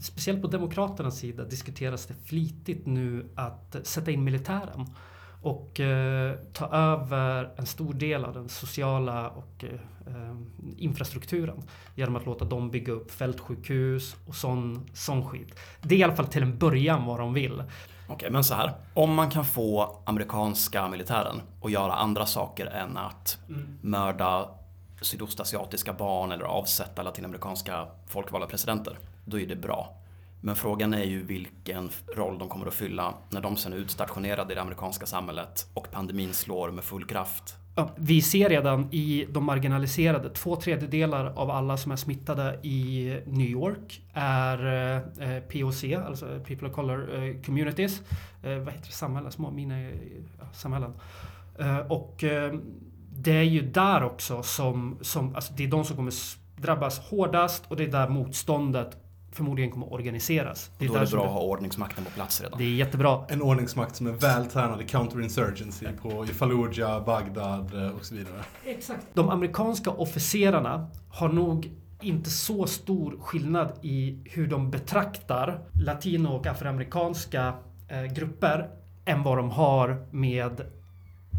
speciellt 0.00 0.42
på 0.42 0.48
Demokraternas 0.48 1.18
sida, 1.18 1.44
diskuteras 1.44 2.06
det 2.06 2.14
flitigt 2.24 2.86
nu 2.86 3.28
att 3.34 3.76
sätta 3.82 4.10
in 4.10 4.24
militären. 4.24 4.86
Och 5.42 5.80
eh, 5.80 6.36
ta 6.52 6.66
över 6.66 7.50
en 7.56 7.66
stor 7.66 7.94
del 7.94 8.24
av 8.24 8.34
den 8.34 8.48
sociala 8.48 9.30
och 9.30 9.64
eh, 9.64 10.14
eh, 10.14 10.36
infrastrukturen. 10.76 11.62
Genom 11.94 12.16
att 12.16 12.26
låta 12.26 12.44
dem 12.44 12.70
bygga 12.70 12.92
upp 12.92 13.10
fältsjukhus 13.10 14.16
och 14.26 14.34
sån, 14.34 14.86
sån 14.92 15.24
skit. 15.28 15.58
Det 15.80 15.94
är 15.94 15.98
i 15.98 16.02
alla 16.02 16.16
fall 16.16 16.26
till 16.26 16.42
en 16.42 16.58
början 16.58 17.06
vad 17.06 17.18
de 17.20 17.34
vill. 17.34 17.62
Okej, 18.12 18.30
men 18.30 18.44
så 18.44 18.54
här. 18.54 18.72
Om 18.94 19.14
man 19.14 19.30
kan 19.30 19.44
få 19.44 19.98
amerikanska 20.04 20.88
militären 20.88 21.42
att 21.62 21.70
göra 21.70 21.92
andra 21.92 22.26
saker 22.26 22.66
än 22.66 22.96
att 22.96 23.38
mörda 23.80 24.48
sydostasiatiska 25.00 25.92
barn 25.92 26.32
eller 26.32 26.44
avsätta 26.44 27.02
latinamerikanska 27.02 27.86
folkvalda 28.06 28.46
presidenter, 28.46 28.98
då 29.24 29.40
är 29.40 29.46
det 29.46 29.56
bra. 29.56 29.94
Men 30.40 30.56
frågan 30.56 30.94
är 30.94 31.04
ju 31.04 31.26
vilken 31.26 31.90
roll 32.16 32.38
de 32.38 32.48
kommer 32.48 32.66
att 32.66 32.74
fylla 32.74 33.14
när 33.30 33.40
de 33.40 33.56
sen 33.56 33.72
är 33.72 33.76
utstationerade 33.76 34.52
i 34.52 34.54
det 34.54 34.60
amerikanska 34.62 35.06
samhället 35.06 35.66
och 35.74 35.90
pandemin 35.90 36.34
slår 36.34 36.70
med 36.70 36.84
full 36.84 37.04
kraft. 37.04 37.56
Vi 37.96 38.22
ser 38.22 38.48
redan 38.48 38.88
i 38.90 39.26
de 39.30 39.44
marginaliserade, 39.44 40.30
två 40.30 40.56
tredjedelar 40.56 41.32
av 41.36 41.50
alla 41.50 41.76
som 41.76 41.92
är 41.92 41.96
smittade 41.96 42.58
i 42.62 43.16
New 43.26 43.46
York 43.46 44.02
är 44.12 44.58
eh, 45.20 45.40
POC, 45.40 45.84
alltså 46.06 46.26
People 46.46 46.68
of 46.68 46.74
Color 46.74 47.14
eh, 47.14 47.42
Communities. 47.42 48.02
Eh, 48.42 48.58
vad 48.58 48.72
heter 48.72 48.86
det? 48.86 48.92
Samhällen? 48.92 49.32
Små 49.32 49.50
mini-samhällen. 49.50 50.92
Och 51.88 52.24
det 53.10 53.32
är 53.32 53.42
ju 53.42 53.70
där 53.70 54.02
också 54.04 54.42
som, 54.42 54.98
som 55.00 55.34
alltså 55.34 55.52
det 55.56 55.64
är 55.64 55.68
de 55.68 55.84
som 55.84 55.96
kommer 55.96 56.12
drabbas 56.56 56.98
hårdast 56.98 57.64
och 57.68 57.76
det 57.76 57.84
är 57.84 57.88
där 57.88 58.08
motståndet 58.08 58.96
förmodligen 59.32 59.70
kommer 59.70 59.86
att 59.86 59.92
organiseras. 59.92 60.70
Och 60.78 60.86
då 60.86 60.94
är 60.94 61.00
det 61.00 61.10
bra 61.10 61.24
att 61.24 61.32
ha 61.32 61.40
ordningsmakten 61.40 62.04
på 62.04 62.10
plats 62.10 62.40
redan. 62.40 62.58
det 62.58 62.64
är 62.64 62.68
jättebra. 62.68 63.24
En 63.28 63.42
ordningsmakt 63.42 63.96
som 63.96 64.06
är 64.06 64.12
väl 64.12 64.46
tränad 64.46 64.80
i 64.80 64.84
counterinsurgency 64.84 65.86
på 66.02 66.24
i 66.24 66.28
Fallujah, 66.28 67.04
Bagdad 67.04 67.74
eh, 67.74 67.96
och 67.96 68.04
så 68.04 68.14
vidare. 68.14 68.44
Exakt. 68.64 69.06
De 69.14 69.28
amerikanska 69.30 69.90
officerarna 69.90 70.90
har 71.08 71.28
nog 71.28 71.70
inte 72.00 72.30
så 72.30 72.66
stor 72.66 73.18
skillnad 73.20 73.72
i 73.82 74.18
hur 74.24 74.46
de 74.46 74.70
betraktar 74.70 75.60
latino 75.72 76.28
och 76.28 76.46
afroamerikanska 76.46 77.54
eh, 77.88 78.02
grupper 78.02 78.70
än 79.04 79.22
vad 79.22 79.38
de 79.38 79.50
har 79.50 80.06
med 80.10 80.62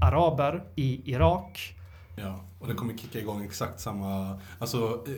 araber 0.02 0.64
i 0.76 1.12
Irak. 1.12 1.76
Ja, 2.16 2.40
och 2.60 2.68
det 2.68 2.74
kommer 2.74 2.98
kicka 2.98 3.20
igång 3.20 3.44
exakt 3.44 3.80
samma... 3.80 4.40
Alltså, 4.60 5.04
eh, 5.08 5.14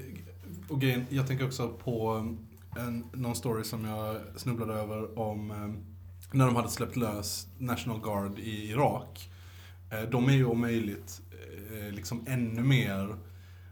och 0.69 0.81
grejen, 0.81 1.05
jag 1.09 1.27
tänker 1.27 1.45
också 1.45 1.67
på 1.67 2.27
en, 2.75 3.05
någon 3.13 3.35
story 3.35 3.63
som 3.63 3.85
jag 3.85 4.17
snubblade 4.35 4.73
över 4.73 5.19
om 5.19 5.51
eh, 5.51 5.73
när 6.31 6.45
de 6.45 6.55
hade 6.55 6.69
släppt 6.69 6.95
lös 6.95 7.47
National 7.57 8.01
Guard 8.01 8.39
i 8.39 8.69
Irak. 8.69 9.29
Eh, 9.91 10.01
De 10.01 10.29
är 10.29 10.33
ju 10.33 10.45
om 10.45 10.61
möjligt 10.61 11.21
eh, 11.71 11.91
liksom 11.91 12.25
ännu 12.27 12.63
mer 12.63 13.15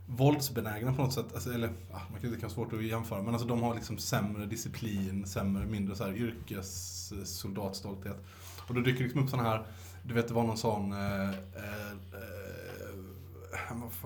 våldsbenägna 0.07 0.93
på 0.93 1.01
något 1.01 1.13
sätt. 1.13 1.25
Alltså, 1.33 1.53
eller, 1.53 1.69
ah, 1.91 2.01
man 2.11 2.21
kan 2.21 2.31
det 2.31 2.37
kan 2.37 2.41
vara 2.41 2.53
svårt 2.53 2.73
att 2.73 2.83
jämföra, 2.83 3.21
men 3.21 3.33
alltså, 3.33 3.47
de 3.47 3.63
har 3.63 3.75
liksom 3.75 3.97
sämre 3.97 4.45
disciplin, 4.45 5.25
sämre, 5.25 5.65
mindre 5.65 5.95
så 5.95 6.03
här, 6.03 6.13
yrkessoldatstolthet. 6.13 8.17
Och 8.67 8.73
då 8.73 8.81
dyker 8.81 8.97
det 8.97 9.03
liksom 9.03 9.23
upp 9.23 9.29
sådana 9.29 9.49
här, 9.49 9.65
du 10.03 10.13
vet 10.13 10.27
det 10.27 10.33
var 10.33 10.43
någon 10.43 10.57
sån, 10.57 10.93
eh, 10.93 11.29
eh, 11.29 11.91
eh 12.13 12.19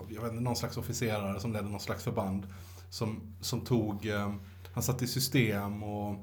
jag 0.08 0.22
vet 0.22 0.30
inte, 0.30 0.42
någon 0.42 0.56
slags 0.56 0.76
officerare 0.76 1.40
som 1.40 1.52
ledde 1.52 1.68
någon 1.68 1.80
slags 1.80 2.04
förband. 2.04 2.46
Som, 2.90 3.20
som 3.40 3.60
tog, 3.60 4.06
eh, 4.06 4.34
han 4.78 4.82
satte 4.82 5.04
i 5.04 5.08
system 5.08 5.82
och 5.82 6.16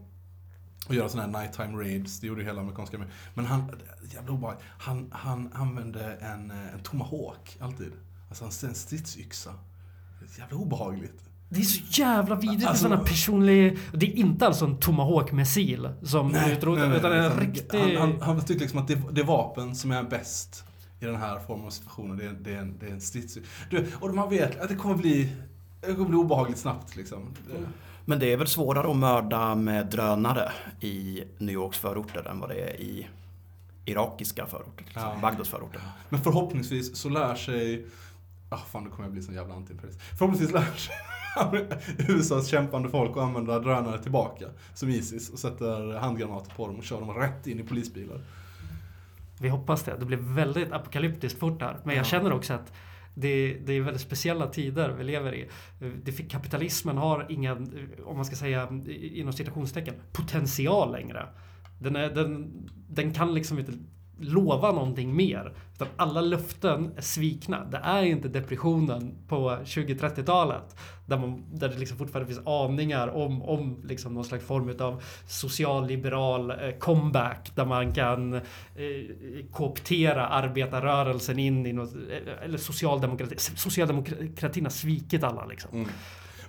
och 0.88 0.96
göra 0.96 1.10
sådana 1.10 1.38
här 1.38 1.44
nighttime 1.44 1.84
raids, 1.84 2.20
det 2.20 2.28
gjorde 2.28 2.42
ju 2.42 2.48
hela 2.48 2.62
amerikanska 2.62 2.98
armén. 2.98 3.10
Men 3.34 3.46
han, 3.46 3.72
jävla 4.14 4.32
obehagligt, 4.32 4.64
han, 4.78 5.10
han 5.12 5.50
använde 5.54 6.14
en, 6.16 6.52
eh, 6.52 6.74
en 6.74 6.80
tomahawk 6.84 7.58
alltid. 7.60 7.92
Alltså 8.30 8.66
en, 8.66 8.74
stridsyxa. 8.76 9.54
Jävla 10.40 10.58
obehagligt. 10.58 11.24
Det 11.50 11.60
är 11.60 11.64
så 11.64 12.02
jävla 12.02 12.36
vidrigt 12.36 12.60
med 12.62 12.70
Alltså- 12.70 12.84
sådana 12.84 13.04
personlig... 13.04 13.78
Det 13.94 14.06
är 14.06 14.14
inte 14.16 14.48
alltså 14.48 14.66
en 14.66 14.78
Tomahawk-missil 14.80 15.90
som 16.04 16.36
utrotar, 16.36 16.96
utan 16.96 17.12
en 17.14 17.26
utan 17.26 17.40
riktig... 17.40 17.80
Han, 17.98 18.12
han, 18.12 18.22
han 18.22 18.40
tyckte 18.40 18.64
liksom 18.64 18.80
att 18.80 18.88
det, 18.88 19.02
det 19.12 19.24
vapen 19.24 19.76
som 19.76 19.92
är 19.92 20.04
bäst 20.04 20.64
i 21.00 21.06
den 21.06 21.16
här 21.16 21.40
formen 21.40 21.66
av 21.66 21.70
situationer, 21.70 22.16
det 22.16 22.26
är, 22.26 22.34
det 22.34 22.54
är 22.56 22.60
en, 22.60 22.78
det 22.80 22.86
är 22.88 22.92
en 22.92 23.02
stridsyxa. 23.02 23.48
Du, 23.70 23.86
Och 24.00 24.16
man 24.16 24.30
vet 24.30 24.60
att 24.60 24.70
det 24.70 24.76
kommer 24.76 24.96
bli, 24.96 25.36
det 25.82 25.94
kommer 25.94 26.10
bli 26.10 26.18
obehagligt 26.18 26.58
snabbt 26.60 26.96
liksom. 26.96 27.34
Det- 27.48 27.68
Men 28.06 28.20
det 28.20 28.34
är 28.34 28.38
väl 28.38 28.48
svårare 28.48 28.90
att 28.92 28.98
mörda 28.98 29.56
med 29.56 29.86
drönare 29.88 30.52
i 30.80 31.24
New 31.38 31.54
Yorks 31.54 31.78
förorter 31.78 32.28
än 32.28 32.40
vad 32.40 32.50
det 32.50 32.56
är 32.56 32.82
i 32.82 33.08
irakiska 33.86 34.46
förorter. 34.46 34.84
Liksom. 34.86 35.02
Ja. 35.02 35.18
Bagdads 35.22 35.50
förorter. 35.50 35.82
Men 36.10 36.22
förhoppningsvis 36.22 36.96
så 36.98 37.10
lär 37.10 37.36
sig... 37.36 37.86
Ah, 38.50 38.58
fan, 38.58 38.84
nu 38.84 38.90
kommer 38.90 39.04
jag 39.04 39.12
bli 39.14 39.22
sån 39.22 39.36
jävla 39.36 39.54
antiimperialist. 39.56 40.02
Förhoppningsvis 40.18 40.52
lär 40.52 40.66
sig 40.76 40.96
USAs 42.16 42.48
kämpande 42.48 42.90
folk 42.90 43.12
att 43.12 43.24
använda 43.24 43.60
drönare 43.60 44.00
tillbaka, 44.04 44.46
som 44.74 44.90
Isis, 44.90 45.30
och 45.30 45.40
sätter 45.40 45.98
handgranater 46.00 46.52
på 46.56 46.68
dem 46.68 46.76
och 46.76 46.84
kör 46.84 47.00
dem 47.00 47.14
rätt 47.14 47.48
in 47.48 47.60
i 47.60 47.64
polisbilar. 47.64 48.22
Vi 49.40 49.50
hoppas 49.50 49.84
det. 49.84 49.96
Det 50.00 50.06
blir 50.06 50.18
väldigt 50.18 50.72
apokalyptiskt 50.72 51.40
fort 51.40 51.62
här. 51.62 51.78
Men 51.84 51.96
jag 51.96 52.02
Ja. 52.06 52.10
känner 52.10 52.34
också 52.34 52.54
att 52.54 52.74
det, 53.16 53.58
det 53.66 53.74
är 53.74 53.82
väldigt 53.82 54.02
speciella 54.02 54.48
tider 54.48 54.90
vi 54.90 55.04
lever 55.04 55.36
i. 55.36 55.50
Det, 56.04 56.12
kapitalismen 56.12 56.98
har 56.98 57.26
ingen, 57.30 57.80
om 58.06 58.16
man 58.16 58.26
ska 58.26 58.36
säga 58.36 58.70
inom 58.88 59.34
citationstecken, 59.34 59.96
potential 60.12 60.92
längre. 60.92 61.28
Den, 61.80 61.96
är, 61.96 62.10
den, 62.10 62.52
den 62.90 63.14
kan 63.14 63.34
liksom 63.34 63.60
inte 63.60 63.72
lova 64.20 64.72
någonting 64.72 65.16
mer. 65.16 65.54
Utan 65.74 65.88
alla 65.96 66.22
löften 66.22 66.92
är 66.98 67.02
svikna. 67.02 67.66
Det 67.66 67.78
är 67.78 68.04
inte 68.04 68.28
depressionen 68.28 69.16
på 69.28 69.50
20-30-talet. 69.50 70.76
Där, 71.06 71.18
man, 71.18 71.44
där 71.52 71.70
det 71.70 71.78
liksom 71.78 71.98
fortfarande 71.98 72.34
finns 72.34 72.48
aningar 72.48 73.08
om, 73.08 73.42
om 73.42 73.82
liksom 73.84 74.14
någon 74.14 74.26
slags 74.26 74.46
form 74.46 74.76
av 74.80 75.04
socialliberal 75.28 76.52
eh, 76.52 76.58
comeback. 76.80 77.52
Där 77.56 77.66
man 77.66 77.94
kan 77.94 78.34
eh, 78.34 78.42
kooptera 79.52 80.28
arbetarrörelsen 80.28 81.40
in 81.40 81.66
i 81.66 81.74
något, 81.74 81.96
eh, 81.96 82.44
eller 82.44 82.58
socialdemokrati. 82.58 83.36
Socialdemokratin 83.38 84.64
har 84.64 84.72
svikit 84.72 85.24
alla 85.24 85.46
liksom. 85.46 85.72
Mm. 85.74 85.90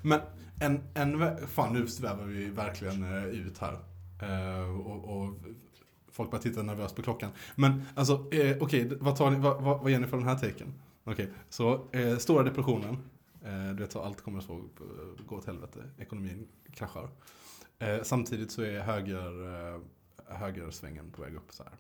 Men 0.02 0.20
en, 0.61 0.81
en... 0.94 1.37
Fan, 1.46 1.72
nu 1.72 1.87
svävar 1.87 2.24
vi 2.24 2.50
verkligen 2.50 3.02
eh, 3.02 3.24
ut 3.24 3.59
här. 3.59 3.79
Uh, 4.22 4.81
och, 4.81 5.16
och 5.16 5.35
folk 6.16 6.31
bara 6.31 6.40
tittar 6.40 6.62
nervöst 6.62 6.96
på 6.96 7.02
klockan. 7.02 7.31
Men 7.55 7.83
alltså, 7.94 8.33
eh, 8.33 8.57
okej, 8.61 8.96
vad, 9.00 9.16
tar 9.16 9.31
ni, 9.31 9.38
vad, 9.38 9.62
vad, 9.62 9.81
vad 9.81 9.90
ger 9.90 10.00
ni 10.00 10.07
för 10.07 10.16
den 10.16 10.26
här 10.26 10.38
taken? 10.38 10.74
Okej, 11.05 11.31
så 11.48 11.88
eh, 11.92 12.16
stora 12.16 12.42
depressionen. 12.42 12.98
Eh, 13.44 13.68
du 13.68 13.83
vet 13.83 13.92
så 13.92 14.00
allt 14.00 14.20
kommer 14.20 14.38
att 14.38 14.44
så, 14.44 14.64
gå 15.26 15.37
åt 15.37 15.46
helvete. 15.46 15.90
Ekonomin 15.98 16.48
kraschar. 16.72 17.09
Eh, 17.79 18.02
samtidigt 18.02 18.50
så 18.50 18.62
är 18.62 18.81
höger, 18.81 19.74
eh, 19.74 19.81
högersvängen 20.37 21.11
på 21.11 21.22
väg 21.22 21.35
upp. 21.35 21.52
Så 21.52 21.62
här. 21.62 21.72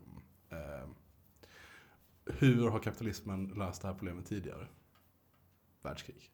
Eh, 0.58 0.88
hur 2.24 2.68
har 2.68 2.78
kapitalismen 2.78 3.46
löst 3.46 3.82
det 3.82 3.88
här 3.88 3.94
problemet 3.94 4.26
tidigare? 4.26 4.66
Världskrig. 5.82 6.30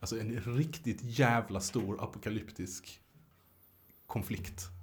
Alltså 0.00 0.20
en 0.20 0.40
riktigt 0.40 1.02
jävla 1.02 1.60
stor 1.60 2.02
apokalyptisk 2.02 3.00
konflikt. 4.06 4.75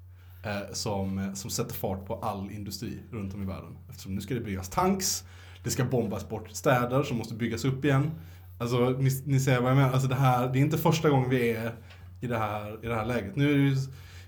Eh, 0.43 0.73
som, 0.73 1.32
som 1.36 1.49
sätter 1.49 1.73
fart 1.73 2.06
på 2.06 2.15
all 2.15 2.51
industri 2.51 2.99
runt 3.12 3.34
om 3.34 3.43
i 3.43 3.45
världen. 3.45 3.77
Eftersom 3.89 4.15
nu 4.15 4.21
ska 4.21 4.34
det 4.34 4.39
byggas 4.39 4.69
tanks, 4.69 5.23
det 5.63 5.69
ska 5.69 5.86
bombas 5.86 6.29
bort 6.29 6.49
städer 6.49 7.03
som 7.03 7.17
måste 7.17 7.34
byggas 7.34 7.65
upp 7.65 7.86
igen. 7.86 8.12
Alltså 8.58 8.89
ni, 8.89 9.21
ni 9.25 9.39
ser 9.39 9.62
vad 9.62 9.71
jag 9.71 9.75
menar, 9.75 9.91
alltså 9.91 10.08
det 10.08 10.15
här, 10.15 10.49
det 10.53 10.60
är 10.60 10.62
inte 10.62 10.77
första 10.77 11.10
gången 11.10 11.29
vi 11.29 11.51
är 11.51 11.73
i 12.21 12.27
det 12.27 12.38
här, 12.38 12.86
i 12.86 12.88
det 12.88 12.95
här 12.95 13.06
läget. 13.06 13.36
Nu 13.36 13.53
är 13.53 13.58
det 13.58 13.63
ju, 13.63 13.75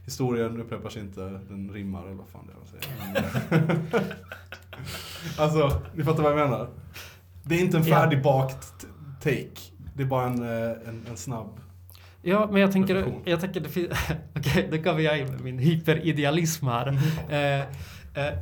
historien 0.06 0.62
upprepar 0.62 0.90
sig 0.90 1.02
inte, 1.02 1.22
den 1.22 1.72
rimmar 1.74 2.06
eller 2.06 2.16
vad 2.16 2.28
fan 2.28 2.48
det 2.48 2.54
är 2.54 2.58
de 2.58 2.68
säger. 2.68 2.96
Men, 3.50 3.88
alltså, 5.38 5.82
ni 5.96 6.04
fattar 6.04 6.24
vad 6.24 6.32
jag 6.32 6.50
menar? 6.50 6.70
Det 7.44 7.56
är 7.56 7.60
inte 7.62 7.78
en 7.78 7.84
färdigbakt 7.84 8.86
take. 9.22 9.62
Det 9.94 10.04
är 10.04 10.08
bara 10.08 10.26
en, 10.26 10.44
eh, 10.44 10.90
en, 10.90 11.06
en 11.10 11.18
snabb... 11.18 11.60
Ja, 12.28 12.50
men 12.52 12.62
jag 12.62 12.72
tänker, 12.72 13.06
jag 13.26 13.42
tänker 13.42 13.60
det 13.60 13.70
finns... 13.70 13.90
Okej, 14.36 14.68
då 14.72 14.78
kommer 14.78 15.00
jag 15.00 15.20
in 15.20 15.28
med 15.28 15.42
min 15.42 15.60
hyperidealism 15.60 16.68
här. 16.68 16.88
Eh, 17.30 17.60
eh, 18.24 18.34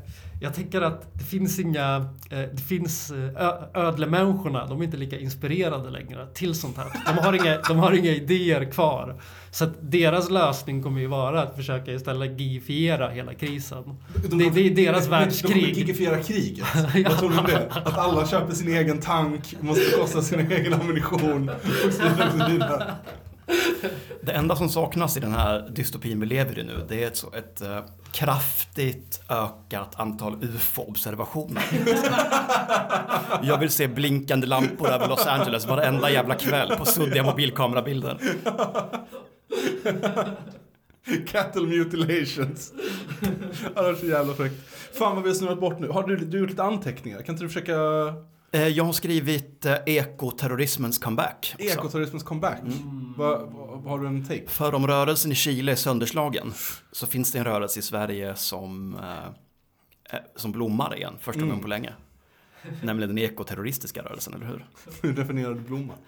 jag 0.42 0.54
tänker 0.54 0.82
att 0.82 1.14
det 1.14 1.24
finns 1.24 1.60
inga... 1.60 1.96
Eh, 2.32 2.40
det 2.40 2.62
finns 2.68 3.12
eh, 3.12 3.18
ö- 3.48 3.64
ödlemänniskorna, 3.74 4.66
de 4.68 4.80
är 4.82 4.86
inte 4.86 4.98
lika 4.98 5.20
inspirerade 5.20 5.90
längre 5.90 6.28
till 6.34 6.56
sånt 6.56 6.78
här. 6.78 6.86
De 7.16 7.18
har 7.24 7.34
inga, 7.34 7.58
de 7.68 7.78
har 7.78 7.92
inga 7.92 8.12
idéer 8.12 8.72
kvar. 8.72 9.22
Så 9.52 9.64
att 9.64 9.74
deras 9.92 10.30
lösning 10.30 10.84
kommer 10.84 11.02
ju 11.02 11.08
vara 11.08 11.42
att 11.44 11.56
försöka 11.56 11.92
istället 11.92 12.40
gifiera 12.40 13.10
hela 13.10 13.34
krisen. 13.34 13.84
Det, 14.32 14.50
det 14.50 14.68
är 14.68 14.76
deras 14.76 15.04
De 15.04 15.10
kommer 15.10 15.20
världskrig. 15.26 15.78
gigifiera 15.78 16.24
kriget. 16.24 16.66
Vad 17.10 17.18
tror 17.20 17.30
du 17.30 17.38
om 17.38 17.46
det? 17.46 17.68
Att 17.72 17.98
alla 17.98 18.28
köper 18.28 18.54
sin 18.54 18.74
egen 18.74 19.00
tank, 19.00 19.56
måste 19.60 19.92
bekosta 19.92 20.22
sin 20.22 20.52
egen 20.52 20.74
ammunition 20.74 21.50
och 21.50 21.94
så 21.94 22.04
vidare. 22.50 22.94
Det 24.22 24.32
enda 24.32 24.56
som 24.56 24.70
saknas 24.70 25.18
i 25.18 25.20
den 25.20 25.32
här 25.34 25.70
dystopin 25.70 26.20
vi 26.20 26.26
lever 26.26 26.60
i 26.60 26.64
nu, 26.64 26.86
det 26.90 27.04
är 27.04 27.08
ett, 27.08 27.18
så- 27.18 27.34
ett 27.34 27.62
eh, 27.62 27.80
kraftigt 28.12 29.22
ökat 29.30 30.00
antal 30.00 30.44
UFO-observationer. 30.44 31.64
Jag 33.44 33.58
vill 33.58 33.70
se 33.70 33.88
blinkande 33.88 34.48
lampor 34.48 34.88
över 34.90 35.08
Los 35.08 35.26
Angeles 35.28 35.66
varenda 35.66 36.12
jävla 36.12 36.36
kväll 36.36 36.76
på 36.78 36.86
suddiga 36.86 37.24
mobilkamerabilder. 37.24 38.18
Cattle 41.28 41.62
mutilations. 41.68 42.74
Det 43.76 43.82
var 43.82 43.94
så 43.94 44.06
jävla 44.06 44.34
fräckt. 44.34 44.56
Fan 44.94 45.16
vad 45.16 45.24
vi 45.24 45.30
har 45.30 45.36
snurrat 45.36 45.60
bort 45.60 45.80
nu. 45.80 45.88
Har 45.90 46.04
du, 46.08 46.18
du 46.18 46.40
gjort 46.40 46.50
lite 46.50 46.64
anteckningar? 46.64 47.22
Kan 47.22 47.36
inte 47.36 47.44
du 47.46 47.50
försöka... 47.50 47.74
Eh, 48.54 48.68
Jag 48.68 48.84
har 48.84 48.94
skrivit 48.94 49.66
eh, 49.66 49.76
ekoterrorismens 49.86 50.98
comeback. 50.98 51.52
också. 51.56 51.66
Ekoterrorismens 51.68 52.24
comeback. 52.24 52.60
Vad 53.18 53.42
vad- 53.52 53.84
har 53.84 54.00
du 54.00 54.08
en 54.08 54.26
take? 54.26 54.48
För 54.48 54.74
om 54.76 54.88
rörelsen 54.88 55.32
i 55.32 55.36
Chile 55.36 55.72
är 55.72 55.76
sönderslagen 55.76 56.54
så 56.92 57.08
finns 57.08 57.32
det 57.32 57.38
en 57.38 57.44
rörelse 57.46 57.80
i 57.80 57.84
Sverige 57.84 58.36
som, 58.36 58.96
eh, 58.96 59.26
eh, 60.18 60.24
som 60.36 60.52
blommar 60.52 60.96
igen, 60.98 61.14
första 61.20 61.38
Mm. 61.40 61.50
gången 61.50 61.62
på 61.64 61.68
länge. 61.70 61.94
Nämligen 62.84 63.16
den 63.16 63.18
ekoterroristiska 63.26 64.02
rörelsen, 64.02 64.34
eller 64.34 64.46
hur? 64.46 64.66
Hur 65.02 65.14
definierar 65.14 65.54
du 65.54 65.60
blomma? 65.60 65.94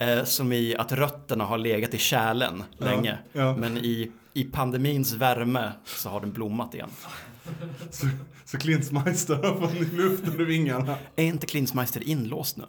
Eh, 0.00 0.24
som 0.24 0.52
i 0.52 0.76
att 0.76 0.92
rötterna 0.92 1.44
har 1.44 1.58
legat 1.58 1.94
i 1.94 1.98
kärlen 1.98 2.64
Ja, 2.78 2.84
länge. 2.84 3.18
ja. 3.32 3.56
Men 3.56 3.78
i, 3.78 4.12
i 4.34 4.44
pandemins 4.44 5.12
värme 5.12 5.72
så 5.84 6.08
har 6.08 6.20
den 6.20 6.32
blommat 6.32 6.74
igen. 6.74 6.90
Så, 7.90 8.06
så 8.44 8.58
Klintsmeister 8.58 9.34
har 9.34 9.72
ny 9.74 9.84
luft 9.96 10.28
under 10.28 10.44
vingarna. 10.44 10.96
Är 11.16 11.24
inte 11.24 11.46
Klinsmeister 11.46 12.08
inlåst 12.08 12.56
nu? 12.56 12.64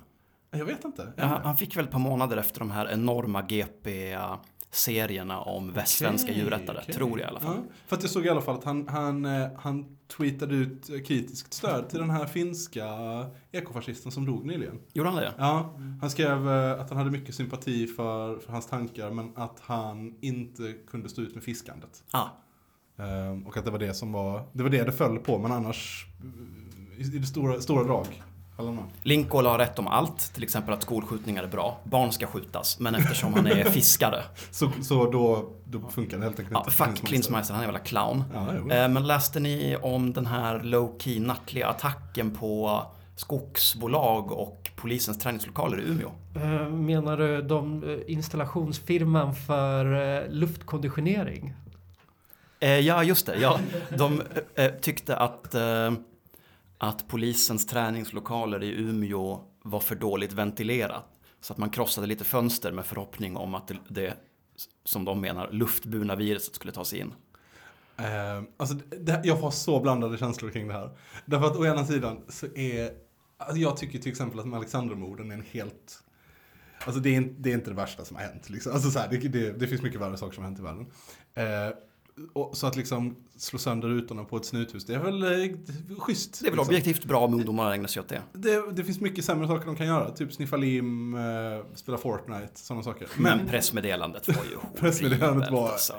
Jag 0.51 0.65
vet 0.65 0.85
inte. 0.85 1.13
Ja, 1.15 1.41
han- 1.43 1.57
fick 1.57 1.77
väl 1.77 1.85
ett 1.85 1.91
par 1.91 1.99
månader 1.99 2.37
efter 2.37 2.59
de 2.59 2.71
här 2.71 2.89
enorma 2.91 3.41
GP-serierna 3.41 5.39
om 5.41 5.71
västsvenska 5.73 6.31
Okej, 6.31 6.39
djurrättare, 6.43 6.79
okej. 6.81 6.95
tror 6.95 7.19
jag 7.19 7.27
i 7.27 7.29
alla 7.29 7.39
fall. 7.39 7.55
Ja, 7.55 7.73
för 7.87 7.95
att 7.95 8.01
jag 8.01 8.11
såg 8.11 8.25
i 8.25 8.29
alla 8.29 8.41
fall 8.41 8.55
att 8.57 8.63
han, 8.63 8.87
han, 8.87 9.25
eh, 9.25 9.47
han 9.57 9.97
tweetade 10.17 10.55
ut 10.55 10.85
kritiskt 11.07 11.53
stöd 11.53 11.89
till 11.89 11.99
den 11.99 12.09
här 12.09 12.25
finska 12.25 12.85
ekofascisten 13.51 14.11
som 14.11 14.25
dog 14.25 14.45
nyligen. 14.45 14.79
Gjorde 14.93 15.09
han 15.09 15.17
det? 15.21 15.33
Ja, 15.37 15.75
han 16.01 16.09
skrev 16.09 16.49
eh, 16.49 16.81
att 16.81 16.89
han 16.89 16.97
hade 16.97 17.11
mycket 17.11 17.35
sympati 17.35 17.87
för, 17.87 18.37
för 18.39 18.51
hans 18.51 18.67
tankar 18.67 19.11
men 19.11 19.31
att 19.35 19.59
han 19.61 20.15
inte 20.21 20.73
kunde 20.87 21.09
stå 21.09 21.21
ut 21.21 21.35
med 21.35 21.43
fiskandet. 21.43 22.03
Ah, 22.11 22.25
Och 23.45 23.57
att 23.57 23.65
det 23.65 23.71
var 23.71 23.79
det 23.79 23.93
som 23.93 24.12
var, 24.12 24.43
det 24.53 24.63
var 24.63 24.69
det 24.69 24.83
det 24.83 24.91
föll 24.91 25.17
på 25.19 25.38
men 25.39 25.51
annars 25.51 26.05
i 26.97 27.03
det 27.03 27.25
stora, 27.25 27.62
stora 27.62 27.83
drag. 27.83 28.05
Lincoln 29.03 29.45
har 29.45 29.57
rätt 29.57 29.79
om 29.79 29.88
allt, 29.88 30.33
till 30.33 30.43
exempel 30.43 30.73
att 30.73 30.81
skolskjutningar 30.83 31.43
är 31.43 31.47
bra. 31.47 31.77
Barn 31.83 32.12
ska 32.12 32.27
skjutas, 32.27 32.79
men 32.79 32.95
eftersom 32.95 33.33
han 33.33 33.47
är 33.47 33.63
fiskare. 33.69 34.23
Så, 34.51 34.71
så 34.81 35.12
då, 35.12 35.49
då 35.65 35.79
funkar 35.89 36.17
det 36.17 36.23
helt 36.23 36.39
enkelt 36.39 36.53
Ja, 36.53 36.59
inte. 36.59 36.71
fuck 36.71 37.07
Klinsmeister, 37.07 37.53
han 37.53 37.63
är 37.63 37.71
väl 37.71 37.81
clown. 37.81 38.23
Ja, 38.33 38.47
jo. 38.57 38.71
Eh, 38.71 38.89
Men 38.89 39.07
läste 39.07 39.39
ni 39.39 39.77
om 39.81 40.13
den 40.13 40.25
här 40.25 40.59
low-key 40.59 41.19
nattliga 41.19 41.67
attacken 41.67 42.31
på 42.31 42.81
skogsbolag 43.15 44.31
och 44.31 44.69
polisens 44.75 45.17
träningslokaler 45.17 45.79
i 45.81 45.83
Umeå? 45.83 46.12
Eh, 46.35 46.69
Menar 46.69 47.17
du 47.17 47.41
de 47.41 47.83
eh, 47.83 47.99
installationsfirman 48.13 49.35
för 49.35 49.85
eh, 50.23 50.29
luftkonditionering? 50.31 51.53
Eh, 52.59 52.79
ja, 52.79 53.03
just 53.03 53.25
det. 53.25 53.37
Ja, 53.39 53.59
de 53.97 54.21
eh, 54.55 54.65
eh, 54.65 54.73
tyckte 54.73 55.15
att, 55.17 55.55
eh, 55.55 55.93
att 56.77 57.07
polisens 57.07 57.67
träningslokaler 57.67 58.63
i 58.63 58.69
Umeå 58.81 59.41
var 59.63 59.79
för 59.79 59.95
dåligt 59.95 60.33
ventilerat. 60.33 61.05
Så 61.41 61.53
att 61.53 61.57
man 61.59 61.69
krossade 61.69 62.07
lite 62.07 62.23
fönster 62.23 62.71
med 62.71 62.85
förhoppning 62.85 63.37
om 63.37 63.55
att 63.55 63.67
det, 63.67 63.77
det 63.87 64.13
som 64.85 65.05
de 65.05 65.21
menar, 65.21 65.49
luftburna 65.51 66.15
viruset 66.15 66.55
skulle 66.55 66.71
ta 66.73 66.85
sig 66.85 66.99
in. 66.99 67.13
Eh, 67.97 68.43
alltså, 68.57 68.75
det, 68.75 69.21
jag 69.23 69.35
har 69.35 69.51
så 69.51 69.79
blandade 69.79 70.17
känslor 70.17 70.49
kring 70.49 70.67
det 70.67 70.73
här. 70.73 70.89
Därför 71.25 71.45
att 71.47 71.55
å 71.57 71.65
ena 71.65 71.85
sidan 71.85 72.21
så 72.29 72.45
är, 72.55 72.91
alltså 73.37 73.57
jag 73.57 73.77
tycker 73.77 73.99
till 73.99 74.11
exempel 74.11 74.39
att 74.39 74.45
med 74.47 74.57
Alexandermorden 74.57 75.31
är 75.31 75.35
en 75.35 75.45
helt, 75.51 76.03
alltså 76.85 77.01
det 77.01 77.09
är, 77.09 77.13
inte- 77.15 77.35
det 77.41 77.49
är 77.49 77.53
inte 77.53 77.69
det 77.69 77.75
värsta 77.75 78.05
som 78.05 78.17
har 78.17 78.23
hänt. 78.23 78.49
Liksom. 78.49 78.71
Alltså 78.73 78.91
så 78.91 78.99
här, 78.99 79.07
det, 79.09 79.17
det, 79.17 79.51
det 79.59 79.67
finns 79.67 79.81
mycket 79.81 80.01
värre 80.01 80.17
saker 80.17 80.33
som 80.35 80.43
har 80.43 80.49
hänt 80.51 80.59
i 80.59 80.63
världen. 80.63 80.85
Eh, 81.33 81.75
och, 82.34 82.58
så 82.58 82.67
att 82.67 82.75
liksom 82.75 83.15
slå 83.38 83.60
sönder 83.60 83.88
rutorna 83.88 84.23
på 84.23 84.38
ett 84.38 84.45
snuthus, 84.45 84.86
det 84.86 84.95
är 84.95 84.99
väl 84.99 85.23
eh, 85.23 85.58
schysst. 85.97 86.39
Det 86.41 86.47
är 86.47 86.51
väl 86.51 86.58
liksom. 86.58 86.73
objektivt 86.75 87.05
bra 87.05 87.19
om 87.19 87.34
ungdomar 87.34 87.71
ägnar 87.73 87.88
sig 87.88 87.99
åt 87.99 88.08
det. 88.08 88.21
Det, 88.34 88.71
det 88.71 88.84
finns 88.84 88.99
mycket 88.99 89.25
sämre 89.25 89.47
saker 89.47 89.65
de 89.65 89.75
kan 89.75 89.88
göra, 89.88 90.12
typ 90.12 90.34
sniffa 90.34 90.58
lim, 90.58 91.13
eh, 91.15 91.21
spela 91.75 91.97
Fortnite, 91.97 92.49
sådana 92.53 92.84
saker. 92.84 93.08
Men 93.17 93.38
Men, 93.38 93.47
pressmeddelandet 93.47 94.27
var 94.27 94.36
ju 94.36 94.58
Pressmeddelandet 94.79 95.25
horribelt, 95.49 95.51
var- 95.51 95.69
Alltså. 95.71 95.93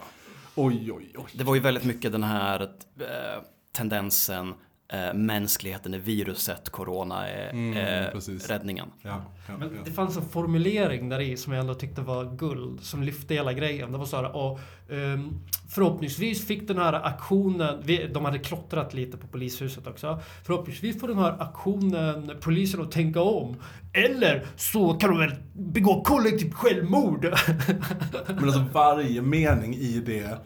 oj 0.54 0.92
oj 0.92 1.12
oj. 1.18 1.30
Det 1.34 1.44
var 1.44 1.54
ju 1.54 1.60
väldigt 1.60 1.84
mycket 1.84 2.12
den 2.12 2.22
här 2.22 2.60
eh, 2.98 3.42
tendensen 3.72 4.54
eh, 4.92 5.14
mänskligheten 5.14 5.94
är 5.94 5.98
viruset, 5.98 6.70
corona 6.70 7.28
är 7.28 7.50
Mm, 7.50 7.76
eh, 7.76 8.20
räddningen. 8.48 8.88
Ja, 9.02 9.22
ja, 9.48 9.56
Men 9.58 9.74
ja. 9.74 9.80
det 9.84 9.90
fanns 9.90 10.16
en 10.16 10.28
formulering 10.28 11.08
där 11.08 11.20
i 11.20 11.36
som 11.36 11.52
jag 11.52 11.60
ändå 11.60 11.74
tyckte 11.74 12.00
var 12.00 12.36
guld, 12.36 12.80
som 12.80 13.02
lyfte 13.02 13.34
hela 13.34 13.52
grejen. 13.52 13.92
Det 13.92 13.98
var 13.98 14.06
så 14.06 14.16
här, 14.16 14.36
och, 14.36 14.60
ehm, 14.90 15.40
förhoppningsvis 15.70 16.46
fick 16.46 16.68
den 16.68 16.78
här 16.78 16.92
aktionen, 16.92 17.82
de 18.12 18.24
hade 18.24 18.38
klottrat 18.38 18.94
lite 18.94 19.16
på 19.16 19.26
polishuset 19.26 19.86
också. 19.86 20.20
Förhoppningsvis 20.44 21.00
får 21.00 21.08
den 21.08 21.18
här 21.18 21.36
aktionen 21.42 22.32
polisen 22.40 22.80
att 22.80 22.92
tänka 22.92 23.20
om. 23.20 23.56
Eller 23.92 24.46
så 24.56 24.94
kan 24.94 25.10
de 25.10 25.18
väl 25.18 25.34
begå 25.52 26.02
kollektivt 26.02 26.54
självmord. 26.54 27.34
Men 28.26 28.44
alltså 28.44 28.64
varje 28.72 29.22
mening 29.22 29.74
i 29.74 30.00
det, 30.06 30.38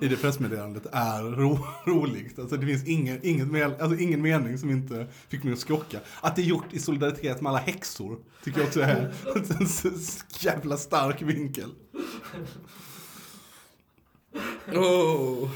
i 0.00 0.08
det 0.08 0.16
pressmeddelandet 0.16 0.86
är 0.92 1.22
ro, 1.22 1.58
roligt. 1.84 2.38
Alltså 2.38 2.56
det 2.56 2.66
finns 2.66 2.86
ingen, 2.86 3.20
ingen, 3.22 3.72
alltså 3.80 3.96
ingen 3.96 4.22
mening 4.22 4.58
som 4.58 4.70
inte 4.70 5.06
fick 5.28 5.44
mig 5.44 5.52
att 5.52 5.58
skrocka. 5.58 6.00
Att 6.20 6.36
det 6.36 6.42
är 6.42 6.46
gjort 6.46 6.72
i 6.72 6.78
solidaritet 6.78 7.40
med 7.40 7.50
alla 7.50 7.58
häxor 7.58 8.18
tycker 8.44 8.58
jag 8.58 8.66
också 8.66 8.80
är 8.80 9.12
en 9.60 9.68
så 9.68 9.90
jävla 10.40 10.76
stark 10.76 11.22
vinkel. 11.22 11.70
Oh. 14.72 15.50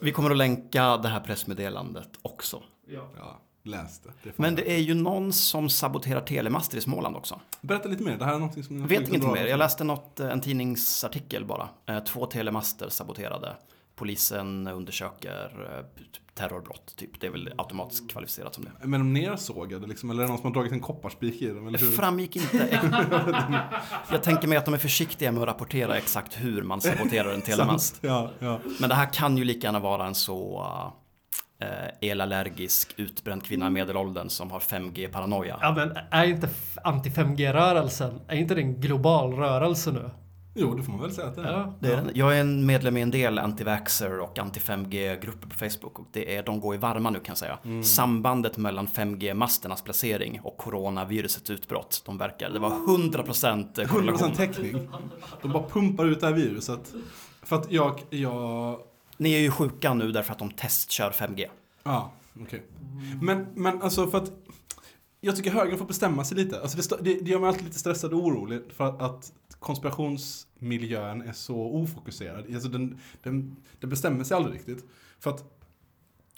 Vi 0.00 0.12
kommer 0.12 0.30
att 0.30 0.36
länka 0.36 0.96
det 0.96 1.08
här 1.08 1.20
pressmeddelandet 1.20 2.08
också. 2.22 2.62
Ja, 2.86 3.40
läs 3.62 4.00
det. 4.00 4.10
det 4.22 4.38
Men 4.38 4.54
det 4.54 4.70
är 4.70 4.78
ju 4.78 4.94
någon 4.94 5.32
som 5.32 5.70
saboterar 5.70 6.20
telemaster 6.20 6.78
i 6.78 6.80
Småland 6.80 7.16
också. 7.16 7.40
Berätta 7.60 7.88
lite 7.88 8.02
mer, 8.02 8.18
det 8.18 8.24
här 8.24 8.34
är 8.34 8.38
någonting 8.38 8.64
som... 8.64 8.80
Jag 8.80 8.88
vet 8.88 9.08
ingenting 9.08 9.32
mer. 9.32 9.46
Jag 9.46 9.58
läste 9.58 9.84
något, 9.84 10.20
eh, 10.20 10.30
en 10.30 10.40
tidningsartikel 10.40 11.44
bara. 11.44 11.68
Eh, 11.86 11.98
Två 12.00 12.26
telemaster 12.26 12.88
saboterade. 12.88 13.56
Polisen 14.00 14.66
undersöker 14.66 15.44
eh, 15.78 15.84
typ 16.12 16.34
terrorbrott, 16.34 16.96
typ. 16.96 17.20
Det 17.20 17.26
är 17.26 17.30
väl 17.30 17.52
automatiskt 17.58 18.10
kvalificerat 18.10 18.54
som 18.54 18.64
det. 18.64 18.70
Men 18.86 19.00
de 19.00 19.12
nersågade 19.12 19.86
liksom, 19.86 20.10
eller 20.10 20.22
är 20.22 20.24
det 20.26 20.28
någon 20.28 20.38
som 20.38 20.46
har 20.46 20.54
dragit 20.54 20.72
en 20.72 20.80
kopparspik 20.80 21.42
i 21.42 21.48
dem? 21.48 21.66
Eller 21.68 21.78
Det 21.78 21.84
hur? 21.84 21.92
framgick 21.92 22.36
inte. 22.36 22.80
Jag 24.10 24.22
tänker 24.22 24.48
mig 24.48 24.58
att 24.58 24.64
de 24.64 24.74
är 24.74 24.78
försiktiga 24.78 25.32
med 25.32 25.42
att 25.42 25.48
rapportera 25.48 25.96
exakt 25.96 26.34
hur 26.40 26.62
man 26.62 26.80
saboterar 26.80 27.32
en 27.34 27.42
telemast. 27.42 27.98
Ja, 28.02 28.30
ja. 28.38 28.60
Men 28.80 28.88
det 28.88 28.94
här 28.94 29.12
kan 29.12 29.36
ju 29.36 29.44
lika 29.44 29.66
gärna 29.66 29.78
vara 29.80 30.06
en 30.06 30.14
så 30.14 30.66
eh, 31.62 32.08
elallergisk, 32.10 32.94
utbränd 32.96 33.44
kvinna 33.44 33.66
i 33.66 33.70
medelåldern 33.70 34.28
som 34.28 34.50
har 34.50 34.60
5G-paranoia. 34.60 35.58
ja 35.60 35.72
men 35.76 35.96
är 36.10 36.24
inte 36.24 36.46
f- 36.46 36.78
anti-5G-rörelsen, 36.84 38.20
är 38.28 38.36
inte 38.36 38.54
det 38.54 38.60
en 38.60 38.80
global 38.80 39.32
rörelse 39.34 39.92
nu? 39.92 40.10
Jo, 40.60 40.74
det 40.74 40.82
får 40.82 40.92
man 40.92 41.00
väl 41.00 41.12
säga 41.12 41.26
att 41.28 41.36
det 41.36 41.42
är. 41.42 41.52
Ja. 41.52 41.74
Det 41.80 41.92
är 41.92 41.96
en, 41.96 42.10
jag 42.14 42.36
är 42.36 42.40
en 42.40 42.66
medlem 42.66 42.96
i 42.96 43.00
en 43.00 43.10
del 43.10 43.38
anti-vaxxer 43.38 44.18
och 44.18 44.38
anti-5G-grupper 44.38 45.48
på 45.48 45.54
Facebook 45.54 45.98
och 45.98 46.06
det 46.12 46.36
är, 46.36 46.42
de 46.42 46.60
går 46.60 46.74
i 46.74 46.78
varma 46.78 47.10
nu 47.10 47.18
kan 47.18 47.30
jag 47.32 47.38
säga. 47.38 47.58
Mm. 47.64 47.84
Sambandet 47.84 48.56
mellan 48.56 48.86
5G-masternas 48.88 49.84
placering 49.84 50.40
och 50.42 50.56
coronavirusets 50.56 51.50
utbrott, 51.50 52.02
de 52.06 52.18
verkar, 52.18 52.50
det 52.50 52.58
var 52.58 52.70
100% 52.70 53.74
100% 53.74 53.86
korrelation. 53.86 54.32
täckning. 54.32 54.88
De 55.42 55.52
bara 55.52 55.68
pumpar 55.68 56.06
ut 56.06 56.20
det 56.20 56.26
här 56.26 56.34
viruset. 56.34 56.94
För 57.42 57.56
att 57.56 57.72
jag, 57.72 58.02
jag... 58.10 58.78
Ni 59.16 59.32
är 59.32 59.38
ju 59.38 59.50
sjuka 59.50 59.94
nu 59.94 60.12
därför 60.12 60.32
att 60.32 60.38
de 60.38 60.50
testkör 60.50 61.10
5G. 61.10 61.46
Ja, 61.82 62.12
okej. 62.42 62.62
Men, 63.22 63.46
men 63.54 63.82
alltså 63.82 64.06
för 64.06 64.18
att... 64.18 64.32
Jag 65.20 65.36
tycker 65.36 65.50
högern 65.50 65.78
får 65.78 65.86
bestämma 65.86 66.24
sig 66.24 66.36
lite. 66.36 66.60
Alltså 66.60 66.96
det, 66.96 67.04
det, 67.04 67.20
det 67.20 67.30
gör 67.30 67.38
mig 67.38 67.48
alltid 67.48 67.64
lite 67.64 67.78
stressad 67.78 68.12
och 68.12 68.18
orolig 68.18 68.60
för 68.76 68.84
att, 68.84 69.02
att 69.02 69.32
konspirationsmiljön 69.60 71.22
är 71.22 71.32
så 71.32 71.60
ofokuserad. 71.60 72.54
Alltså 72.54 72.68
den, 72.68 72.98
den, 73.22 73.56
den 73.80 73.90
bestämmer 73.90 74.24
sig 74.24 74.36
aldrig 74.36 74.54
riktigt. 74.54 74.84
För 75.18 75.30
att 75.30 75.44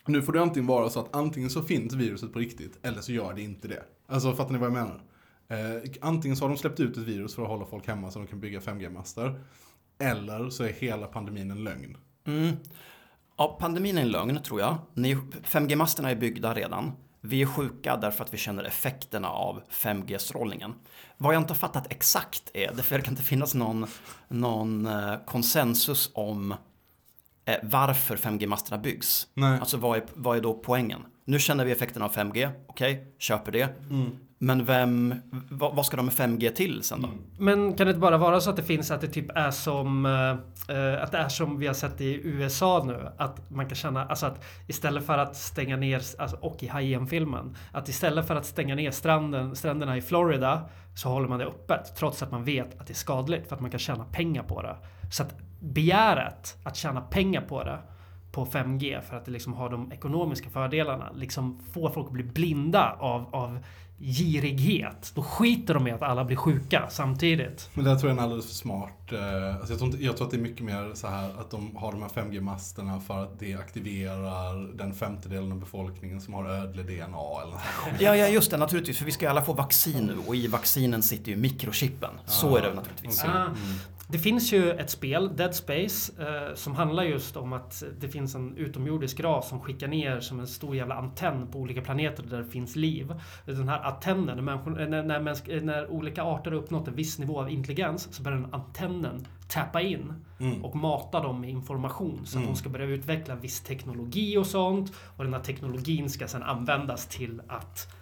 nu 0.07 0.23
får 0.23 0.33
det 0.33 0.43
antingen 0.43 0.67
vara 0.67 0.91
så 0.91 1.01
att 1.01 1.17
antingen 1.17 1.51
så 1.51 1.63
finns 1.63 1.95
viruset 1.95 2.33
på 2.33 2.39
riktigt 2.39 2.79
eller 2.83 3.01
så 3.01 3.13
gör 3.13 3.35
det 3.35 3.43
inte 3.43 3.69
det. 3.69 3.83
Alltså 4.07 4.33
fattar 4.33 4.53
ni 4.53 4.59
vad 4.59 4.67
jag 4.67 4.73
menar? 4.73 5.03
Eh, 5.49 5.91
antingen 6.01 6.37
så 6.37 6.45
har 6.45 6.49
de 6.49 6.59
släppt 6.59 6.81
ut 6.81 6.97
ett 6.97 7.03
virus 7.03 7.35
för 7.35 7.43
att 7.43 7.49
hålla 7.49 7.67
folk 7.67 7.87
hemma 7.87 8.11
så 8.11 8.19
de 8.19 8.29
kan 8.29 8.41
bygga 8.41 8.61
5G-master. 8.61 9.41
Eller 9.99 10.51
så 10.51 10.65
är 10.65 10.73
hela 10.73 11.07
pandemin 11.07 11.51
en 11.51 11.65
lögn. 11.65 11.97
Mm. 12.25 12.57
Ja, 13.37 13.57
pandemin 13.61 13.99
är 13.99 14.03
en 14.03 14.11
lögn 14.11 14.43
tror 14.43 14.61
jag. 14.61 14.79
5G-masterna 14.95 16.11
är 16.11 16.17
byggda 16.17 16.55
redan. 16.55 16.93
Vi 17.25 17.43
är 17.43 17.47
sjuka 17.47 17.97
därför 17.97 18.25
att 18.25 18.35
vi 18.35 18.39
känner 18.39 18.65
effekterna 18.65 19.29
av 19.29 19.63
5G-strålningen. 19.71 20.75
Vad 21.17 21.35
jag 21.35 21.41
inte 21.41 21.53
har 21.53 21.59
fattat 21.59 21.93
exakt 21.93 22.51
är, 22.55 22.73
det 22.75 22.91
verkar 22.91 23.11
inte 23.11 23.23
finnas 23.23 23.55
någon, 23.55 23.87
någon 24.29 24.87
eh, 24.87 25.15
konsensus 25.27 26.11
om 26.15 26.55
eh, 27.45 27.57
varför 27.63 28.17
5G-masterna 28.17 28.79
byggs. 28.83 29.27
Nej. 29.35 29.61
Alltså 29.61 29.77
vad 29.77 29.99
är, 29.99 30.05
vad 30.15 30.37
är 30.37 30.41
då 30.41 30.55
poängen? 30.55 31.03
Nu 31.25 31.39
känner 31.39 31.65
vi 31.65 31.73
effekterna 31.73 32.05
av 32.05 32.15
5G, 32.15 32.51
okej, 32.67 33.15
köper 33.19 33.53
det. 33.53 33.69
Mm. 33.91 34.11
Men 34.45 34.65
vem, 34.65 35.15
vad, 35.51 35.75
vad 35.75 35.87
ska 35.87 35.97
de 35.97 36.07
med 36.07 36.15
5G 36.15 36.51
till 36.51 36.83
sen 36.83 37.03
då? 37.03 37.09
Men 37.39 37.75
kan 37.75 37.87
det 37.87 37.91
inte 37.91 38.01
bara 38.01 38.19
vara 38.19 38.41
så 38.41 38.51
att 38.51 38.57
det 38.57 38.63
finns 38.63 38.91
att 38.91 39.01
det 39.01 39.09
typ 39.09 39.31
är 39.37 39.51
som 39.51 40.07
eh, 40.07 41.03
att 41.03 41.13
det 41.13 41.19
är 41.19 41.29
som 41.29 41.59
vi 41.59 41.67
har 41.67 41.75
sett 41.75 42.01
i 42.01 42.21
USA 42.25 42.83
nu 42.87 43.09
att 43.17 43.51
man 43.51 43.67
kan 43.67 43.75
känna 43.75 44.05
alltså 44.05 44.27
att 44.27 44.45
istället 44.67 45.07
för 45.07 45.19
att 45.19 45.37
stänga 45.37 45.77
ner 45.77 46.03
alltså, 46.19 46.37
och 46.41 46.63
i 46.63 46.67
High 46.67 47.07
filmen 47.07 47.57
att 47.73 47.89
istället 47.89 48.27
för 48.27 48.37
att 48.37 48.47
stänga 48.47 48.75
ner 48.75 48.91
stranden, 48.91 49.57
stränderna 49.57 49.97
i 49.97 50.03
Florida 50.03 50.69
så 50.95 51.09
håller 51.09 51.29
man 51.29 51.39
det 51.39 51.47
öppet 51.47 51.97
trots 51.97 52.23
att 52.23 52.31
man 52.31 52.45
vet 52.45 52.81
att 52.81 52.87
det 52.87 52.93
är 52.93 52.95
skadligt 52.95 53.49
för 53.49 53.57
att 53.57 53.63
man 53.63 53.71
kan 53.71 53.81
tjäna 53.81 54.05
pengar 54.05 54.43
på 54.43 54.63
det. 54.63 54.77
Så 55.13 55.23
att 55.23 55.35
begäret 55.61 56.57
att 56.65 56.77
tjäna 56.77 57.01
pengar 57.01 57.41
på 57.41 57.65
det 57.65 57.79
på 58.33 58.47
5G 58.47 59.01
för 59.01 59.17
att 59.17 59.25
det 59.25 59.31
liksom 59.31 59.53
har 59.53 59.71
de 59.71 59.93
ekonomiska 59.93 60.51
fördelarna 60.51 61.11
liksom 61.15 61.61
får 61.73 61.91
folk 61.91 62.07
att 62.07 62.13
bli 62.13 62.25
blinda 62.25 62.97
av, 63.01 63.35
av 63.35 63.59
girighet. 64.03 65.13
Då 65.15 65.23
skiter 65.23 65.75
de 65.75 65.87
i 65.87 65.91
att 65.91 66.03
alla 66.03 66.25
blir 66.25 66.37
sjuka 66.37 66.87
samtidigt. 66.91 67.71
Men 67.75 67.85
det 67.85 67.99
tror 67.99 68.11
jag 68.11 68.17
är 68.17 68.19
en 68.19 68.25
alldeles 68.25 68.47
för 68.47 68.55
smart... 68.55 69.13
Eh, 69.13 69.57
alltså 69.57 69.73
jag, 69.73 69.79
tror 69.79 69.91
inte, 69.91 70.05
jag 70.05 70.17
tror 70.17 70.27
att 70.27 70.31
det 70.31 70.37
är 70.37 70.43
mycket 70.43 70.65
mer 70.65 70.95
så 70.95 71.07
här 71.07 71.31
att 71.41 71.51
de 71.51 71.77
har 71.77 71.93
de 71.93 72.03
här 72.03 72.09
5G-masterna 72.09 73.01
för 73.01 73.23
att 73.23 73.39
det 73.39 73.55
aktiverar 73.55 74.77
den 74.77 74.95
femtedelen 74.95 75.53
av 75.53 75.61
befolkningen 75.61 76.21
som 76.21 76.35
har 76.35 76.45
ödle-DNA 76.45 77.43
eller. 77.43 77.59
Ja, 77.99 78.17
ja, 78.17 78.29
just 78.29 78.51
det, 78.51 78.57
naturligtvis. 78.57 78.99
För 78.99 79.05
vi 79.05 79.13
ska 79.13 79.25
ju 79.25 79.31
alla 79.31 79.43
få 79.43 79.53
vaccin 79.53 80.05
nu 80.05 80.17
och 80.27 80.37
i 80.37 80.47
vaccinen 80.47 81.03
sitter 81.03 81.31
ju 81.31 81.37
mikrochippen. 81.37 82.11
Så 82.27 82.57
är 82.57 82.63
det 82.63 82.75
naturligtvis. 82.75 83.25
Ah, 83.25 83.47
Det 84.13 84.19
finns 84.19 84.53
ju 84.53 84.71
ett 84.71 84.91
spel, 84.91 85.37
Dead 85.37 85.55
Space, 85.55 86.13
eh, 86.23 86.55
som 86.55 86.75
handlar 86.75 87.03
just 87.03 87.37
om 87.37 87.53
att 87.53 87.83
det 88.01 88.09
finns 88.09 88.35
en 88.35 88.57
utomjordisk 88.57 89.21
ras 89.21 89.49
som 89.49 89.61
skickar 89.61 89.89
ner 89.89 90.21
som 90.21 90.41
en 90.41 90.47
stor 90.47 90.77
jävla 90.77 90.95
antenn 90.95 91.47
på 91.53 91.59
olika 91.59 91.81
planeter 91.81 92.23
där 92.23 92.39
det 92.39 92.45
finns 92.51 92.77
liv. 92.77 93.15
Den 93.45 93.69
här 93.69 93.81
antennen, 93.83 94.37
när, 94.37 94.43
människor, 94.43 94.71
när, 94.71 95.03
när, 95.03 95.21
mänsk- 95.21 95.61
när 95.63 95.91
olika 95.91 96.23
arter 96.23 96.51
har 96.51 96.59
uppnått 96.59 96.89
en 96.89 96.95
viss 96.95 97.19
nivå 97.19 97.41
av 97.41 97.51
intelligens 97.51 98.15
så 98.15 98.23
börjar 98.23 98.39
den 98.39 98.55
antennen 98.55 99.27
tappa 99.49 99.81
in 99.81 100.13
Mm. 100.41 100.65
och 100.65 100.77
mata 100.77 101.21
dem 101.23 101.41
med 101.41 101.51
information 101.51 102.21
så 102.25 102.39
att 102.39 102.43
Mm. 102.43 102.55
de 102.55 102.59
ska 102.59 102.69
börja 102.69 102.87
utveckla 102.87 103.35
viss 103.35 103.61
teknologi 103.61 104.37
och 104.37 104.47
sånt. 104.47 104.93
Och 105.17 105.25
den 105.25 105.33
här 105.35 105.41
teknologin 105.41 106.11
ska 106.11 106.29
sedan 106.29 106.43
användas 106.43 107.07
till 107.07 107.43
att 107.49 107.95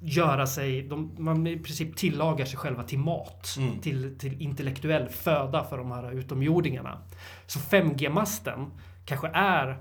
göra 0.00 0.46
sig, 0.46 0.82
de, 0.82 1.10
man 1.18 1.46
i 1.46 1.58
princip 1.58 1.96
tillagar 1.96 2.44
sig 2.44 2.58
själva 2.58 2.82
till 2.82 2.98
mat. 2.98 3.54
Mm. 3.58 3.78
Till, 3.80 4.18
till 4.18 4.42
intellektuell 4.42 5.08
föda 5.08 5.64
för 5.64 5.78
de 5.78 5.90
här 5.90 6.12
utomjordingarna. 6.12 6.98
Så 7.46 7.58
5G-masten 7.58 8.70
kanske 9.04 9.28
är, 9.28 9.78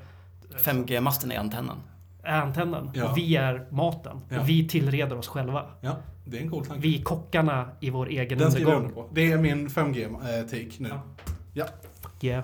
5G-masten 0.58 1.32
är 1.32 1.38
antennen. 1.40 1.78
är 2.24 2.42
antennen 2.42 2.92
Ja. 2.94 3.12
och 3.12 3.18
vi 3.18 3.36
är 3.36 3.68
maten. 3.72 4.22
Ja. 4.30 4.40
Och 4.42 4.50
vi 4.50 4.68
tillreder 4.68 5.18
oss 5.18 5.28
själva. 5.28 5.66
Ja, 5.82 5.96
det 6.26 6.38
är 6.38 6.42
en 6.42 6.50
cool 6.52 6.66
tanke. 6.66 6.82
Vi 6.82 7.00
är 7.00 7.04
kockarna 7.04 7.70
i 7.80 7.90
vår 7.90 8.08
egen 8.10 8.38
Den 8.38 8.52
jag 8.52 8.60
undergång. 8.62 8.76
under 8.76 8.90
på. 8.96 9.10
Det 9.12 9.32
är 9.32 9.38
min 9.38 9.68
5G-take 9.70 10.72
nu. 10.78 10.90
Ja. 10.90 11.02
Ja. 11.54 11.66
Yeah. 12.22 12.44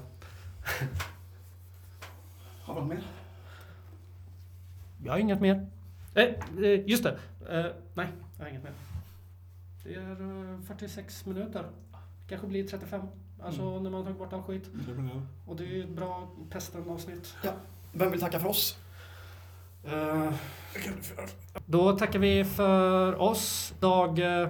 Har 2.61 2.81
du 2.81 2.87
mer? 2.87 2.99
Jag 5.03 5.11
har 5.11 5.19
inget 5.19 5.41
mer. 5.41 5.67
Eh, 6.15 6.23
eh, 6.63 6.87
just 6.89 7.03
det. 7.03 7.19
Eh, 7.49 7.65
nej, 7.93 8.07
jag 8.37 8.45
har 8.45 8.49
inget 8.49 8.63
mer. 8.63 8.71
Det 9.83 9.93
är 9.95 10.51
eh, 10.53 10.59
46 10.61 11.25
minuter. 11.25 11.65
Kanske 12.29 12.47
blir 12.47 12.67
35. 12.67 13.01
Alltså 13.43 13.61
Mm. 13.61 13.83
när 13.83 13.89
man 13.89 13.93
har 13.93 14.03
tagit 14.03 14.17
bort 14.19 14.33
all 14.33 14.41
skit. 14.41 14.69
Och 15.45 15.55
det 15.55 15.63
är 15.79 15.83
ett 15.83 15.89
bra 15.89 16.29
pesten-avsnitt. 16.49 17.35
Vem 17.93 18.11
vill 18.11 18.19
tacka 18.21 18.39
för 18.39 18.49
oss? 18.49 18.77
Eh, 19.83 20.33
Då 21.65 21.97
tackar 21.97 22.19
vi 22.19 22.43
för 22.45 23.15
oss. 23.21 23.73
Dag 23.79 24.19
eh, 24.41 24.49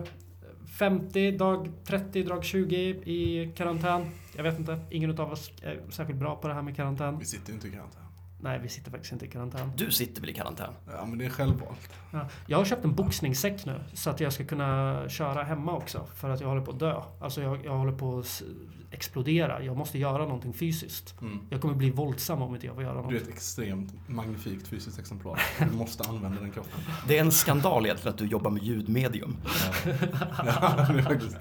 50, 0.79 1.31
dag 1.31 1.71
30, 1.83 2.23
dag 2.23 2.43
20 2.43 2.75
i 2.89 3.51
karantän. 3.55 4.05
Jag 4.35 4.43
vet 4.43 4.59
inte. 4.59 4.79
Ingen 4.89 5.19
av 5.19 5.31
oss 5.31 5.51
är 5.61 5.79
särskilt 5.89 6.19
bra 6.19 6.35
på 6.35 6.47
det 6.47 6.53
här 6.53 6.61
med 6.61 6.75
karantän. 6.75 7.17
Vi 7.19 7.25
sitter 7.25 7.47
ju 7.49 7.53
inte 7.53 7.67
i 7.67 7.71
karantän. 7.71 8.01
Nej, 8.37 8.59
vi 8.63 8.69
sitter 8.69 8.91
faktiskt 8.91 9.13
inte 9.13 9.25
i 9.25 9.29
karantän. 9.29 9.71
Du 9.77 9.91
sitter 9.91 10.21
väl 10.21 10.29
i 10.29 10.33
karantän? 10.33 10.73
Ja, 10.87 11.05
men 11.05 11.17
det 11.17 11.25
är 11.25 11.29
självvalt. 11.29 11.89
Ja. 12.11 12.27
Jag 12.47 12.57
har 12.57 12.65
köpt 12.65 12.85
en 12.85 12.95
boxningssäck 12.95 13.65
nu 13.65 13.79
så 13.93 14.09
att 14.09 14.19
jag 14.19 14.33
ska 14.33 14.45
kunna 14.45 15.03
köra 15.09 15.43
hemma 15.43 15.73
också. 15.73 16.07
För 16.15 16.29
att 16.29 16.41
jag 16.41 16.47
håller 16.47 16.61
på 16.61 16.71
att 16.71 16.79
dö. 16.79 17.01
Alltså 17.21 17.41
jag, 17.41 17.65
jag 17.65 17.77
håller 17.77 17.91
på 17.91 18.19
att 18.19 18.43
explodera. 18.91 19.63
Jag 19.63 19.77
måste 19.77 19.97
göra 19.97 20.17
någonting 20.17 20.53
fysiskt. 20.53 21.21
Mm. 21.21 21.39
Jag 21.49 21.61
kommer 21.61 21.75
bli 21.75 21.91
våldsam 21.91 22.41
om 22.41 22.55
inte 22.55 22.65
jag 22.67 22.75
får 22.75 22.83
göra 22.83 23.01
något. 23.01 23.09
Du 23.09 23.17
är 23.17 23.21
ett 23.21 23.27
extremt 23.27 23.93
magnifikt 24.07 24.67
fysiskt 24.67 24.99
exemplar. 24.99 25.41
Du 25.71 25.77
måste 25.77 26.09
använda 26.09 26.41
den 26.41 26.51
kroppen. 26.51 26.79
Det 27.07 27.17
är 27.17 27.21
en 27.21 27.31
skandal 27.31 27.85
egentligen 27.85 28.13
att 28.13 28.19
du 28.19 28.25
jobbar 28.25 28.51
med 28.51 28.63
ljudmedium. 28.63 29.37
Ja, 29.45 30.85
det 30.93 30.99
är 30.99 31.01
faktiskt. 31.01 31.37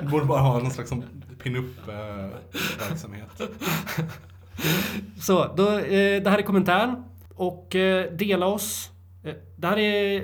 Du 0.00 0.06
borde 0.08 0.24
bara 0.24 0.40
ha 0.40 0.58
någon 0.58 0.70
slags 0.70 0.90
pin-up-verksamhet. 1.42 3.40
Så, 5.20 5.54
då, 5.56 5.78
eh, 5.78 6.22
det 6.22 6.30
här 6.30 6.38
är 6.38 6.42
kommentaren. 6.42 7.04
Och 7.34 7.74
eh, 7.76 8.12
dela 8.12 8.46
oss. 8.46 8.90
Eh, 9.24 9.34
det 9.56 9.66
här 9.66 9.78
är... 9.78 10.16
eh, 10.20 10.22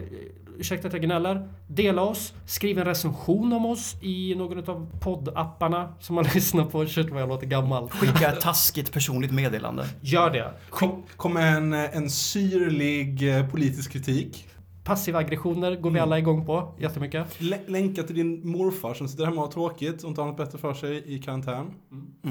Ursäkta 0.59 0.87
att 0.89 0.93
jag 0.95 1.03
gnäller. 1.03 1.49
Dela 1.69 2.03
oss. 2.03 2.35
Skriv 2.47 2.79
en 2.79 2.85
recension 2.85 3.53
om 3.53 3.67
oss 3.67 3.97
i 4.03 4.35
någon 4.35 4.71
av 4.71 4.91
poddapparna 5.01 5.95
som 6.01 6.15
man 6.15 6.25
lyssnar 6.35 6.65
på. 6.65 6.87
Shit 6.87 7.11
vad 7.11 7.23
jag 7.23 7.29
låter 7.29 7.47
gammal. 7.47 7.91
Skicka 7.91 8.29
ett 8.33 8.41
taskigt 8.41 8.93
personligt 8.93 9.33
meddelande. 9.33 9.87
Gör 10.01 10.31
det. 10.31 10.53
Kom, 10.71 11.03
kom 11.17 11.35
med 11.35 11.57
en, 11.57 11.73
en 11.73 12.11
syrlig 12.11 13.37
eh, 13.39 13.51
politisk 13.51 13.93
kritik. 13.93 14.49
Passiva 14.85 15.19
aggressioner 15.19 15.77
går 15.77 15.91
vi 15.91 15.99
alla 16.01 16.19
igång 16.19 16.47
på 16.47 16.75
jättemycket. 16.79 17.27
Lä- 17.39 17.61
länka 17.67 18.03
till 18.03 18.17
din 18.17 18.49
morfar 18.51 18.95
som 18.95 19.09
sitter 19.09 19.25
hemma 19.25 19.37
och 19.41 19.47
har 19.47 19.53
tråkigt 19.53 20.03
och 20.03 20.09
inte 20.09 20.21
har 20.21 20.29
något 20.29 20.37
bättre 20.37 20.59
för 20.59 20.75
sig 20.75 21.15
i 21.15 21.19
karantän. 21.19 21.71
Mm. 21.93 22.07
Eh, 22.25 22.31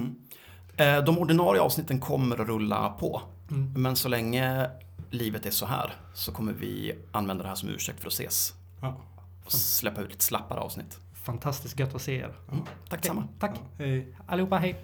De 1.05 1.17
ordinarie 1.17 1.61
avsnitten 1.61 1.99
kommer 1.99 2.41
att 2.41 2.47
rulla 2.47 2.89
på. 2.89 3.21
Mm. 3.51 3.73
Men 3.75 3.95
så 3.95 4.09
länge 4.09 4.69
livet 5.09 5.45
är 5.45 5.51
så 5.51 5.65
här 5.65 5.93
så 6.13 6.32
kommer 6.32 6.53
vi 6.53 6.95
använda 7.11 7.43
det 7.43 7.49
här 7.49 7.55
som 7.55 7.69
ursäkt 7.69 7.99
för 7.99 8.07
att 8.07 8.13
ses. 8.13 8.53
Ja. 8.82 9.01
Och 9.45 9.51
släppa 9.51 10.01
ut 10.01 10.09
lite 10.11 10.23
slappare 10.23 10.59
avsnitt. 10.59 10.99
Fantastiskt 11.13 11.79
gött 11.79 11.95
att 11.95 12.01
se 12.01 12.15
er. 12.15 12.34
Mm. 12.51 12.63
Tack 12.89 13.01
detsamma. 13.01 13.27
Tack. 13.39 13.51
Ja, 13.77 13.86
hej. 13.86 14.15
Allihopa, 14.27 14.57
hej. 14.57 14.75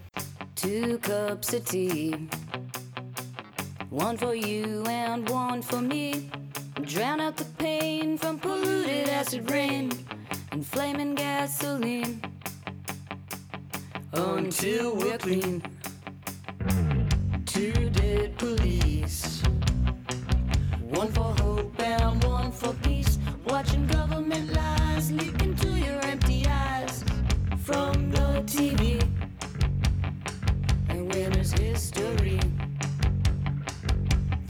Two 0.55 0.97
cups 1.01 1.53
of 1.53 1.65
tea. 1.65 2.29
One 3.91 4.17
for 4.17 4.35
you 4.35 4.85
and 4.87 5.29
one 5.29 5.61
for 5.63 5.81
me. 5.81 6.13
Drown 6.75 7.21
out 7.21 7.37
the 7.37 7.45
pain 7.57 8.17
from 8.17 8.39
polluted 8.39 9.09
acid 9.09 9.51
rain 9.51 9.91
and 10.51 10.67
flaming 10.67 11.15
gasoline. 11.15 12.21
Until 14.11 14.95
we're 14.95 15.17
clean. 15.17 15.61
two 17.57 17.89
dead 17.89 18.37
police. 18.37 19.41
One 20.89 21.11
for 21.11 21.33
hope 21.41 21.79
and 21.79 22.23
one 22.23 22.51
for 22.51 22.71
peace. 22.83 23.17
Watching 23.47 23.87
government 23.87 24.53
lies 24.53 25.11
leak 25.11 25.41
into 25.41 25.69
your 25.69 25.99
empty 26.05 26.45
eyes 26.45 27.03
from 27.57 28.11
the 28.11 28.43
TV. 28.45 29.01
And 30.89 31.11
winter's 31.11 31.51
history. 31.51 32.39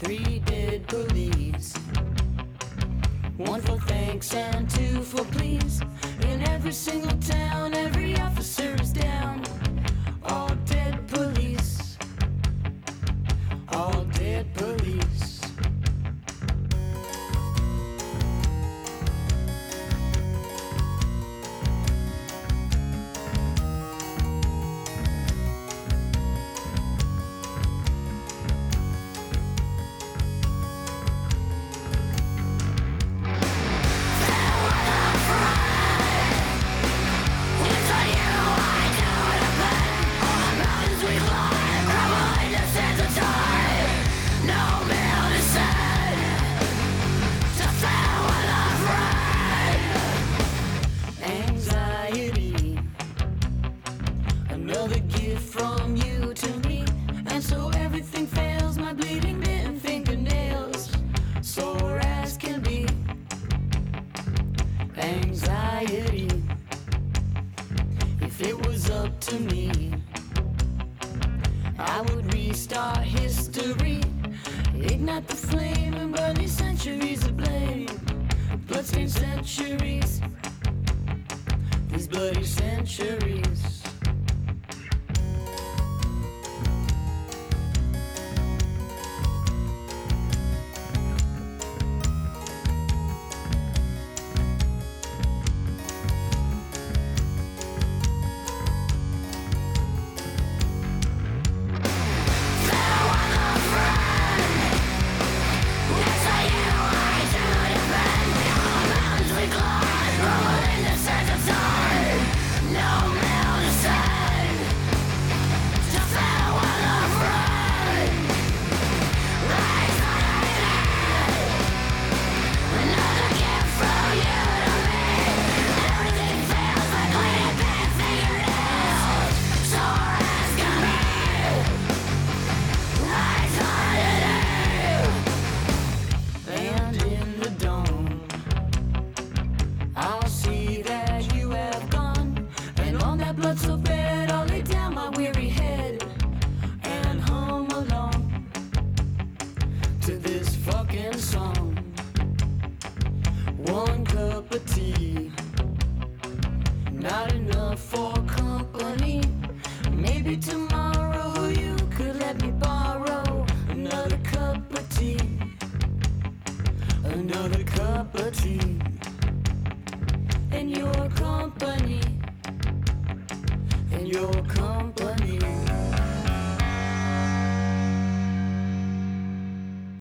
Three 0.00 0.40
dead 0.40 0.86
police. 0.86 1.72
One 3.38 3.62
for 3.62 3.78
thanks 3.92 4.34
and 4.34 4.68
two 4.68 5.00
for 5.02 5.24
please. 5.36 5.80
In 6.30 6.42
every 6.48 6.72
single 6.72 7.16
town, 7.20 7.72
every 7.72 8.18
officer 8.18 8.76
is 8.78 8.92
down. 8.92 9.57